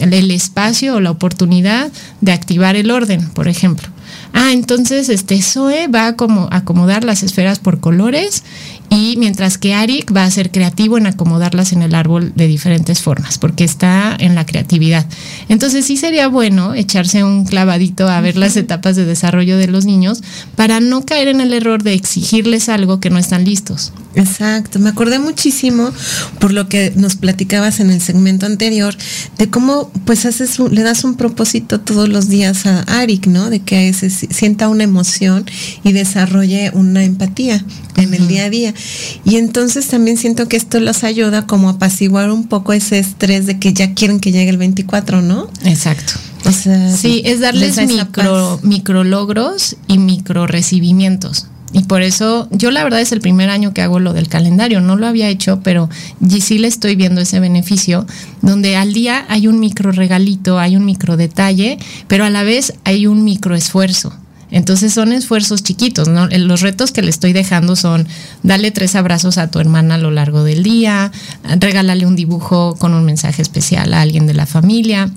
el 0.00 0.30
espacio 0.32 0.96
o 0.96 1.00
la 1.00 1.12
oportunidad 1.12 1.90
de 2.20 2.32
activar 2.32 2.76
el 2.76 2.90
orden, 2.90 3.28
por 3.30 3.48
ejemplo. 3.48 3.88
Ah, 4.32 4.52
entonces 4.52 5.08
este 5.08 5.40
Zoe 5.40 5.86
va 5.86 6.08
a 6.08 6.16
como 6.16 6.48
acomodar 6.50 7.04
las 7.04 7.22
esferas 7.22 7.60
por 7.60 7.80
colores 7.80 8.42
y 8.90 9.16
mientras 9.18 9.58
que 9.58 9.74
Arik 9.74 10.14
va 10.14 10.24
a 10.24 10.30
ser 10.30 10.50
creativo 10.50 10.98
en 10.98 11.06
acomodarlas 11.06 11.72
en 11.72 11.82
el 11.82 11.94
árbol 11.94 12.32
de 12.34 12.46
diferentes 12.46 13.02
formas, 13.02 13.38
porque 13.38 13.64
está 13.64 14.16
en 14.18 14.34
la 14.34 14.46
creatividad. 14.46 15.06
Entonces 15.48 15.84
sí 15.84 15.96
sería 15.96 16.28
bueno 16.28 16.74
echarse 16.74 17.24
un 17.24 17.44
clavadito 17.44 18.08
a 18.08 18.20
ver 18.20 18.36
las 18.36 18.56
etapas 18.56 18.96
de 18.96 19.04
desarrollo 19.04 19.58
de 19.58 19.68
los 19.68 19.84
niños 19.84 20.22
para 20.56 20.80
no 20.80 21.04
caer 21.04 21.28
en 21.28 21.40
el 21.40 21.52
error 21.52 21.82
de 21.82 21.94
exigirles 21.94 22.68
algo 22.68 23.00
que 23.00 23.10
no 23.10 23.18
están 23.18 23.44
listos. 23.44 23.92
Exacto, 24.14 24.78
me 24.78 24.88
acordé 24.88 25.18
muchísimo 25.18 25.92
por 26.40 26.52
lo 26.52 26.68
que 26.68 26.92
nos 26.96 27.16
platicabas 27.16 27.78
en 27.78 27.90
el 27.90 28.00
segmento 28.00 28.46
anterior 28.46 28.96
de 29.36 29.48
cómo 29.48 29.92
pues 30.06 30.24
haces 30.24 30.58
le 30.58 30.82
das 30.82 31.04
un 31.04 31.14
propósito 31.14 31.78
todos 31.80 32.08
los 32.08 32.28
días 32.28 32.66
a 32.66 32.80
Arik, 32.82 33.26
¿no? 33.26 33.50
De 33.50 33.60
que 33.60 33.92
se 33.92 34.10
sienta 34.10 34.68
una 34.68 34.84
emoción 34.84 35.44
y 35.84 35.92
desarrolle 35.92 36.70
una 36.74 37.04
empatía 37.04 37.64
en 37.96 38.14
el 38.14 38.26
día 38.28 38.46
a 38.46 38.50
día. 38.50 38.74
Y 39.24 39.36
entonces 39.36 39.88
también 39.88 40.16
siento 40.16 40.48
que 40.48 40.56
esto 40.56 40.80
los 40.80 41.04
ayuda 41.04 41.46
como 41.46 41.68
a 41.68 41.72
apaciguar 41.72 42.30
un 42.30 42.46
poco 42.46 42.72
ese 42.72 42.98
estrés 42.98 43.46
de 43.46 43.58
que 43.58 43.72
ya 43.72 43.94
quieren 43.94 44.20
que 44.20 44.32
llegue 44.32 44.50
el 44.50 44.58
24, 44.58 45.22
¿no? 45.22 45.48
Exacto. 45.64 46.14
sí, 46.96 47.22
es 47.24 47.40
darles 47.40 47.76
micro, 47.86 48.60
micro 48.62 49.04
logros 49.04 49.76
y 49.86 49.98
micro 49.98 50.46
recibimientos. 50.46 51.46
Y 51.72 51.84
por 51.84 52.02
eso, 52.02 52.48
yo 52.50 52.70
la 52.70 52.82
verdad 52.82 53.00
es 53.00 53.12
el 53.12 53.20
primer 53.20 53.50
año 53.50 53.74
que 53.74 53.82
hago 53.82 54.00
lo 54.00 54.14
del 54.14 54.28
calendario, 54.28 54.80
no 54.80 54.96
lo 54.96 55.06
había 55.06 55.28
hecho, 55.28 55.60
pero 55.62 55.90
sí 56.40 56.58
le 56.58 56.66
estoy 56.66 56.96
viendo 56.96 57.20
ese 57.20 57.40
beneficio, 57.40 58.06
donde 58.40 58.76
al 58.76 58.94
día 58.94 59.26
hay 59.28 59.48
un 59.48 59.60
micro 59.60 59.92
regalito, 59.92 60.58
hay 60.58 60.76
un 60.76 60.86
micro 60.86 61.16
detalle, 61.16 61.78
pero 62.06 62.24
a 62.24 62.30
la 62.30 62.42
vez 62.42 62.72
hay 62.84 63.06
un 63.06 63.22
micro 63.22 63.54
esfuerzo. 63.54 64.14
Entonces 64.50 64.94
son 64.94 65.12
esfuerzos 65.12 65.62
chiquitos, 65.62 66.08
¿no? 66.08 66.26
Los 66.28 66.62
retos 66.62 66.92
que 66.92 67.02
le 67.02 67.10
estoy 67.10 67.32
dejando 67.32 67.76
son 67.76 68.06
dale 68.42 68.70
tres 68.70 68.94
abrazos 68.94 69.38
a 69.38 69.50
tu 69.50 69.58
hermana 69.58 69.96
a 69.96 69.98
lo 69.98 70.10
largo 70.10 70.42
del 70.42 70.62
día, 70.62 71.12
regálale 71.58 72.06
un 72.06 72.16
dibujo 72.16 72.74
con 72.76 72.94
un 72.94 73.04
mensaje 73.04 73.42
especial 73.42 73.92
a 73.92 74.00
alguien 74.00 74.26
de 74.26 74.34
la 74.34 74.46
familia. 74.46 75.10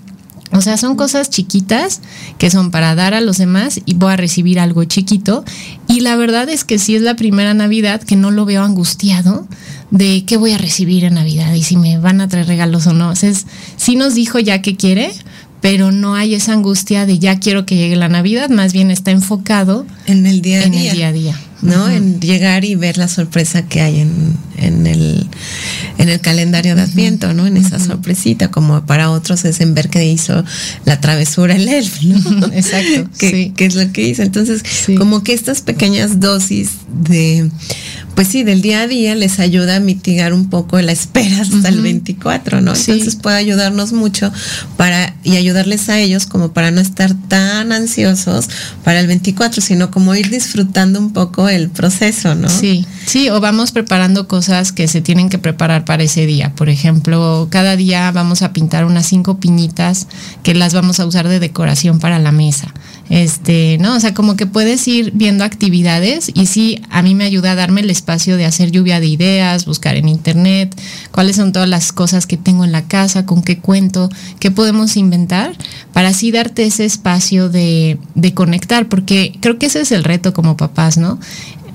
O 0.53 0.59
sea, 0.59 0.75
son 0.75 0.97
cosas 0.97 1.29
chiquitas 1.29 2.01
que 2.37 2.51
son 2.51 2.71
para 2.71 2.93
dar 2.93 3.13
a 3.13 3.21
los 3.21 3.37
demás 3.37 3.79
y 3.85 3.93
voy 3.93 4.11
a 4.11 4.17
recibir 4.17 4.59
algo 4.59 4.83
chiquito. 4.83 5.45
Y 5.87 6.01
la 6.01 6.17
verdad 6.17 6.49
es 6.49 6.65
que 6.65 6.77
sí 6.77 6.95
es 6.95 7.01
la 7.01 7.15
primera 7.15 7.53
Navidad 7.53 8.01
que 8.01 8.17
no 8.17 8.31
lo 8.31 8.43
veo 8.43 8.63
angustiado 8.63 9.47
de 9.91 10.25
qué 10.25 10.35
voy 10.35 10.51
a 10.51 10.57
recibir 10.57 11.05
en 11.05 11.13
Navidad 11.13 11.53
y 11.53 11.63
si 11.63 11.77
me 11.77 11.97
van 11.99 12.19
a 12.19 12.27
traer 12.27 12.47
regalos 12.47 12.85
o 12.87 12.93
no. 12.93 13.09
O 13.09 13.15
sea, 13.15 13.31
sí 13.77 13.95
nos 13.95 14.13
dijo 14.13 14.39
ya 14.39 14.61
que 14.61 14.75
quiere, 14.75 15.13
pero 15.61 15.91
no 15.91 16.15
hay 16.15 16.35
esa 16.35 16.53
angustia 16.53 17.05
de 17.05 17.19
ya 17.19 17.39
quiero 17.39 17.65
que 17.65 17.75
llegue 17.75 17.95
la 17.95 18.09
Navidad, 18.09 18.49
más 18.49 18.73
bien 18.73 18.91
está 18.91 19.11
enfocado 19.11 19.85
en 20.07 20.25
el 20.25 20.41
día 20.41 20.61
a 20.61 20.63
en 20.63 20.71
día. 20.71 20.91
El 20.91 20.97
día, 20.97 21.07
a 21.07 21.11
día. 21.11 21.39
¿no? 21.61 21.89
En 21.89 22.19
llegar 22.19 22.65
y 22.65 22.75
ver 22.75 22.97
la 22.97 23.07
sorpresa 23.07 23.67
que 23.67 23.81
hay 23.81 23.99
en, 23.99 24.35
en, 24.57 24.87
el, 24.87 25.27
en 25.97 26.09
el 26.09 26.19
calendario 26.19 26.75
de 26.75 26.81
Adviento, 26.81 27.33
¿no? 27.33 27.45
En 27.45 27.57
esa 27.57 27.79
sorpresita, 27.79 28.49
como 28.49 28.85
para 28.85 29.11
otros 29.11 29.45
es 29.45 29.61
en 29.61 29.73
ver 29.75 29.89
que 29.89 30.03
hizo 30.05 30.43
la 30.85 30.99
travesura 30.99 31.55
el 31.55 31.69
elf, 31.69 32.01
¿no? 32.01 32.47
Exacto. 32.47 33.09
que, 33.19 33.53
es 33.55 33.75
lo 33.75 33.91
que 33.91 34.07
hizo. 34.07 34.23
Entonces, 34.23 34.63
como 34.97 35.23
que 35.23 35.33
estas 35.33 35.61
pequeñas 35.61 36.19
dosis 36.19 36.71
de 36.91 37.49
pues 38.15 38.27
sí, 38.27 38.43
del 38.43 38.61
día 38.61 38.81
a 38.81 38.87
día 38.87 39.15
les 39.15 39.39
ayuda 39.39 39.77
a 39.77 39.79
mitigar 39.79 40.33
un 40.33 40.49
poco 40.49 40.79
la 40.81 40.91
espera 40.91 41.41
hasta 41.41 41.69
el 41.69 41.81
24, 41.81 42.61
¿no? 42.61 42.73
Entonces 42.73 43.15
puede 43.15 43.37
ayudarnos 43.37 43.93
mucho 43.93 44.31
para 44.77 45.15
y 45.23 45.37
ayudarles 45.37 45.89
a 45.89 45.99
ellos 45.99 46.25
como 46.25 46.51
para 46.51 46.71
no 46.71 46.81
estar 46.81 47.13
tan 47.27 47.71
ansiosos 47.71 48.49
para 48.83 48.99
el 48.99 49.07
24, 49.07 49.61
sino 49.61 49.91
como 49.91 50.15
ir 50.15 50.29
disfrutando 50.29 50.99
un 50.99 51.13
poco 51.13 51.49
el 51.49 51.69
proceso, 51.69 52.35
¿no? 52.35 52.49
Sí, 52.49 52.85
sí, 53.05 53.29
o 53.29 53.39
vamos 53.39 53.71
preparando 53.71 54.27
cosas 54.27 54.71
que 54.71 54.87
se 54.87 55.01
tienen 55.01 55.29
que 55.29 55.37
preparar 55.37 55.85
para 55.85 56.03
ese 56.03 56.25
día. 56.25 56.53
Por 56.55 56.69
ejemplo, 56.69 57.47
cada 57.49 57.75
día 57.75 58.11
vamos 58.11 58.41
a 58.41 58.53
pintar 58.53 58.85
unas 58.85 59.05
cinco 59.05 59.39
piñitas 59.39 60.07
que 60.43 60.53
las 60.53 60.73
vamos 60.73 60.99
a 60.99 61.05
usar 61.05 61.27
de 61.27 61.39
decoración 61.39 61.99
para 61.99 62.19
la 62.19 62.31
mesa. 62.31 62.73
Este, 63.11 63.77
¿no? 63.77 63.97
O 63.97 63.99
sea, 63.99 64.13
como 64.13 64.37
que 64.37 64.45
puedes 64.45 64.87
ir 64.87 65.11
viendo 65.13 65.43
actividades 65.43 66.31
y 66.33 66.45
sí, 66.45 66.81
a 66.89 67.01
mí 67.01 67.13
me 67.13 67.25
ayuda 67.25 67.51
a 67.51 67.55
darme 67.55 67.81
el 67.81 67.89
espacio 67.89 68.37
de 68.37 68.45
hacer 68.45 68.71
lluvia 68.71 69.01
de 69.01 69.07
ideas, 69.07 69.65
buscar 69.65 69.97
en 69.97 70.07
internet, 70.07 70.73
cuáles 71.11 71.35
son 71.35 71.51
todas 71.51 71.67
las 71.67 71.91
cosas 71.91 72.25
que 72.25 72.37
tengo 72.37 72.63
en 72.63 72.71
la 72.71 72.83
casa, 72.83 73.25
con 73.25 73.43
qué 73.43 73.57
cuento, 73.57 74.09
qué 74.39 74.49
podemos 74.49 74.95
inventar, 74.95 75.57
para 75.91 76.07
así 76.07 76.31
darte 76.31 76.63
ese 76.63 76.85
espacio 76.85 77.49
de, 77.49 77.97
de 78.15 78.33
conectar, 78.33 78.87
porque 78.87 79.37
creo 79.41 79.59
que 79.59 79.65
ese 79.65 79.81
es 79.81 79.91
el 79.91 80.05
reto 80.05 80.33
como 80.33 80.55
papás, 80.55 80.97
¿no? 80.97 81.19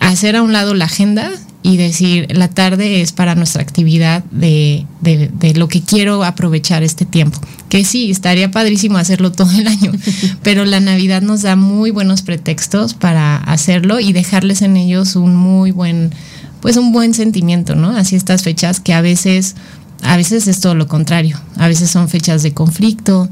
Hacer 0.00 0.36
a 0.36 0.42
un 0.42 0.54
lado 0.54 0.72
la 0.72 0.86
agenda 0.86 1.30
y 1.66 1.76
decir, 1.78 2.28
la 2.30 2.46
tarde 2.46 3.00
es 3.00 3.10
para 3.10 3.34
nuestra 3.34 3.60
actividad 3.60 4.22
de, 4.30 4.86
de, 5.00 5.52
lo 5.54 5.66
que 5.66 5.82
quiero 5.82 6.22
aprovechar 6.22 6.84
este 6.84 7.04
tiempo. 7.04 7.40
Que 7.68 7.84
sí, 7.84 8.08
estaría 8.08 8.52
padrísimo 8.52 8.98
hacerlo 8.98 9.32
todo 9.32 9.50
el 9.50 9.66
año, 9.66 9.90
pero 10.44 10.64
la 10.64 10.78
Navidad 10.78 11.22
nos 11.22 11.42
da 11.42 11.56
muy 11.56 11.90
buenos 11.90 12.22
pretextos 12.22 12.94
para 12.94 13.38
hacerlo 13.38 13.98
y 13.98 14.12
dejarles 14.12 14.62
en 14.62 14.76
ellos 14.76 15.16
un 15.16 15.34
muy 15.34 15.72
buen, 15.72 16.12
pues 16.60 16.76
un 16.76 16.92
buen 16.92 17.14
sentimiento, 17.14 17.74
¿no? 17.74 17.96
Así 17.96 18.14
estas 18.14 18.44
fechas 18.44 18.78
que 18.78 18.94
a 18.94 19.00
veces, 19.00 19.56
a 20.02 20.16
veces 20.16 20.46
es 20.46 20.60
todo 20.60 20.76
lo 20.76 20.86
contrario, 20.86 21.36
a 21.56 21.66
veces 21.66 21.90
son 21.90 22.08
fechas 22.08 22.44
de 22.44 22.54
conflicto, 22.54 23.28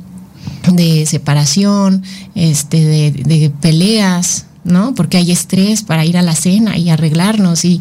de 0.73 1.07
separación, 1.07 2.03
este, 2.35 2.85
de, 2.85 3.13
de 3.13 3.53
peleas, 3.61 4.47
¿no? 4.65 4.95
Porque 4.95 5.19
hay 5.19 5.31
estrés 5.31 5.83
para 5.83 6.05
ir 6.05 6.17
a 6.17 6.23
la 6.23 6.35
cena 6.35 6.77
y 6.77 6.91
arreglarnos 6.91 7.65
y, 7.65 7.81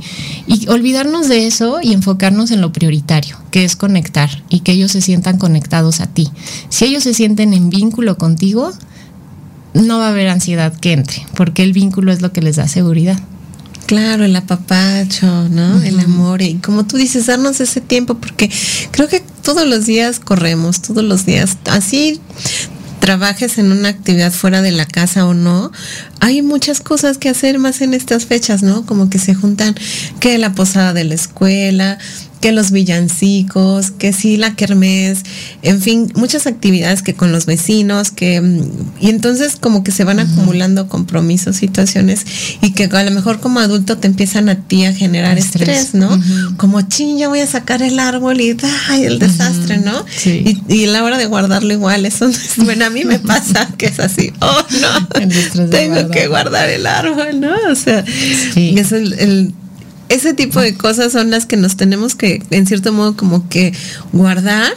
olvidarnos 0.67 1.27
de 1.27 1.47
eso 1.47 1.79
y 1.81 1.93
enfocarnos 1.93 2.51
en 2.51 2.61
lo 2.61 2.71
prioritario, 2.71 3.37
que 3.51 3.63
es 3.63 3.75
conectar 3.75 4.29
y 4.49 4.59
que 4.59 4.73
ellos 4.73 4.91
se 4.91 5.01
sientan 5.01 5.37
conectados 5.37 6.01
a 6.01 6.07
ti. 6.07 6.29
Si 6.69 6.85
ellos 6.85 7.03
se 7.03 7.13
sienten 7.13 7.53
en 7.53 7.69
vínculo 7.69 8.17
contigo, 8.17 8.71
no 9.73 9.97
va 9.97 10.07
a 10.07 10.09
haber 10.09 10.27
ansiedad 10.27 10.75
que 10.75 10.93
entre, 10.93 11.25
porque 11.35 11.63
el 11.63 11.73
vínculo 11.73 12.11
es 12.11 12.21
lo 12.21 12.31
que 12.31 12.41
les 12.41 12.57
da 12.57 12.67
seguridad. 12.67 13.19
Claro, 13.85 14.23
el 14.23 14.35
apapacho, 14.35 15.49
¿no? 15.49 15.81
El 15.81 15.99
amor. 15.99 16.41
Y 16.41 16.55
como 16.55 16.85
tú 16.85 16.95
dices, 16.95 17.25
darnos 17.25 17.59
ese 17.59 17.81
tiempo, 17.81 18.15
porque 18.15 18.49
creo 18.91 19.09
que 19.09 19.21
todos 19.43 19.67
los 19.67 19.85
días 19.85 20.19
corremos, 20.19 20.81
todos 20.81 21.03
los 21.03 21.25
días, 21.25 21.57
así 21.65 22.21
trabajes 23.03 23.57
en 23.57 23.73
una 23.73 23.89
actividad 23.89 24.31
fuera 24.31 24.61
de 24.61 24.71
la 24.71 24.85
casa 24.85 25.27
o 25.27 25.33
no, 25.33 25.73
hay 26.21 26.41
muchas 26.41 26.79
cosas 26.79 27.17
que 27.17 27.27
hacer 27.27 27.59
más 27.59 27.81
en 27.81 27.93
estas 27.93 28.25
fechas, 28.27 28.63
¿no? 28.63 28.85
Como 28.85 29.09
que 29.09 29.19
se 29.19 29.35
juntan 29.35 29.75
que 30.21 30.37
la 30.37 30.53
posada 30.53 30.93
de 30.93 31.03
la 31.03 31.13
escuela, 31.13 31.97
que 32.43 32.51
los 32.51 32.71
villancicos, 32.71 33.91
que 33.91 34.11
sí 34.11 34.35
la 34.35 34.53
kermés, 34.57 35.23
en 35.61 35.79
fin, 35.79 36.11
muchas 36.13 36.45
actividades 36.45 37.01
que 37.01 37.13
con 37.13 37.31
los 37.31 37.45
vecinos, 37.45 38.11
que 38.11 38.41
y 38.99 39.09
entonces 39.09 39.55
como 39.57 39.81
que 39.85 39.91
se 39.91 40.03
van 40.03 40.19
acumulando 40.19 40.89
compromisos, 40.89 41.55
situaciones 41.55 42.25
y 42.61 42.71
que 42.71 42.89
a 42.91 43.03
lo 43.03 43.11
mejor 43.11 43.39
como 43.39 43.61
adulto 43.61 43.97
te 43.97 44.07
empiezan 44.07 44.49
a 44.49 44.55
ti 44.55 44.83
a 44.83 44.93
generar 44.93 45.37
estrés, 45.37 45.93
¿no? 45.93 46.21
Como 46.57 46.81
ching, 46.81 47.17
ya 47.17 47.29
voy 47.29 47.39
a 47.39 47.47
sacar 47.47 47.81
el 47.81 47.97
árbol 47.97 48.41
y 48.41 48.57
ay, 48.89 49.05
el 49.05 49.19
desastre, 49.19 49.77
¿no? 49.77 50.05
Y, 50.25 50.61
y 50.67 50.87
la 50.87 51.01
hora 51.05 51.17
de 51.17 51.27
guardarlo 51.27 51.71
igual, 51.71 52.05
eso 52.05 52.29
bueno, 52.57 52.83
a 52.83 52.89
mí 52.89 53.05
me 53.05 53.19
pasa 53.19 53.69
que 53.77 53.85
es 53.85 54.01
así, 54.01 54.33
oh 54.41 54.65
no, 54.81 55.69
tengo 55.69 56.09
que 56.09 56.27
guardar. 56.27 56.67
el 56.67 56.87
árbol, 56.87 57.39
¿no? 57.39 57.53
O 57.71 57.75
sea, 57.75 58.03
es 58.57 58.91
el 58.91 59.53
ese 60.13 60.33
tipo 60.33 60.59
de 60.59 60.75
cosas 60.75 61.11
son 61.11 61.31
las 61.31 61.45
que 61.45 61.57
nos 61.57 61.75
tenemos 61.75 62.15
que, 62.15 62.43
en 62.51 62.67
cierto 62.67 62.93
modo, 62.93 63.17
como 63.17 63.49
que 63.49 63.73
guardar 64.11 64.73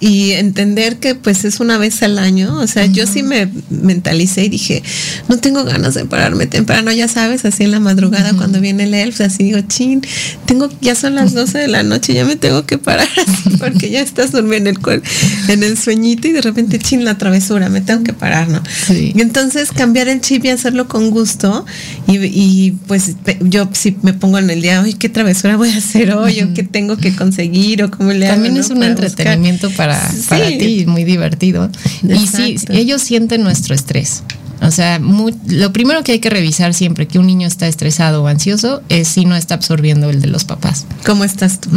y 0.00 0.32
entender 0.32 0.96
que 0.98 1.14
pues 1.14 1.44
es 1.44 1.60
una 1.60 1.78
vez 1.78 2.02
al 2.02 2.18
año. 2.18 2.58
O 2.58 2.66
sea, 2.66 2.86
yo 2.86 3.06
sí 3.06 3.22
me 3.22 3.48
mentalicé 3.70 4.44
y 4.44 4.48
dije, 4.48 4.82
no 5.28 5.38
tengo 5.38 5.64
ganas 5.64 5.94
de 5.94 6.04
pararme 6.04 6.46
temprano, 6.46 6.92
ya 6.92 7.08
sabes, 7.08 7.44
así 7.44 7.64
en 7.64 7.70
la 7.70 7.80
madrugada 7.80 8.34
cuando 8.34 8.60
viene 8.60 8.84
el 8.84 8.94
elf, 8.94 9.20
así 9.20 9.44
digo, 9.44 9.60
chin, 9.62 10.02
tengo, 10.46 10.68
ya 10.80 10.94
son 10.94 11.14
las 11.14 11.32
12 11.32 11.58
de 11.58 11.68
la 11.68 11.82
noche, 11.82 12.14
ya 12.14 12.24
me 12.24 12.36
tengo 12.36 12.66
que 12.66 12.78
parar 12.78 13.08
así 13.16 13.56
porque 13.58 13.90
ya 13.90 14.00
estás 14.00 14.32
durmiendo 14.32 14.70
en 14.70 14.76
el, 14.76 15.02
en 15.48 15.62
el 15.62 15.78
sueñito 15.78 16.28
y 16.28 16.32
de 16.32 16.42
repente, 16.42 16.78
chin, 16.78 17.04
la 17.04 17.16
travesura, 17.18 17.68
me 17.68 17.80
tengo 17.80 18.04
que 18.04 18.12
parar, 18.12 18.48
¿no? 18.48 18.62
Y 18.90 19.20
entonces 19.20 19.72
cambiar 19.72 20.08
el 20.08 20.20
chip 20.20 20.44
y 20.44 20.48
hacerlo 20.48 20.88
con 20.88 21.10
gusto 21.10 21.64
y, 22.06 22.72
pues 22.86 23.16
yo 23.40 23.68
si 23.72 23.96
me 24.02 24.12
pongo 24.12 24.38
en 24.38 24.50
el 24.50 24.60
día, 24.62 24.80
oye, 24.80 24.94
¿qué 24.94 25.08
travesura 25.08 25.56
voy 25.56 25.70
a 25.70 25.78
hacer 25.78 26.12
hoy? 26.14 26.40
¿O 26.42 26.54
qué 26.54 26.62
tengo 26.62 26.96
que 26.96 27.14
conseguir? 27.14 27.82
¿O 27.82 27.90
cómo 27.90 28.12
le 28.12 28.26
También 28.26 28.56
es 28.56 28.70
un 28.70 28.82
entretenimiento 28.82 29.70
para 29.70 29.83
para, 30.28 30.48
ti, 30.48 30.84
muy 30.86 31.04
divertido. 31.04 31.70
Y 32.02 32.26
sí, 32.26 32.56
ellos 32.68 33.02
sienten 33.02 33.42
nuestro 33.42 33.74
estrés. 33.74 34.22
O 34.64 34.70
sea, 34.70 34.98
lo 34.98 35.72
primero 35.72 36.02
que 36.04 36.12
hay 36.12 36.20
que 36.20 36.30
revisar 36.30 36.72
siempre 36.72 37.06
que 37.06 37.18
un 37.18 37.26
niño 37.26 37.46
está 37.46 37.66
estresado 37.66 38.22
o 38.22 38.28
ansioso 38.28 38.82
es 38.88 39.08
si 39.08 39.24
no 39.24 39.36
está 39.36 39.56
absorbiendo 39.56 40.08
el 40.08 40.22
de 40.22 40.28
los 40.28 40.44
papás. 40.44 40.86
¿Cómo 41.04 41.24
estás 41.24 41.60
tú? 41.60 41.70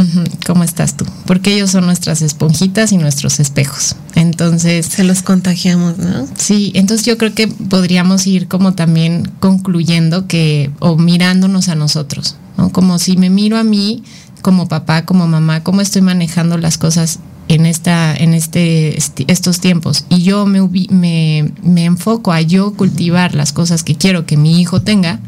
¿Cómo 0.46 0.64
estás 0.64 0.96
tú? 0.96 1.04
Porque 1.26 1.54
ellos 1.54 1.70
son 1.70 1.84
nuestras 1.84 2.22
esponjitas 2.22 2.92
y 2.92 2.96
nuestros 2.96 3.40
espejos. 3.40 3.96
Entonces... 4.14 4.86
Se 4.86 5.04
los 5.04 5.22
contagiamos, 5.22 5.98
¿no? 5.98 6.26
Sí, 6.36 6.72
entonces 6.74 7.04
yo 7.04 7.18
creo 7.18 7.34
que 7.34 7.48
podríamos 7.48 8.26
ir 8.26 8.48
como 8.48 8.72
también 8.72 9.30
concluyendo 9.38 10.26
que, 10.26 10.70
o 10.78 10.96
mirándonos 10.96 11.68
a 11.68 11.74
nosotros, 11.74 12.36
¿no? 12.56 12.70
Como 12.70 12.98
si 12.98 13.16
me 13.16 13.28
miro 13.28 13.58
a 13.58 13.64
mí 13.64 14.02
como 14.40 14.68
papá, 14.68 15.04
como 15.04 15.26
mamá, 15.26 15.62
cómo 15.62 15.80
estoy 15.80 16.00
manejando 16.00 16.56
las 16.56 16.78
cosas 16.78 17.18
en, 17.48 17.66
esta, 17.66 18.14
en 18.14 18.34
este, 18.34 18.96
estos 19.26 19.60
tiempos 19.60 20.04
y 20.08 20.22
yo 20.22 20.46
me, 20.46 20.60
me, 20.90 21.50
me, 21.62 21.84
enfoco 21.84 22.32
a 22.32 22.40
yo 22.42 22.74
cultivar 22.74 23.34
las 23.34 23.52
cosas 23.52 23.82
que 23.82 23.96
quiero 23.96 24.26
que 24.26 24.36
mi 24.36 24.60
hijo 24.60 24.82
tenga, 24.82 25.18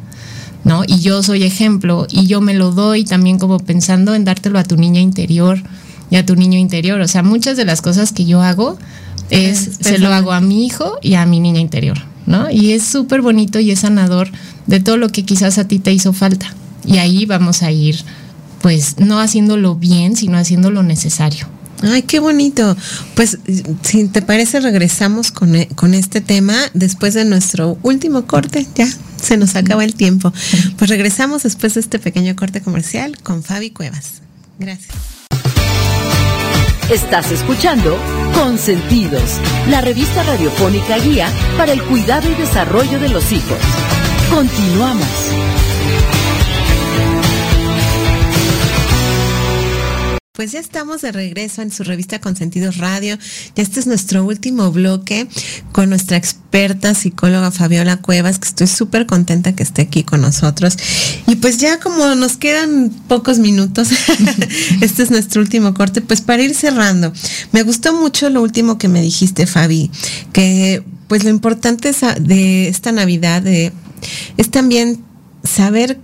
¿no? 0.65 0.83
Y 0.87 1.01
yo 1.01 1.23
soy 1.23 1.45
ejemplo 1.45 2.07
y 2.11 2.27
yo 2.27 2.41
me 2.41 2.55
lo 2.55 2.73
doy 2.73 3.05
también 3.05 3.39
como 3.39 3.59
pensando 3.59 4.15
en 4.15 4.25
dártelo 4.25 4.59
a 4.59 4.65
tu 4.65 4.77
niña 4.77 5.01
interior 5.01 5.63
y 6.11 6.17
a 6.17 6.27
tu 6.27 6.37
niño 6.37 6.59
interior. 6.59 7.01
O 7.01 7.09
sea, 7.09 7.23
muchas 7.23 7.57
de 7.57 7.65
las 7.65 7.81
cosas 7.81 8.13
que 8.13 8.27
yo 8.27 8.43
hago 8.43 8.79
es, 9.31 9.79
se 9.81 9.99
lo 9.99 10.13
hago 10.13 10.33
a 10.33 10.41
mi 10.41 10.67
hijo 10.67 10.99
y 11.01 11.15
a 11.15 11.25
mi 11.25 11.41
niña 11.41 11.61
interior, 11.61 11.99
¿no? 12.27 12.51
Y 12.51 12.73
es 12.73 12.85
súper 12.85 13.23
bonito 13.23 13.61
y 13.61 13.71
es 13.71 13.81
sanador 13.81 14.29
de 14.67 14.81
todo 14.81 14.97
lo 14.97 15.09
que 15.09 15.25
quizás 15.25 15.59
a 15.59 15.67
ti 15.67 15.79
te 15.79 15.93
hizo 15.93 16.13
falta. 16.13 16.55
Y 16.85 16.99
ahí 16.99 17.27
vamos 17.27 17.63
a 17.63 17.71
ir, 17.71 17.97
pues, 18.61 18.99
no 18.99 19.21
haciéndolo 19.21 19.77
bien, 19.77 20.17
sino 20.17 20.37
haciendo 20.37 20.71
lo 20.71 20.83
necesario. 20.83 21.47
Ay, 21.83 22.03
qué 22.03 22.21
bonito. 22.21 22.77
Pues 23.15 23.39
si 23.83 24.09
te 24.09 24.23
parece, 24.23 24.61
regresamos 24.61 25.31
con, 25.31 25.55
e, 25.55 25.69
con, 25.69 25.95
este 25.95 26.21
tema 26.21 26.57
después 26.75 27.15
de 27.15 27.25
nuestro 27.25 27.79
último 27.83 28.27
corte. 28.27 28.67
Ya 28.75 28.89
se 29.21 29.37
nos 29.37 29.57
acaba 29.57 29.85
el 29.85 29.95
tiempo. 29.95 30.33
Pues 30.77 30.91
regresamos 30.91 31.43
después 31.43 31.75
de 31.75 31.81
este 31.81 31.99
pequeño 31.99 32.37
corte 32.37 32.61
comercial 32.61 33.19
con 33.23 33.43
Fabi 33.43 33.71
Cuevas. 33.71 34.23
Gracias. 34.59 34.95
Estás 36.91 37.31
escuchando 37.31 37.97
Consentidos, 38.35 39.39
la 39.69 39.81
revista 39.81 40.25
radiofónica 40.25 40.99
guía 40.99 41.29
para 41.57 41.73
el 41.73 41.83
cuidado 41.85 42.29
y 42.31 42.35
desarrollo 42.35 42.99
de 42.99 43.09
los 43.09 43.31
hijos. 43.31 43.59
Continuamos. 44.29 45.50
Pues 50.33 50.53
ya 50.53 50.61
estamos 50.61 51.01
de 51.01 51.11
regreso 51.11 51.61
en 51.61 51.73
su 51.73 51.83
revista 51.83 52.21
Consentidos 52.21 52.77
Radio. 52.77 53.19
Ya 53.57 53.63
este 53.65 53.81
es 53.81 53.89
nuestro 53.89 54.25
último 54.25 54.71
bloque 54.71 55.27
con 55.73 55.89
nuestra 55.91 56.17
experta 56.17 56.95
psicóloga 56.95 57.51
Fabiola 57.51 57.97
Cuevas, 57.97 58.39
que 58.39 58.47
estoy 58.47 58.69
súper 58.69 59.07
contenta 59.07 59.57
que 59.57 59.65
esté 59.65 59.83
aquí 59.83 60.05
con 60.05 60.21
nosotros. 60.21 60.77
Y 61.27 61.35
pues 61.35 61.59
ya 61.59 61.81
como 61.81 62.15
nos 62.15 62.37
quedan 62.37 62.91
pocos 63.09 63.41
minutos, 63.41 63.89
este 64.81 65.03
es 65.03 65.11
nuestro 65.11 65.43
último 65.43 65.75
corte, 65.75 66.01
pues 66.01 66.21
para 66.21 66.45
ir 66.45 66.55
cerrando. 66.55 67.13
Me 67.51 67.65
gustó 67.65 67.93
mucho 67.93 68.31
lo 68.31 68.41
último 68.41 68.79
que 68.79 68.87
me 68.87 69.03
dijiste, 69.03 69.49
Fabi, 69.49 69.91
que 70.33 70.85
pues 71.09 71.25
lo 71.25 71.31
importante 71.31 71.91
de 72.21 72.69
esta 72.69 72.93
Navidad 72.93 73.45
es 73.49 74.51
también 74.53 75.03
saber 75.43 75.99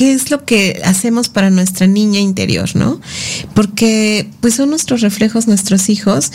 qué 0.00 0.14
es 0.14 0.30
lo 0.30 0.46
que 0.46 0.80
hacemos 0.86 1.28
para 1.28 1.50
nuestra 1.50 1.86
niña 1.86 2.20
interior, 2.20 2.74
¿no? 2.74 3.02
Porque 3.52 4.30
pues 4.40 4.54
son 4.54 4.70
nuestros 4.70 5.02
reflejos, 5.02 5.46
nuestros 5.46 5.90
hijos. 5.90 6.32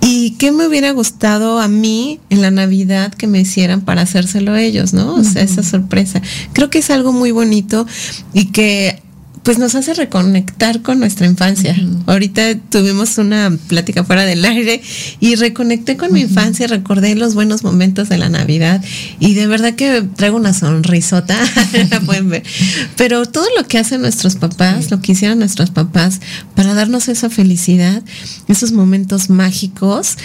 Y 0.00 0.36
qué 0.38 0.52
me 0.52 0.64
hubiera 0.64 0.92
gustado 0.92 1.58
a 1.58 1.66
mí 1.66 2.20
en 2.30 2.40
la 2.40 2.52
Navidad 2.52 3.12
que 3.12 3.26
me 3.26 3.40
hicieran 3.40 3.80
para 3.80 4.02
hacérselo 4.02 4.52
a 4.52 4.62
ellos, 4.62 4.92
¿no? 4.92 5.16
O 5.16 5.24
sea, 5.24 5.42
esa 5.42 5.64
sorpresa. 5.64 6.22
Creo 6.52 6.70
que 6.70 6.78
es 6.78 6.90
algo 6.90 7.12
muy 7.12 7.32
bonito 7.32 7.84
y 8.32 8.52
que 8.52 9.02
pues 9.42 9.58
nos 9.58 9.74
hace 9.74 9.94
reconectar 9.94 10.82
con 10.82 10.98
nuestra 10.98 11.26
infancia. 11.26 11.74
Ahorita 12.06 12.56
tuvimos 12.70 13.16
una 13.18 13.56
plática 13.68 14.04
fuera 14.04 14.24
del 14.24 14.44
aire 14.44 14.82
y 15.18 15.34
reconecté 15.36 15.96
con 15.96 16.12
mi 16.12 16.20
infancia, 16.20 16.66
recordé 16.66 17.14
los 17.14 17.34
buenos 17.34 17.64
momentos 17.64 18.08
de 18.08 18.18
la 18.18 18.28
Navidad 18.28 18.84
y 19.18 19.34
de 19.34 19.46
verdad 19.46 19.74
que 19.74 20.02
traigo 20.14 20.36
una 20.36 20.52
sonrisota, 20.52 21.38
la 21.90 22.00
pueden 22.00 22.28
ver. 22.28 22.42
Pero 22.96 23.24
todo 23.24 23.46
lo 23.56 23.66
que 23.66 23.78
hacen 23.78 24.02
nuestros 24.02 24.36
papás, 24.36 24.90
lo 24.90 25.00
que 25.00 25.12
hicieron 25.12 25.38
nuestros 25.38 25.70
papás 25.70 26.20
para 26.54 26.74
darnos 26.74 27.08
esa 27.08 27.30
felicidad, 27.30 28.02
esos 28.46 28.72
momentos 28.72 29.30
mágicos, 29.30 30.16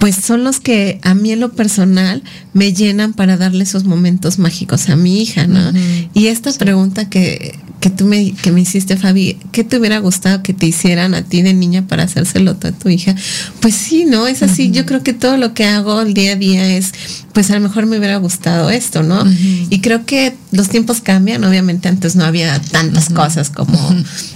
pues 0.00 0.16
son 0.16 0.44
los 0.44 0.60
que 0.60 0.98
a 1.02 1.14
mí 1.14 1.30
en 1.30 1.40
lo 1.40 1.52
personal 1.52 2.22
me 2.52 2.72
llenan 2.72 3.14
para 3.14 3.36
darle 3.36 3.64
esos 3.64 3.84
momentos 3.84 4.38
mágicos 4.38 4.88
a 4.88 4.96
mi 4.96 5.22
hija, 5.22 5.46
¿no? 5.46 5.72
Y 6.12 6.26
esta 6.26 6.52
pregunta 6.52 7.08
que, 7.08 7.58
que 7.84 7.90
tú 7.90 8.06
me, 8.06 8.32
que 8.32 8.50
me 8.50 8.62
hiciste, 8.62 8.96
Fabi, 8.96 9.36
¿qué 9.52 9.62
te 9.62 9.76
hubiera 9.76 9.98
gustado 9.98 10.42
que 10.42 10.54
te 10.54 10.64
hicieran 10.64 11.12
a 11.12 11.20
ti 11.20 11.42
de 11.42 11.52
niña 11.52 11.86
para 11.86 12.04
hacérselo 12.04 12.52
a 12.52 12.72
tu 12.72 12.88
hija? 12.88 13.14
Pues 13.60 13.74
sí, 13.74 14.06
¿no? 14.06 14.26
Es 14.26 14.42
así. 14.42 14.70
Yo 14.70 14.86
creo 14.86 15.02
que 15.02 15.12
todo 15.12 15.36
lo 15.36 15.52
que 15.52 15.66
hago 15.66 16.00
el 16.00 16.14
día 16.14 16.32
a 16.32 16.36
día 16.36 16.66
es, 16.66 16.94
pues 17.34 17.50
a 17.50 17.54
lo 17.56 17.60
mejor 17.60 17.84
me 17.84 17.98
hubiera 17.98 18.16
gustado 18.16 18.70
esto, 18.70 19.02
¿no? 19.02 19.22
Y 19.68 19.80
creo 19.80 20.06
que 20.06 20.34
los 20.50 20.70
tiempos 20.70 21.02
cambian. 21.02 21.44
Obviamente 21.44 21.90
antes 21.90 22.16
no 22.16 22.24
había 22.24 22.58
tantas 22.58 23.10
cosas 23.10 23.50
como 23.50 23.78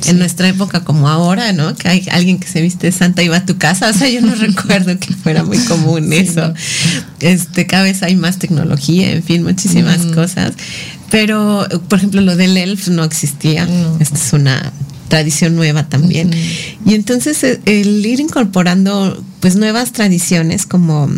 en 0.05 0.19
nuestra 0.19 0.47
época 0.49 0.85
como 0.85 1.09
ahora, 1.09 1.55
¿no? 1.55 1.75
Que 1.75 1.89
hay 1.89 2.07
alguien 2.11 2.39
que 2.39 2.49
se 2.49 2.61
viste 2.61 2.89
de 2.89 2.93
santa 2.93 3.23
y 3.23 3.29
va 3.29 3.39
a 3.39 3.47
tu 3.47 3.57
casa. 3.57 3.89
O 3.89 3.95
sea, 3.95 4.11
yo 4.11 4.21
no 4.21 4.35
recuerdo 4.35 4.99
que 4.99 5.15
fuera 5.15 5.43
muy 5.43 5.57
común 5.61 6.13
eso. 6.13 6.53
Este, 7.21 7.67
cada 7.67 7.85
vez 7.85 8.03
hay 8.03 8.15
más 8.15 8.39
tecnología, 8.39 9.11
en 9.11 9.23
fin, 9.23 9.43
muchísimas 9.43 10.05
cosas. 10.15 10.53
Pero, 11.11 11.67
por 11.89 11.99
ejemplo, 11.99 12.21
lo 12.21 12.37
del 12.37 12.57
elf 12.57 12.89
no 12.89 13.05
existía. 13.05 13.69
Esta 13.99 14.17
es 14.17 14.33
una 14.33 14.73
tradición 15.09 15.57
nueva 15.57 15.89
también. 15.89 16.31
Y 16.85 16.95
entonces 16.95 17.43
eh, 17.45 17.61
el 17.65 18.05
ir 18.05 18.21
incorporando 18.21 19.23
pues 19.41 19.57
nuevas 19.57 19.93
tradiciones 19.93 20.67
como 20.67 21.09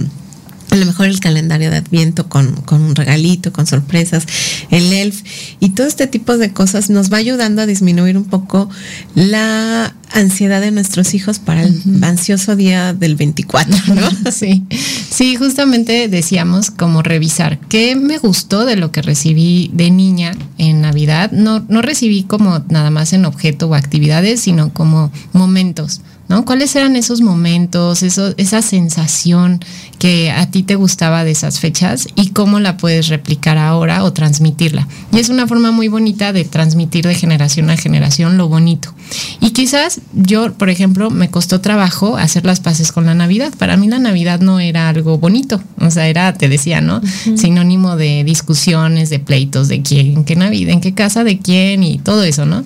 a 0.70 0.76
lo 0.76 0.86
mejor 0.86 1.06
el 1.06 1.18
calendario 1.20 1.70
de 1.70 1.78
Adviento 1.78 2.28
con, 2.28 2.54
un 2.70 2.94
regalito, 2.94 3.52
con 3.52 3.66
sorpresas, 3.66 4.24
el 4.70 4.92
elf 4.92 5.22
y 5.58 5.70
todo 5.70 5.86
este 5.86 6.06
tipo 6.06 6.38
de 6.38 6.52
cosas 6.52 6.90
nos 6.90 7.12
va 7.12 7.16
ayudando 7.16 7.62
a 7.62 7.66
disminuir 7.66 8.16
un 8.16 8.24
poco 8.24 8.70
la 9.14 9.94
ansiedad 10.12 10.60
de 10.60 10.70
nuestros 10.70 11.14
hijos 11.14 11.38
para 11.38 11.64
el 11.64 11.82
ansioso 12.02 12.56
día 12.56 12.94
del 12.94 13.16
24, 13.16 13.94
¿no? 13.94 14.10
Sí, 14.30 14.64
sí, 15.10 15.36
justamente 15.36 16.08
decíamos 16.08 16.70
como 16.70 17.02
revisar 17.02 17.58
qué 17.68 17.96
me 17.96 18.18
gustó 18.18 18.64
de 18.64 18.76
lo 18.76 18.92
que 18.92 19.02
recibí 19.02 19.70
de 19.74 19.90
niña 19.90 20.32
en 20.56 20.80
Navidad. 20.80 21.32
No, 21.32 21.64
no 21.68 21.82
recibí 21.82 22.22
como 22.22 22.64
nada 22.68 22.90
más 22.90 23.12
en 23.12 23.24
objeto 23.24 23.68
o 23.68 23.74
actividades, 23.74 24.40
sino 24.40 24.72
como 24.72 25.10
momentos. 25.32 26.00
¿no? 26.30 26.44
¿Cuáles 26.44 26.76
eran 26.76 26.94
esos 26.94 27.22
momentos, 27.22 28.04
eso, 28.04 28.34
esa 28.36 28.62
sensación 28.62 29.58
que 30.00 30.30
a 30.30 30.50
ti 30.50 30.62
te 30.62 30.76
gustaba 30.76 31.24
de 31.24 31.30
esas 31.30 31.60
fechas 31.60 32.08
y 32.14 32.30
cómo 32.30 32.58
la 32.58 32.78
puedes 32.78 33.08
replicar 33.08 33.58
ahora 33.58 34.02
o 34.02 34.14
transmitirla. 34.14 34.88
Y 35.12 35.18
es 35.18 35.28
una 35.28 35.46
forma 35.46 35.72
muy 35.72 35.88
bonita 35.88 36.32
de 36.32 36.44
transmitir 36.44 37.06
de 37.06 37.14
generación 37.14 37.68
a 37.68 37.76
generación 37.76 38.38
lo 38.38 38.48
bonito. 38.48 38.94
Y 39.40 39.50
quizás 39.50 40.00
yo, 40.14 40.54
por 40.54 40.70
ejemplo, 40.70 41.10
me 41.10 41.30
costó 41.30 41.60
trabajo 41.60 42.16
hacer 42.16 42.46
las 42.46 42.60
paces 42.60 42.92
con 42.92 43.04
la 43.04 43.14
Navidad. 43.14 43.52
Para 43.58 43.76
mí 43.76 43.88
la 43.88 43.98
Navidad 43.98 44.40
no 44.40 44.58
era 44.58 44.88
algo 44.88 45.18
bonito, 45.18 45.62
o 45.78 45.90
sea, 45.90 46.08
era, 46.08 46.32
te 46.32 46.48
decía, 46.48 46.80
¿no? 46.80 47.02
Sinónimo 47.36 47.96
de 47.96 48.24
discusiones, 48.24 49.10
de 49.10 49.18
pleitos, 49.18 49.68
de 49.68 49.82
quién, 49.82 50.24
qué 50.24 50.34
Navidad, 50.34 50.72
en 50.72 50.80
qué 50.80 50.94
casa, 50.94 51.24
de 51.24 51.38
quién 51.38 51.82
y 51.82 51.98
todo 51.98 52.22
eso, 52.24 52.46
¿no? 52.46 52.64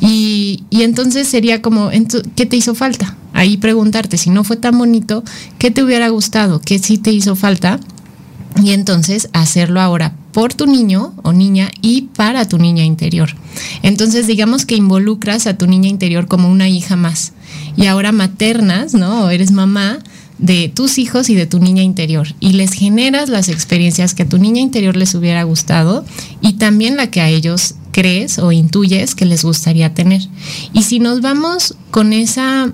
Y, 0.00 0.62
y 0.70 0.82
entonces 0.82 1.26
sería 1.26 1.60
como, 1.60 1.90
¿qué 2.36 2.46
te 2.46 2.56
hizo 2.56 2.76
falta? 2.76 3.16
Ahí 3.38 3.56
preguntarte 3.56 4.18
si 4.18 4.30
no 4.30 4.42
fue 4.42 4.56
tan 4.56 4.76
bonito, 4.76 5.22
¿qué 5.58 5.70
te 5.70 5.82
hubiera 5.82 6.08
gustado? 6.08 6.60
¿Qué 6.60 6.78
sí 6.78 6.98
te 6.98 7.12
hizo 7.12 7.36
falta? 7.36 7.78
Y 8.62 8.72
entonces 8.72 9.28
hacerlo 9.32 9.80
ahora 9.80 10.14
por 10.32 10.54
tu 10.54 10.66
niño 10.66 11.14
o 11.22 11.32
niña 11.32 11.70
y 11.80 12.02
para 12.02 12.48
tu 12.48 12.58
niña 12.58 12.84
interior. 12.84 13.30
Entonces 13.82 14.26
digamos 14.26 14.66
que 14.66 14.74
involucras 14.74 15.46
a 15.46 15.56
tu 15.56 15.68
niña 15.68 15.88
interior 15.88 16.26
como 16.26 16.50
una 16.50 16.68
hija 16.68 16.96
más. 16.96 17.32
Y 17.76 17.86
ahora 17.86 18.10
maternas, 18.10 18.94
¿no? 18.94 19.24
O 19.24 19.30
eres 19.30 19.52
mamá 19.52 20.00
de 20.38 20.68
tus 20.74 20.98
hijos 20.98 21.30
y 21.30 21.34
de 21.34 21.46
tu 21.46 21.58
niña 21.58 21.82
interior 21.82 22.28
y 22.38 22.52
les 22.52 22.72
generas 22.72 23.28
las 23.28 23.48
experiencias 23.48 24.14
que 24.14 24.22
a 24.22 24.28
tu 24.28 24.38
niña 24.38 24.60
interior 24.60 24.96
les 24.96 25.14
hubiera 25.16 25.42
gustado 25.42 26.04
y 26.40 26.54
también 26.54 26.96
la 26.96 27.10
que 27.10 27.20
a 27.20 27.28
ellos 27.28 27.74
crees 27.98 28.38
o 28.38 28.52
intuyes 28.52 29.16
que 29.16 29.26
les 29.26 29.42
gustaría 29.42 29.92
tener. 29.92 30.22
Y 30.72 30.84
si 30.84 31.00
nos 31.00 31.20
vamos 31.20 31.74
con 31.90 32.12
esa 32.12 32.70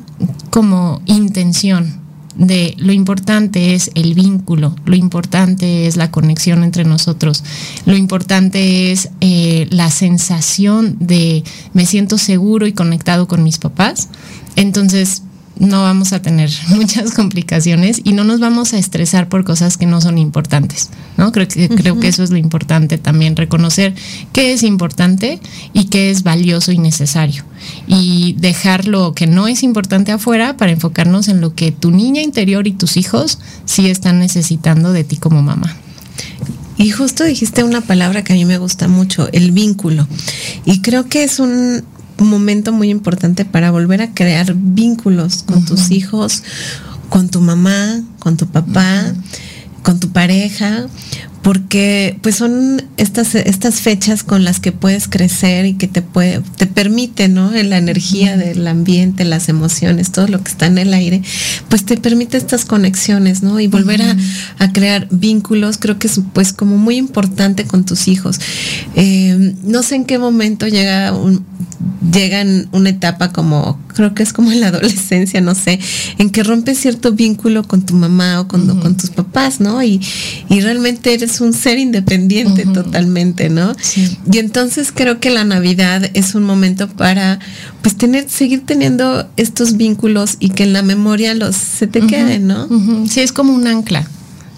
como 0.51 1.01
intención 1.07 1.99
de 2.37 2.75
lo 2.77 2.93
importante 2.93 3.75
es 3.75 3.91
el 3.95 4.13
vínculo, 4.13 4.77
lo 4.85 4.97
importante 4.97 5.87
es 5.87 5.97
la 5.97 6.11
conexión 6.11 6.63
entre 6.63 6.85
nosotros, 6.85 7.43
lo 7.87 7.97
importante 7.97 8.93
es 8.93 9.09
eh, 9.23 9.67
la 9.71 9.91
sensación 9.91 10.99
de 11.01 11.43
me 11.73 11.87
siento 11.87 12.19
seguro 12.19 12.67
y 12.67 12.75
conectado 12.75 13.27
con 13.27 13.43
mis 13.43 13.57
papás, 13.57 14.11
entonces 14.57 15.23
no 15.59 15.83
vamos 15.83 16.13
a 16.13 16.21
tener 16.21 16.51
muchas 16.69 17.13
complicaciones 17.13 18.01
y 18.05 18.13
no 18.13 18.25
nos 18.25 18.41
vamos 18.41 18.73
a 18.73 18.79
estresar 18.79 19.29
por 19.29 19.45
cosas 19.45 19.77
que 19.77 19.87
no 19.87 20.01
son 20.01 20.19
importantes, 20.19 20.91
¿no? 21.17 21.33
Creo 21.33 21.49
que, 21.49 21.69
creo 21.69 22.01
que 22.01 22.09
eso 22.09 22.23
es 22.23 22.31
lo 22.31 22.37
importante 22.37 22.99
también, 22.99 23.37
reconocer 23.37 23.95
qué 24.33 24.53
es 24.53 24.63
importante 24.63 25.41
y 25.73 25.85
qué 25.85 26.11
es 26.11 26.23
valioso 26.23 26.73
y 26.73 26.79
necesario. 26.79 27.45
Y 27.87 28.35
dejar 28.39 28.87
lo 28.87 29.15
que 29.15 29.27
no 29.27 29.49
es 29.49 29.63
importante 29.63 30.13
afuera 30.13 30.57
para 30.57 30.73
enfocarnos 30.73 31.29
en 31.29 31.41
lo 31.41 31.55
que 31.55 31.73
tu 31.73 31.91
niña 31.91 32.21
interior 32.21 32.67
y 32.67 32.73
tus 32.73 32.97
hijos 32.97 33.39
sí 33.65 33.89
están 33.89 34.19
necesitando 34.19 34.93
de 34.93 35.05
ti 35.05 35.17
como 35.17 35.43
mamá. 35.43 35.75
Y 36.77 36.91
justo 36.91 37.25
dijiste 37.25 37.63
una 37.63 37.81
palabra 37.81 38.25
que 38.25 38.33
a 38.33 38.37
mí 38.37 38.45
me 38.45 38.59
gusta 38.59 38.89
mucho, 38.89 39.29
el 39.33 39.53
vínculo. 39.53 40.09
Y 40.65 40.81
creo 40.81 41.09
que 41.09 41.23
es 41.23 41.39
un, 41.39 41.85
un 41.85 41.85
momento 42.19 42.73
muy 42.73 42.91
importante 42.91 43.45
para 43.45 43.71
volver 43.71 44.03
a 44.03 44.13
crear 44.13 44.55
vínculos 44.55 45.43
con 45.43 45.65
tus 45.65 45.91
hijos, 45.91 46.43
con 47.09 47.29
tu 47.29 47.41
mamá, 47.41 48.03
con 48.19 48.37
tu 48.37 48.47
papá, 48.47 49.13
con 49.83 50.01
tu 50.01 50.11
pareja, 50.11 50.87
porque 51.45 52.19
pues 52.23 52.37
son 52.37 52.83
estas, 52.97 53.35
estas 53.35 53.83
fechas 53.83 54.25
con 54.25 54.45
las 54.45 54.61
que 54.61 54.73
puedes 54.73 55.09
crecer 55.09 55.67
y 55.67 55.75
que 55.75 55.87
te 55.87 56.01
puede, 56.01 56.41
te 56.57 56.67
permite, 56.67 57.29
¿no? 57.29 57.51
La 57.51 57.77
energía 57.77 58.39
del 58.39 58.67
ambiente, 58.67 59.27
las 59.27 59.51
emociones, 59.51 60.11
todo 60.11 60.27
lo 60.27 60.43
que 60.43 60.51
está 60.51 60.65
en 60.65 60.79
el 60.79 60.95
aire, 60.95 61.21
pues 61.69 61.85
te 61.85 61.99
permite 61.99 62.39
estas 62.39 62.65
conexiones, 62.65 63.43
¿no? 63.43 63.61
Y 63.61 63.67
volver 63.67 64.01
a, 64.01 64.73
crear 64.73 65.07
vínculos, 65.11 65.77
creo 65.77 65.99
que 65.99 66.07
es 66.07 66.19
pues 66.33 66.55
como 66.55 66.79
muy 66.79 66.97
importante 66.97 67.65
con 67.65 67.85
tus 67.85 68.09
hijos. 68.09 68.41
Eh, 68.97 69.55
no 69.63 69.83
sé 69.83 69.97
en 69.97 70.07
qué 70.07 70.19
momento 70.19 70.67
llega 70.67 71.13
un, 71.13 71.45
llegan 72.11 72.69
una 72.73 72.89
etapa 72.89 73.33
como, 73.33 73.79
creo 73.95 74.15
que 74.15 74.23
es 74.23 74.33
como 74.33 74.53
en 74.53 74.61
la 74.61 74.69
adolescencia, 74.69 75.41
no 75.41 75.55
sé, 75.55 75.79
en 76.19 76.31
que 76.31 76.43
rompes 76.43 76.79
cierto 76.79 77.13
vínculo 77.13 77.63
con 77.63 77.87
tu 77.87 77.95
mamá 77.95 78.41
o 78.41 78.49
con, 78.49 78.81
con 78.81 78.97
tus 78.97 79.11
papás, 79.11 79.61
¿no? 79.61 79.83
Y, 79.83 80.01
y, 80.49 80.61
realmente 80.61 81.15
eres 81.15 81.41
un 81.41 81.53
ser 81.53 81.79
independiente 81.79 82.67
totalmente, 82.67 83.49
¿no? 83.49 83.75
Y 84.31 84.39
entonces 84.39 84.93
creo 84.93 85.21
que 85.21 85.31
la 85.31 85.45
Navidad 85.45 86.11
es 86.15 86.35
un 86.35 86.43
momento 86.43 86.89
para, 86.89 87.39
pues, 87.83 87.97
tener, 87.97 88.29
seguir 88.29 88.67
teniendo 88.67 89.29
estos 89.37 89.77
vínculos 89.77 90.37
y 90.41 90.51
que 90.51 90.65
en 90.65 90.73
la 90.73 90.83
memoria 90.83 91.35
los 91.35 91.57
se 91.57 91.87
te 91.87 92.01
queden, 92.01 92.47
¿no? 92.47 92.69
Sí, 93.09 93.21
es 93.21 93.33
como 93.33 93.55
un 93.55 93.67
ancla 93.67 94.09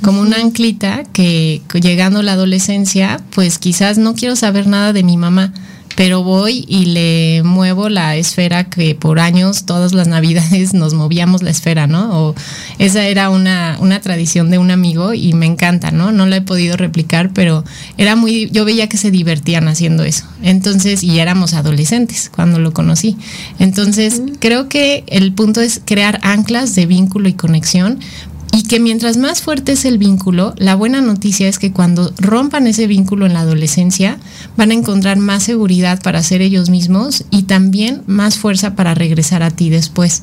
como 0.03 0.20
una 0.20 0.37
anclita 0.37 1.05
que 1.12 1.62
llegando 1.80 2.20
a 2.20 2.22
la 2.22 2.32
adolescencia, 2.32 3.20
pues 3.30 3.59
quizás 3.59 3.99
no 3.99 4.14
quiero 4.14 4.37
saber 4.37 4.66
nada 4.66 4.93
de 4.93 5.03
mi 5.03 5.16
mamá, 5.16 5.53
pero 5.97 6.22
voy 6.22 6.64
y 6.68 6.86
le 6.86 7.42
muevo 7.42 7.88
la 7.88 8.16
esfera 8.16 8.64
que 8.64 8.94
por 8.94 9.18
años, 9.18 9.64
todas 9.64 9.94
las 9.94 10.07
navidades 10.07 10.74
nos 10.74 10.94
movíamos 10.94 11.42
la 11.42 11.51
esfera, 11.51 11.86
¿no? 11.86 12.28
O 12.28 12.34
esa 12.78 13.07
era 13.07 13.30
una, 13.30 13.78
una 13.80 14.01
tradición 14.01 14.51
de 14.51 14.59
un 14.59 14.70
amigo 14.70 15.14
y 15.14 15.32
me 15.32 15.47
encanta, 15.47 15.90
¿no? 15.90 16.12
No 16.12 16.26
la 16.26 16.36
he 16.36 16.42
podido 16.42 16.76
replicar, 16.76 17.30
pero 17.32 17.64
era 17.97 18.14
muy, 18.14 18.51
yo 18.51 18.64
veía 18.64 18.88
que 18.88 18.99
se 18.99 19.11
divertían 19.11 19.68
haciendo 19.68 20.05
eso. 20.05 20.26
Entonces, 20.42 21.03
y 21.03 21.18
éramos 21.18 21.55
adolescentes 21.55 22.30
cuando 22.32 22.59
lo 22.59 22.72
conocí. 22.72 23.16
Entonces, 23.59 24.20
creo 24.38 24.68
que 24.68 25.05
el 25.07 25.32
punto 25.32 25.62
es 25.62 25.80
crear 25.84 26.20
anclas 26.22 26.74
de 26.74 26.84
vínculo 26.84 27.28
y 27.28 27.32
conexión 27.32 27.99
y 28.57 28.62
que 28.62 28.80
mientras 28.80 29.18
más 29.18 29.42
fuerte 29.42 29.72
es 29.72 29.84
el 29.84 29.98
vínculo, 29.98 30.54
la 30.57 30.76
buena 30.76 31.02
noticia 31.02 31.46
es 31.46 31.59
que 31.59 31.72
cuando 31.72 32.11
rompan 32.16 32.66
ese 32.66 32.86
vínculo 32.86 33.26
en 33.26 33.34
la 33.34 33.40
adolescencia, 33.40 34.18
van 34.57 34.70
a 34.70 34.74
encontrar 34.74 35.18
más 35.18 35.42
seguridad 35.42 36.00
para 36.02 36.22
ser 36.22 36.40
ellos 36.40 36.70
mismos 36.70 37.26
y 37.30 37.42
también 37.42 38.02
más 38.07 38.38
fuerza 38.38 38.74
para 38.74 38.94
regresar 38.94 39.42
a 39.42 39.50
ti 39.50 39.68
después. 39.68 40.22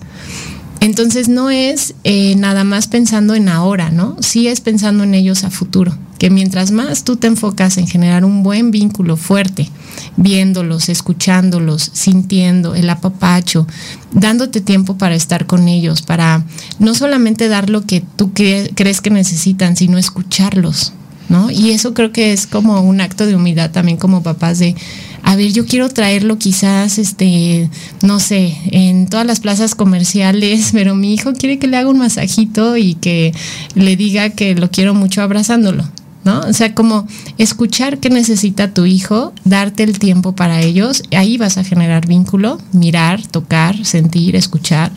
Entonces 0.79 1.29
no 1.29 1.51
es 1.51 1.93
eh, 2.03 2.33
nada 2.35 2.63
más 2.63 2.87
pensando 2.87 3.35
en 3.35 3.49
ahora, 3.49 3.91
¿no? 3.91 4.17
Sí 4.19 4.47
es 4.47 4.61
pensando 4.61 5.03
en 5.03 5.13
ellos 5.13 5.43
a 5.43 5.51
futuro, 5.51 5.95
que 6.23 6.29
mientras 6.29 6.71
más 6.71 7.03
tú 7.03 7.17
te 7.17 7.27
enfocas 7.27 7.77
en 7.77 7.85
generar 7.85 8.23
un 8.23 8.43
buen 8.43 8.71
vínculo 8.71 9.17
fuerte, 9.17 9.67
viéndolos, 10.15 10.87
escuchándolos, 10.87 11.91
sintiendo 11.91 12.75
el 12.75 12.89
apapacho, 12.89 13.67
dándote 14.13 14.61
tiempo 14.61 14.97
para 14.97 15.15
estar 15.15 15.47
con 15.47 15.67
ellos, 15.67 16.01
para 16.01 16.45
no 16.79 16.95
solamente 16.95 17.49
dar 17.49 17.69
lo 17.69 17.81
que 17.81 18.05
tú 18.15 18.31
crees 18.31 19.01
que 19.01 19.09
necesitan, 19.09 19.75
sino 19.75 19.97
escucharlos, 19.97 20.93
¿no? 21.27 21.51
Y 21.51 21.71
eso 21.71 21.93
creo 21.93 22.13
que 22.13 22.31
es 22.31 22.47
como 22.47 22.79
un 22.79 23.01
acto 23.01 23.25
de 23.25 23.35
humildad 23.35 23.71
también 23.71 23.97
como 23.97 24.23
papás 24.23 24.59
de 24.59 24.77
a 25.23 25.35
ver, 25.35 25.51
yo 25.51 25.65
quiero 25.65 25.89
traerlo 25.89 26.37
quizás, 26.37 26.99
este, 26.99 27.69
no 28.01 28.21
sé, 28.21 28.57
en 28.71 29.07
todas 29.07 29.25
las 29.25 29.41
plazas 29.41 29.75
comerciales, 29.75 30.69
pero 30.71 30.95
mi 30.95 31.13
hijo 31.13 31.33
quiere 31.33 31.59
que 31.59 31.67
le 31.67 31.75
haga 31.75 31.89
un 31.89 31.99
masajito 31.99 32.77
y 32.77 32.95
que 32.95 33.33
le 33.75 33.97
diga 33.97 34.29
que 34.29 34.55
lo 34.55 34.71
quiero 34.71 34.93
mucho 34.93 35.21
abrazándolo. 35.21 35.83
¿No? 36.23 36.39
O 36.39 36.53
sea, 36.53 36.73
como 36.73 37.05
escuchar 37.37 37.97
qué 37.97 38.09
necesita 38.09 38.73
tu 38.73 38.85
hijo, 38.85 39.33
darte 39.43 39.83
el 39.83 39.99
tiempo 39.99 40.33
para 40.33 40.61
ellos, 40.61 41.03
ahí 41.11 41.37
vas 41.37 41.57
a 41.57 41.65
generar 41.65 42.07
vínculo, 42.07 42.61
mirar, 42.71 43.27
tocar, 43.27 43.85
sentir, 43.85 44.37
escuchar. 44.37 44.91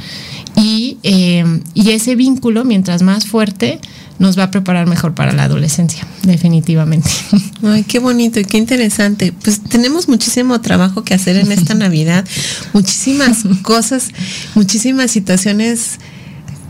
Y, 0.54 0.98
eh, 1.02 1.44
y 1.74 1.90
ese 1.90 2.14
vínculo, 2.14 2.64
mientras 2.64 3.02
más 3.02 3.26
fuerte, 3.26 3.80
nos 4.18 4.38
va 4.38 4.44
a 4.44 4.50
preparar 4.50 4.86
mejor 4.86 5.14
para 5.14 5.32
la 5.32 5.44
adolescencia, 5.44 6.06
definitivamente. 6.22 7.10
Ay, 7.62 7.84
qué 7.84 7.98
bonito 7.98 8.40
y 8.40 8.44
qué 8.44 8.56
interesante. 8.56 9.32
Pues 9.42 9.60
tenemos 9.60 10.08
muchísimo 10.08 10.60
trabajo 10.60 11.04
que 11.04 11.14
hacer 11.14 11.36
en 11.36 11.52
esta 11.52 11.74
Navidad, 11.74 12.24
muchísimas 12.72 13.44
cosas, 13.62 14.10
muchísimas 14.54 15.10
situaciones 15.10 15.98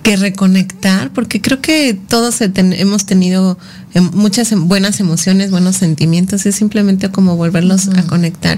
que 0.06 0.16
reconectar, 0.16 1.12
porque 1.12 1.40
creo 1.40 1.60
que 1.60 1.98
todos 2.06 2.40
hemos 2.40 3.06
tenido 3.06 3.58
em, 3.92 4.08
muchas 4.12 4.52
em, 4.52 4.68
buenas 4.68 5.00
emociones, 5.00 5.50
buenos 5.50 5.74
sentimientos, 5.74 6.46
es 6.46 6.54
simplemente 6.54 7.10
como 7.10 7.34
volverlos 7.34 7.88
a 7.88 8.06
conectar. 8.06 8.56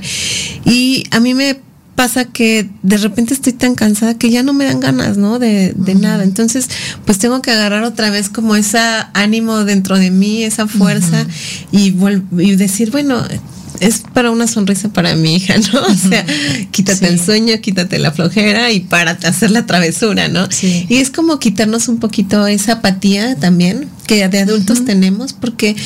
Y 0.66 1.04
a 1.10 1.20
mí 1.20 1.32
me 1.32 1.58
pasa 1.94 2.26
que 2.26 2.68
de 2.82 2.98
repente 2.98 3.32
estoy 3.32 3.54
tan 3.54 3.76
cansada 3.76 4.18
que 4.18 4.28
ya 4.28 4.42
no 4.42 4.52
me 4.52 4.66
dan 4.66 4.80
ganas, 4.80 5.16
¿no? 5.16 5.38
De, 5.38 5.74
nada. 5.98 6.22
Entonces, 6.22 6.68
pues 7.06 7.16
tengo 7.18 7.40
que 7.40 7.50
agarrar 7.50 7.82
otra 7.82 8.10
vez 8.10 8.28
como 8.28 8.54
ese 8.54 8.78
ánimo 9.14 9.64
dentro 9.64 9.98
de 9.98 10.10
mí, 10.10 10.44
esa 10.44 10.66
fuerza 10.66 11.26
y, 11.72 11.94
y 12.36 12.56
decir, 12.56 12.90
bueno, 12.90 13.24
es 13.80 14.02
para 14.12 14.30
una 14.30 14.46
sonrisa 14.46 14.88
para 14.90 15.14
mi 15.14 15.36
hija, 15.36 15.54
¿no? 15.72 15.80
O 15.88 15.94
sea, 15.94 16.24
quítate 16.70 17.08
el 17.08 17.20
sueño, 17.20 17.60
quítate 17.60 17.98
la 17.98 18.12
flojera 18.12 18.70
y 18.70 18.80
párate 18.80 19.26
a 19.26 19.30
hacer 19.30 19.50
la 19.50 19.66
travesura, 19.66 20.28
¿no? 20.28 20.48
Y 20.62 20.96
es 20.96 21.10
como 21.10 21.38
quitarnos 21.38 21.88
un 21.88 21.98
poquito 21.98 22.46
esa 22.46 22.74
apatía 22.74 23.36
también 23.36 23.88
que 24.08 24.26
de 24.26 24.40
adultos 24.40 24.84
tenemos 24.86 25.34
porque 25.34 25.76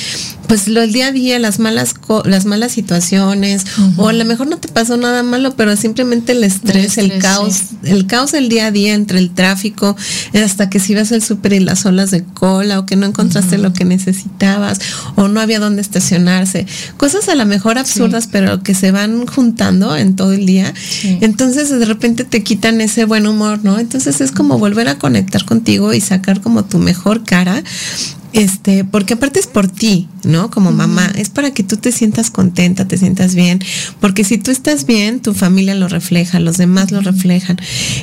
pues 0.47 0.69
lo 0.69 0.81
el 0.83 0.93
día 0.93 1.09
a 1.09 1.13
día 1.13 1.39
las 1.39 1.59
malas 1.59 1.95
las 2.25 2.45
malas 2.47 2.73
situaciones 2.73 3.65
o 3.97 4.09
a 4.09 4.13
lo 4.13 4.25
mejor 4.25 4.47
no 4.47 4.59
te 4.59 4.69
pasó 4.69 4.97
nada 4.97 5.23
malo 5.23 5.55
pero 5.57 5.77
simplemente 5.77 6.33
el 6.33 6.45
estrés 6.45 6.99
el, 6.99 7.19
caos 7.19 7.63
el 7.83 8.07
caos 8.07 8.33
del 8.33 8.49
día 8.49 8.67
a 8.67 8.71
día 8.71 8.95
entre 8.95 9.19
el 9.19 9.31
tráfico 9.31 9.97
hasta 10.35 10.71
que 10.71 10.79
si 10.79 10.95
vas 10.95 11.11
al 11.11 11.23
súper 11.23 11.55
y 11.55 11.61
las 11.61 11.85
olas 11.85 12.13
de 12.13 12.23
cola 12.23 12.79
o 12.79 12.87
que 12.87 12.95
no 12.95 13.07
encontraste 13.07 13.59
lo 13.59 13.73
que 13.73 13.85
necesitabas 13.85 14.79
o 15.17 15.27
no 15.27 15.41
había 15.41 15.59
dónde 15.59 15.83
estacionarse. 15.83 16.67
Cosas 16.97 17.29
a 17.29 17.35
lo 17.35 17.45
mejor 17.45 17.79
absurdas 17.79 18.29
pero 18.31 18.63
que 18.63 18.75
se 18.75 18.93
van 18.93 19.27
juntando 19.27 19.97
en 19.97 20.15
todo 20.15 20.33
el 20.33 20.47
día. 20.47 20.73
Entonces 21.21 21.71
de 21.71 21.85
repente 21.85 22.25
te 22.25 22.45
quitan 22.45 22.81
ese 22.81 23.05
buen 23.05 23.27
humor 23.27 23.61
no 23.65 23.79
entonces 23.81 24.21
es 24.21 24.31
como 24.31 24.59
volver 24.59 24.89
a 24.89 24.99
conectar 24.99 25.45
contigo 25.45 25.93
y 25.93 26.01
sacar 26.01 26.41
como 26.41 26.65
tu 26.65 26.79
mejor 26.79 27.25
cara 27.25 27.65
este, 28.33 28.85
porque 28.85 29.15
aparte 29.15 29.41
es 29.41 29.47
por 29.47 29.69
ti, 29.69 30.09
¿no? 30.25 30.51
Como 30.51 30.73
mamá, 30.73 31.11
es 31.17 31.31
para 31.31 31.53
que 31.53 31.63
tú 31.63 31.77
te 31.77 31.93
sientas 31.93 32.31
contenta, 32.31 32.87
te 32.87 32.97
sientas 32.97 33.35
bien, 33.35 33.61
porque 34.01 34.25
si 34.25 34.39
tú 34.39 34.51
estás 34.51 34.87
bien, 34.87 35.21
tu 35.21 35.35
familia 35.35 35.75
lo 35.75 35.89
refleja, 35.89 36.41
los 36.41 36.57
demás 36.57 36.93
lo 36.93 37.01
reflejan. 37.01 37.59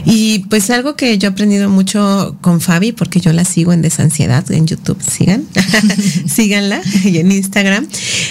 Y 0.05 0.39
pues 0.49 0.69
algo 0.69 0.95
que 0.95 1.17
yo 1.17 1.29
he 1.29 1.31
aprendido 1.31 1.69
mucho 1.69 2.37
con 2.41 2.61
Fabi, 2.61 2.91
porque 2.91 3.19
yo 3.19 3.33
la 3.33 3.45
sigo 3.45 3.73
en 3.73 3.81
Desansiedad 3.81 4.49
en 4.51 4.67
YouTube, 4.67 5.01
sigan, 5.01 5.45
síganla, 6.27 6.81
y 7.03 7.17
en 7.17 7.31
Instagram, 7.31 7.87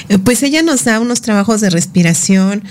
eh, 0.09 0.19
pues 0.19 0.43
ella 0.43 0.63
nos 0.63 0.85
da 0.85 1.01
unos 1.01 1.21
trabajos 1.21 1.61
de 1.61 1.71
respiración, 1.71 2.63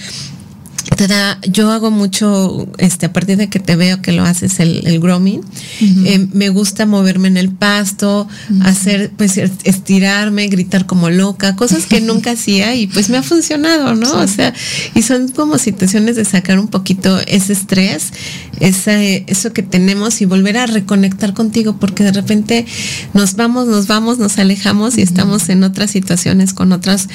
te 0.96 1.08
da, 1.08 1.40
yo 1.42 1.72
hago 1.72 1.92
mucho, 1.92 2.68
este, 2.78 3.08
a 3.08 3.14
partir 3.14 3.38
de 3.38 3.50
que 3.50 3.60
te 3.60 3.76
veo 3.76 4.02
que 4.02 4.12
lo 4.12 4.24
haces 4.24 4.60
el, 4.60 4.86
el 4.88 5.00
grooming, 5.00 5.42
eh, 5.82 6.28
me 6.34 6.50
gusta 6.50 6.86
moverme 6.86 7.28
en 7.28 7.38
el 7.38 7.50
pasto, 7.50 8.28
hacer, 8.62 9.12
pues 9.18 9.38
estirarme, 9.38 10.48
gritar 10.48 10.86
como 10.86 11.10
loca, 11.10 11.56
cosas 11.56 11.86
que 11.86 12.00
nunca 12.08 12.32
hacía 12.32 12.76
y 12.76 12.88
pues 12.88 13.10
me 13.10 13.18
ha 13.18 13.24
funcionado, 13.24 13.96
¿no? 13.96 14.12
O 14.20 14.28
sea, 14.28 14.54
y 14.96 15.02
son 15.02 15.28
como 15.30 15.58
situaciones 15.58 16.16
de 16.16 16.26
sacar 16.26 16.60
un 16.60 16.68
poquito 16.68 17.20
ese 17.28 17.54
estrés, 17.54 18.14
ese, 18.60 19.26
eso 19.28 19.52
que 19.52 19.64
tenemos 19.64 20.22
y 20.22 20.26
volver 20.26 20.58
a 20.58 20.68
reconectar 20.68 21.34
contigo, 21.34 21.78
porque 21.80 22.04
de 22.04 22.12
repente 22.12 22.66
nos 23.14 23.36
vamos, 23.36 23.68
nos 23.68 23.88
vamos, 23.88 24.20
nos 24.20 24.38
alejamos 24.38 24.98
y 24.98 25.02
estamos 25.02 25.50
en 25.50 25.64
otras 25.64 25.92
situaciones 25.92 26.54
con 26.54 26.72
otras, 26.72 27.08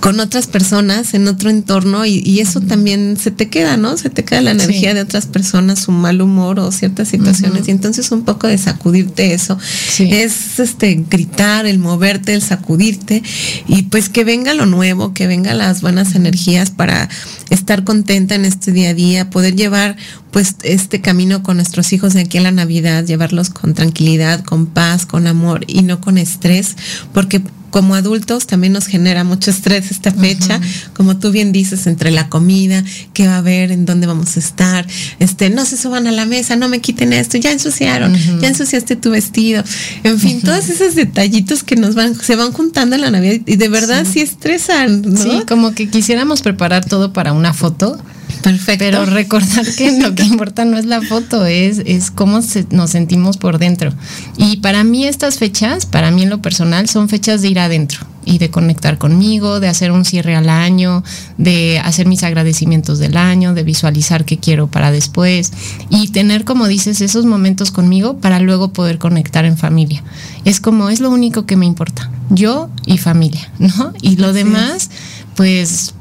con 0.00 0.20
otras 0.20 0.46
personas, 0.46 1.14
en 1.14 1.28
otro 1.28 1.50
entorno 1.50 2.04
y, 2.04 2.22
y 2.24 2.40
eso 2.40 2.60
también 2.60 2.89
se 3.18 3.30
te 3.30 3.48
queda, 3.48 3.76
¿no? 3.76 3.96
Se 3.96 4.10
te 4.10 4.24
queda 4.24 4.40
la 4.40 4.50
energía 4.52 4.94
de 4.94 5.00
otras 5.00 5.26
personas, 5.26 5.80
su 5.80 5.92
mal 5.92 6.20
humor 6.20 6.58
o 6.60 6.72
ciertas 6.72 7.08
situaciones. 7.08 7.68
Y 7.68 7.70
entonces 7.70 8.10
un 8.12 8.24
poco 8.24 8.46
de 8.46 8.58
sacudirte 8.58 9.34
eso. 9.34 9.58
Es 9.98 10.58
este 10.58 11.04
gritar, 11.08 11.66
el 11.66 11.78
moverte, 11.78 12.34
el 12.34 12.42
sacudirte. 12.42 13.22
Y 13.66 13.82
pues 13.84 14.08
que 14.08 14.24
venga 14.24 14.54
lo 14.54 14.66
nuevo, 14.66 15.14
que 15.14 15.26
venga 15.26 15.54
las 15.54 15.80
buenas 15.80 16.14
energías 16.14 16.70
para 16.70 17.08
estar 17.50 17.84
contenta 17.84 18.34
en 18.34 18.44
este 18.44 18.72
día 18.72 18.90
a 18.90 18.94
día, 18.94 19.30
poder 19.30 19.56
llevar 19.56 19.96
pues 20.30 20.56
este 20.62 21.00
camino 21.00 21.42
con 21.42 21.56
nuestros 21.56 21.92
hijos 21.92 22.14
de 22.14 22.20
aquí 22.20 22.38
a 22.38 22.42
la 22.42 22.52
Navidad, 22.52 23.04
llevarlos 23.04 23.50
con 23.50 23.74
tranquilidad, 23.74 24.44
con 24.44 24.66
paz, 24.66 25.06
con 25.06 25.26
amor 25.26 25.64
y 25.66 25.82
no 25.82 26.00
con 26.00 26.18
estrés, 26.18 26.76
porque 27.12 27.42
como 27.70 27.94
adultos 27.94 28.46
también 28.46 28.72
nos 28.72 28.86
genera 28.86 29.24
mucho 29.24 29.50
estrés 29.50 29.90
esta 29.90 30.12
fecha, 30.12 30.60
como 30.94 31.16
tú 31.18 31.30
bien 31.30 31.52
dices, 31.52 31.86
entre 31.86 32.10
la 32.10 32.28
comida, 32.28 32.84
qué 33.14 33.26
va 33.26 33.34
a 33.34 33.38
haber, 33.38 33.72
en 33.72 33.86
dónde 33.86 34.06
vamos 34.06 34.36
a 34.36 34.40
estar, 34.40 34.86
este, 35.18 35.50
no 35.50 35.64
se 35.64 35.76
suban 35.76 36.06
a 36.06 36.12
la 36.12 36.26
mesa, 36.26 36.56
no 36.56 36.68
me 36.68 36.80
quiten 36.80 37.12
esto, 37.12 37.38
ya 37.38 37.52
ensuciaron, 37.52 38.16
ya 38.40 38.48
ensuciaste 38.48 38.96
tu 38.96 39.10
vestido, 39.10 39.64
en 40.04 40.18
fin, 40.18 40.40
todos 40.42 40.68
esos 40.68 40.94
detallitos 40.94 41.62
que 41.62 41.76
nos 41.76 41.94
van, 41.94 42.14
se 42.14 42.36
van 42.36 42.52
juntando 42.52 42.96
en 42.96 43.02
la 43.02 43.10
Navidad 43.10 43.40
y 43.46 43.56
de 43.56 43.68
verdad 43.68 44.06
sí, 44.10 44.20
estresan, 44.20 45.02
¿no? 45.02 45.22
Sí, 45.22 45.42
como 45.48 45.72
que 45.72 45.88
quisiéramos 45.88 46.42
preparar 46.42 46.84
todo 46.84 47.12
para 47.12 47.32
una 47.32 47.52
foto 47.52 47.98
Perfecto. 48.42 48.84
Pero 48.84 49.06
recordar 49.06 49.66
que 49.76 50.00
lo 50.00 50.14
que 50.14 50.24
importa 50.24 50.64
no 50.64 50.78
es 50.78 50.86
la 50.86 51.02
foto, 51.02 51.44
es, 51.46 51.82
es 51.84 52.10
cómo 52.10 52.40
nos 52.70 52.90
sentimos 52.90 53.36
por 53.36 53.58
dentro. 53.58 53.92
Y 54.36 54.58
para 54.58 54.84
mí 54.84 55.04
estas 55.06 55.38
fechas, 55.38 55.86
para 55.86 56.10
mí 56.10 56.22
en 56.22 56.30
lo 56.30 56.42
personal, 56.42 56.88
son 56.88 57.08
fechas 57.08 57.42
de 57.42 57.48
ir 57.48 57.58
adentro 57.58 58.06
y 58.24 58.38
de 58.38 58.50
conectar 58.50 58.98
conmigo, 58.98 59.60
de 59.60 59.68
hacer 59.68 59.92
un 59.92 60.04
cierre 60.04 60.36
al 60.36 60.48
año, 60.48 61.02
de 61.38 61.78
hacer 61.78 62.06
mis 62.06 62.22
agradecimientos 62.22 62.98
del 62.98 63.16
año, 63.16 63.54
de 63.54 63.62
visualizar 63.62 64.24
qué 64.24 64.38
quiero 64.38 64.66
para 64.68 64.92
después 64.92 65.52
y 65.88 66.08
tener, 66.08 66.44
como 66.44 66.68
dices, 66.68 67.00
esos 67.00 67.24
momentos 67.24 67.70
conmigo 67.70 68.18
para 68.18 68.38
luego 68.40 68.72
poder 68.72 68.98
conectar 68.98 69.44
en 69.44 69.56
familia. 69.56 70.02
Es 70.44 70.60
como, 70.60 70.90
es 70.90 71.00
lo 71.00 71.10
único 71.10 71.46
que 71.46 71.56
me 71.56 71.66
importa, 71.66 72.10
yo 72.28 72.68
y 72.86 72.98
familia, 72.98 73.50
¿no? 73.58 73.92
Y 74.02 74.16
lo 74.16 74.32
demás, 74.32 74.90
pues 75.34 75.94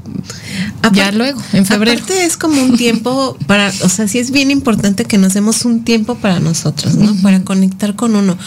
ya 0.93 1.11
luego, 1.11 1.41
en 1.53 1.65
febrero. 1.65 1.99
Aparte 2.01 2.25
es 2.25 2.37
como 2.37 2.61
un 2.61 2.77
tiempo 2.77 3.37
para, 3.47 3.71
o 3.83 3.89
sea, 3.89 4.07
sí 4.07 4.19
es 4.19 4.31
bien 4.31 4.51
importante 4.51 5.05
que 5.05 5.17
nos 5.17 5.33
demos 5.33 5.65
un 5.65 5.83
tiempo 5.83 6.15
para 6.15 6.39
nosotros, 6.39 6.95
¿no? 6.95 7.15
Para 7.21 7.43
conectar 7.43 7.95
con 7.95 8.15
uno, 8.15 8.37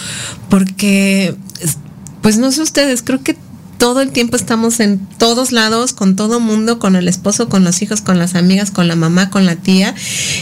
porque, 0.48 1.34
pues 2.20 2.38
no 2.38 2.52
sé 2.52 2.62
ustedes, 2.62 3.02
creo 3.02 3.22
que 3.22 3.36
todo 3.82 4.00
el 4.00 4.12
tiempo 4.12 4.36
estamos 4.36 4.78
en 4.78 5.00
todos 5.18 5.50
lados, 5.50 5.92
con 5.92 6.14
todo 6.14 6.38
mundo, 6.38 6.78
con 6.78 6.94
el 6.94 7.08
esposo, 7.08 7.48
con 7.48 7.64
los 7.64 7.82
hijos, 7.82 8.00
con 8.00 8.16
las 8.16 8.36
amigas, 8.36 8.70
con 8.70 8.86
la 8.86 8.94
mamá, 8.94 9.28
con 9.28 9.44
la 9.44 9.56
tía, 9.56 9.92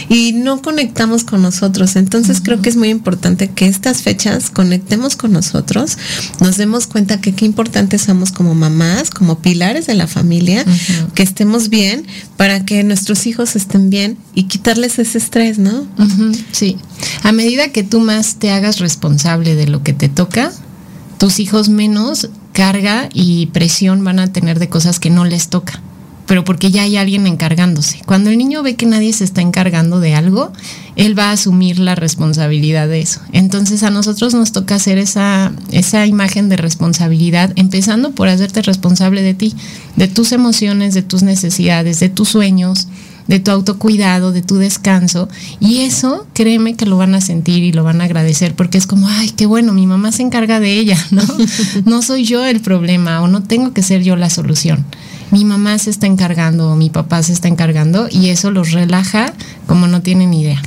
y 0.09 0.33
no 0.33 0.61
conectamos 0.61 1.23
con 1.23 1.41
nosotros. 1.41 1.95
Entonces 1.95 2.39
creo 2.39 2.61
que 2.61 2.69
es 2.69 2.75
muy 2.75 2.89
importante 2.89 3.49
que 3.49 3.65
estas 3.65 4.03
fechas 4.03 4.51
conectemos 4.51 5.15
con 5.15 5.31
nosotros, 5.31 5.97
nos 6.39 6.57
demos 6.57 6.85
cuenta 6.85 7.19
que 7.19 7.33
qué 7.33 7.45
importantes 7.45 8.03
somos 8.03 8.31
como 8.31 8.53
mamás, 8.53 9.09
como 9.09 9.39
pilares 9.39 9.87
de 9.87 9.95
la 9.95 10.05
familia, 10.05 10.63
que 11.15 11.23
estemos 11.23 11.69
bien 11.69 12.05
para 12.37 12.63
que 12.63 12.83
nuestros 12.83 13.25
hijos 13.25 13.55
estén 13.55 13.89
bien 13.89 14.19
y 14.35 14.43
quitarles 14.43 14.99
ese 14.99 15.17
estrés, 15.17 15.57
¿no? 15.57 15.87
Sí. 16.51 16.77
A 17.23 17.31
medida 17.31 17.69
que 17.69 17.81
tú 17.81 18.01
más 18.01 18.35
te 18.35 18.51
hagas 18.51 18.77
responsable 18.77 19.55
de 19.55 19.65
lo 19.65 19.81
que 19.81 19.93
te 19.93 20.09
toca, 20.09 20.51
tus 21.17 21.39
hijos 21.39 21.69
menos 21.69 22.29
carga 22.53 23.09
y 23.13 23.47
presión 23.47 24.03
van 24.03 24.19
a 24.19 24.31
tener 24.31 24.59
de 24.59 24.69
cosas 24.69 24.99
que 24.99 25.09
no 25.09 25.25
les 25.25 25.47
toca, 25.49 25.81
pero 26.27 26.43
porque 26.43 26.71
ya 26.71 26.83
hay 26.83 26.97
alguien 26.97 27.27
encargándose. 27.27 28.01
Cuando 28.05 28.29
el 28.29 28.37
niño 28.37 28.63
ve 28.63 28.75
que 28.75 28.85
nadie 28.85 29.13
se 29.13 29.23
está 29.23 29.41
encargando 29.41 29.99
de 29.99 30.15
algo, 30.15 30.51
él 30.95 31.17
va 31.17 31.29
a 31.29 31.33
asumir 31.33 31.79
la 31.79 31.95
responsabilidad 31.95 32.87
de 32.87 33.01
eso. 33.01 33.21
Entonces 33.31 33.83
a 33.83 33.89
nosotros 33.89 34.33
nos 34.33 34.51
toca 34.51 34.75
hacer 34.75 34.97
esa, 34.97 35.51
esa 35.71 36.05
imagen 36.05 36.49
de 36.49 36.57
responsabilidad, 36.57 37.53
empezando 37.55 38.11
por 38.11 38.27
hacerte 38.27 38.61
responsable 38.61 39.21
de 39.21 39.33
ti, 39.33 39.55
de 39.95 40.07
tus 40.07 40.31
emociones, 40.31 40.93
de 40.93 41.01
tus 41.01 41.23
necesidades, 41.23 41.99
de 41.99 42.09
tus 42.09 42.29
sueños, 42.29 42.87
de 43.27 43.39
tu 43.39 43.51
autocuidado, 43.51 44.31
de 44.31 44.41
tu 44.41 44.57
descanso. 44.57 45.29
Y 45.59 45.79
eso, 45.79 46.27
créeme 46.33 46.75
que 46.75 46.85
lo 46.85 46.97
van 46.97 47.15
a 47.15 47.21
sentir 47.21 47.63
y 47.63 47.71
lo 47.71 47.83
van 47.83 48.01
a 48.01 48.05
agradecer 48.05 48.55
porque 48.55 48.77
es 48.77 48.87
como, 48.87 49.07
ay, 49.07 49.31
qué 49.31 49.45
bueno, 49.45 49.73
mi 49.73 49.87
mamá 49.87 50.11
se 50.11 50.23
encarga 50.23 50.59
de 50.59 50.73
ella, 50.73 50.97
¿no? 51.11 51.23
No 51.85 52.01
soy 52.01 52.25
yo 52.25 52.45
el 52.45 52.61
problema 52.61 53.21
o 53.21 53.27
no 53.27 53.43
tengo 53.43 53.73
que 53.73 53.83
ser 53.83 54.03
yo 54.03 54.15
la 54.15 54.29
solución. 54.29 54.85
Mi 55.31 55.45
mamá 55.45 55.77
se 55.77 55.89
está 55.89 56.07
encargando 56.07 56.69
o 56.69 56.75
mi 56.75 56.89
papá 56.89 57.23
se 57.23 57.31
está 57.31 57.47
encargando 57.47 58.07
y 58.11 58.29
eso 58.29 58.51
los 58.51 58.71
relaja 58.71 59.33
como 59.65 59.87
no 59.87 60.01
tienen 60.01 60.33
idea. 60.33 60.61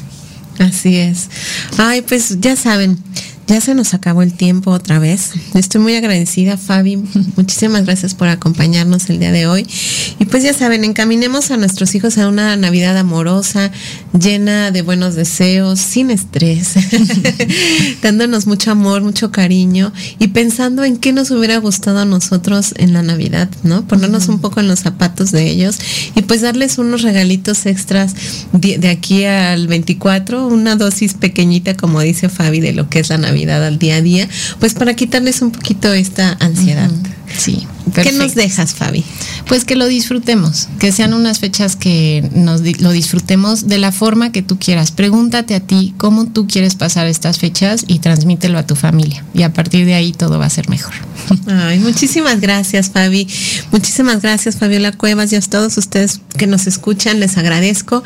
Así 0.59 0.97
es. 0.97 1.29
Ay, 1.77 2.03
pues 2.03 2.41
ya 2.41 2.57
saben, 2.57 2.99
ya 3.47 3.61
se 3.61 3.75
nos 3.75 3.93
acabó 3.93 4.23
el 4.23 4.33
tiempo 4.33 4.71
otra 4.71 4.99
vez. 4.99 5.33
Estoy 5.55 5.81
muy 5.81 5.95
agradecida, 5.97 6.57
Fabi. 6.57 6.97
Muchísimas 7.37 7.85
gracias 7.85 8.15
por 8.15 8.29
acompañarnos 8.29 9.11
el 9.11 9.19
día 9.19 9.33
de 9.33 9.47
hoy. 9.47 9.67
Y 10.19 10.25
pues 10.25 10.43
ya 10.43 10.55
saben, 10.55 10.83
encaminemos 10.85 11.51
a 11.51 11.57
nuestros 11.59 11.95
hijos 11.95 12.17
a 12.17 12.29
una 12.29 12.57
Navidad 12.57 12.97
amorosa, 12.97 13.71
llena 14.19 14.71
de 14.71 14.81
buenos 14.81 15.15
deseos, 15.15 15.79
sin 15.79 16.11
estrés, 16.11 16.75
dándonos 18.03 18.47
mucho 18.47 18.71
amor, 18.71 19.03
mucho 19.03 19.31
cariño 19.31 19.93
y 20.19 20.29
pensando 20.29 20.85
en 20.85 20.97
qué 20.97 21.13
nos 21.13 21.31
hubiera 21.31 21.59
gustado 21.59 21.99
a 21.99 22.05
nosotros 22.05 22.73
en 22.79 22.95
la 22.95 23.03
Navidad, 23.03 23.51
¿no? 23.63 23.87
Ponernos 23.87 24.29
un 24.29 24.41
poco 24.41 24.61
en 24.61 24.69
los 24.69 24.81
zapatos 24.81 25.33
de 25.33 25.51
ellos 25.51 25.79
y 26.15 26.23
pues 26.23 26.41
darles 26.41 26.79
unos 26.79 27.03
regalitos 27.03 27.67
extras 27.67 28.15
de, 28.53 28.89
aquí 28.89 29.25
al 29.25 29.67
24, 29.67 30.47
una 30.47 30.77
dosis 30.77 31.15
pequeñita, 31.15 31.77
como 31.77 32.01
dice 32.01 32.29
Fabi, 32.31 32.61
de 32.61 32.73
lo 32.73 32.89
que 32.89 33.01
es 33.01 33.11
la 33.11 33.19
Navidad 33.19 33.34
al 33.35 33.79
día 33.79 33.97
a 33.97 34.01
día, 34.01 34.29
pues 34.61 34.75
para 34.75 34.95
quitarles 34.95 35.43
un 35.43 35.51
poquito 35.51 35.93
esta 35.93 36.37
ansiedad. 36.41 36.91
Sí. 37.37 37.67
¿Qué 37.93 38.13
nos 38.13 38.35
dejas, 38.35 38.75
Fabi? 38.75 39.05
Pues 39.47 39.65
que 39.65 39.77
lo 39.77 39.87
disfrutemos, 39.87 40.69
que 40.79 40.91
sean 40.91 41.13
unas 41.13 41.39
fechas 41.39 41.77
que 41.77 42.29
nos 42.35 42.63
lo 42.81 42.91
disfrutemos 42.93 43.69
de 43.69 43.79
la 43.79 43.93
forma 43.93 44.33
que 44.33 44.43
tú 44.43 44.59
quieras. 44.59 44.91
Pregúntate 44.91 45.55
a 45.55 45.61
ti 45.61 45.95
cómo 45.99 46.27
tú 46.27 46.47
quieres 46.47 46.75
pasar 46.77 47.07
estas 47.07 47.39
fechas 47.39 47.85
y 47.87 47.99
transmítelo 47.99 48.59
a 48.59 48.67
tu 48.67 48.75
familia. 48.75 49.23
Y 49.35 49.43
a 49.43 49.53
partir 49.53 49.85
de 49.85 49.95
ahí 49.95 50.13
todo 50.13 50.39
va 50.39 50.47
a 50.47 50.51
ser 50.51 50.69
mejor. 50.71 50.95
Ay, 51.47 51.79
muchísimas 51.79 52.41
gracias, 52.41 52.91
Fabi. 52.91 53.29
Muchísimas 53.71 54.23
gracias, 54.23 54.57
Fabiola 54.57 54.93
Cuevas, 54.93 55.33
y 55.33 55.37
a 55.37 55.41
todos 55.41 55.77
ustedes 55.77 56.21
que 56.39 56.47
nos 56.47 56.67
escuchan, 56.67 57.21
les 57.21 57.37
agradezco. 57.37 58.03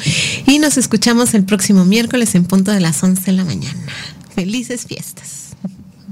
Y 0.46 0.58
nos 0.58 0.76
escuchamos 0.76 1.34
el 1.34 1.44
próximo 1.44 1.84
miércoles 1.84 2.34
en 2.34 2.44
punto 2.44 2.72
de 2.72 2.80
las 2.80 3.02
11 3.02 3.22
de 3.22 3.32
la 3.32 3.44
mañana. 3.44 3.78
Felices 4.38 4.86
fiestas. 4.86 5.56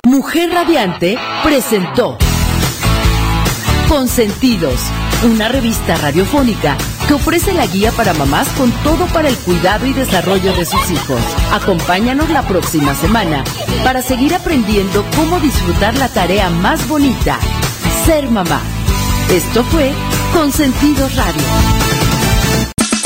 Mujer 0.04 0.50
Radiante 0.50 1.16
presentó 1.44 2.18
Consentidos, 3.88 4.80
una 5.22 5.46
revista 5.46 5.94
radiofónica 5.94 6.76
que 7.06 7.14
ofrece 7.14 7.52
la 7.52 7.66
guía 7.66 7.92
para 7.92 8.14
mamás 8.14 8.48
con 8.58 8.72
todo 8.82 9.06
para 9.14 9.28
el 9.28 9.36
cuidado 9.36 9.86
y 9.86 9.92
desarrollo 9.92 10.52
de 10.56 10.64
sus 10.64 10.90
hijos. 10.90 11.20
Acompáñanos 11.52 12.28
la 12.30 12.42
próxima 12.42 12.96
semana 12.96 13.44
para 13.84 14.02
seguir 14.02 14.34
aprendiendo 14.34 15.04
cómo 15.14 15.38
disfrutar 15.38 15.96
la 15.96 16.08
tarea 16.08 16.50
más 16.50 16.88
bonita, 16.88 17.38
ser 18.06 18.28
mamá. 18.28 18.60
Esto 19.30 19.62
fue 19.62 19.92
Consentidos 20.34 21.14
Radio. 21.14 21.75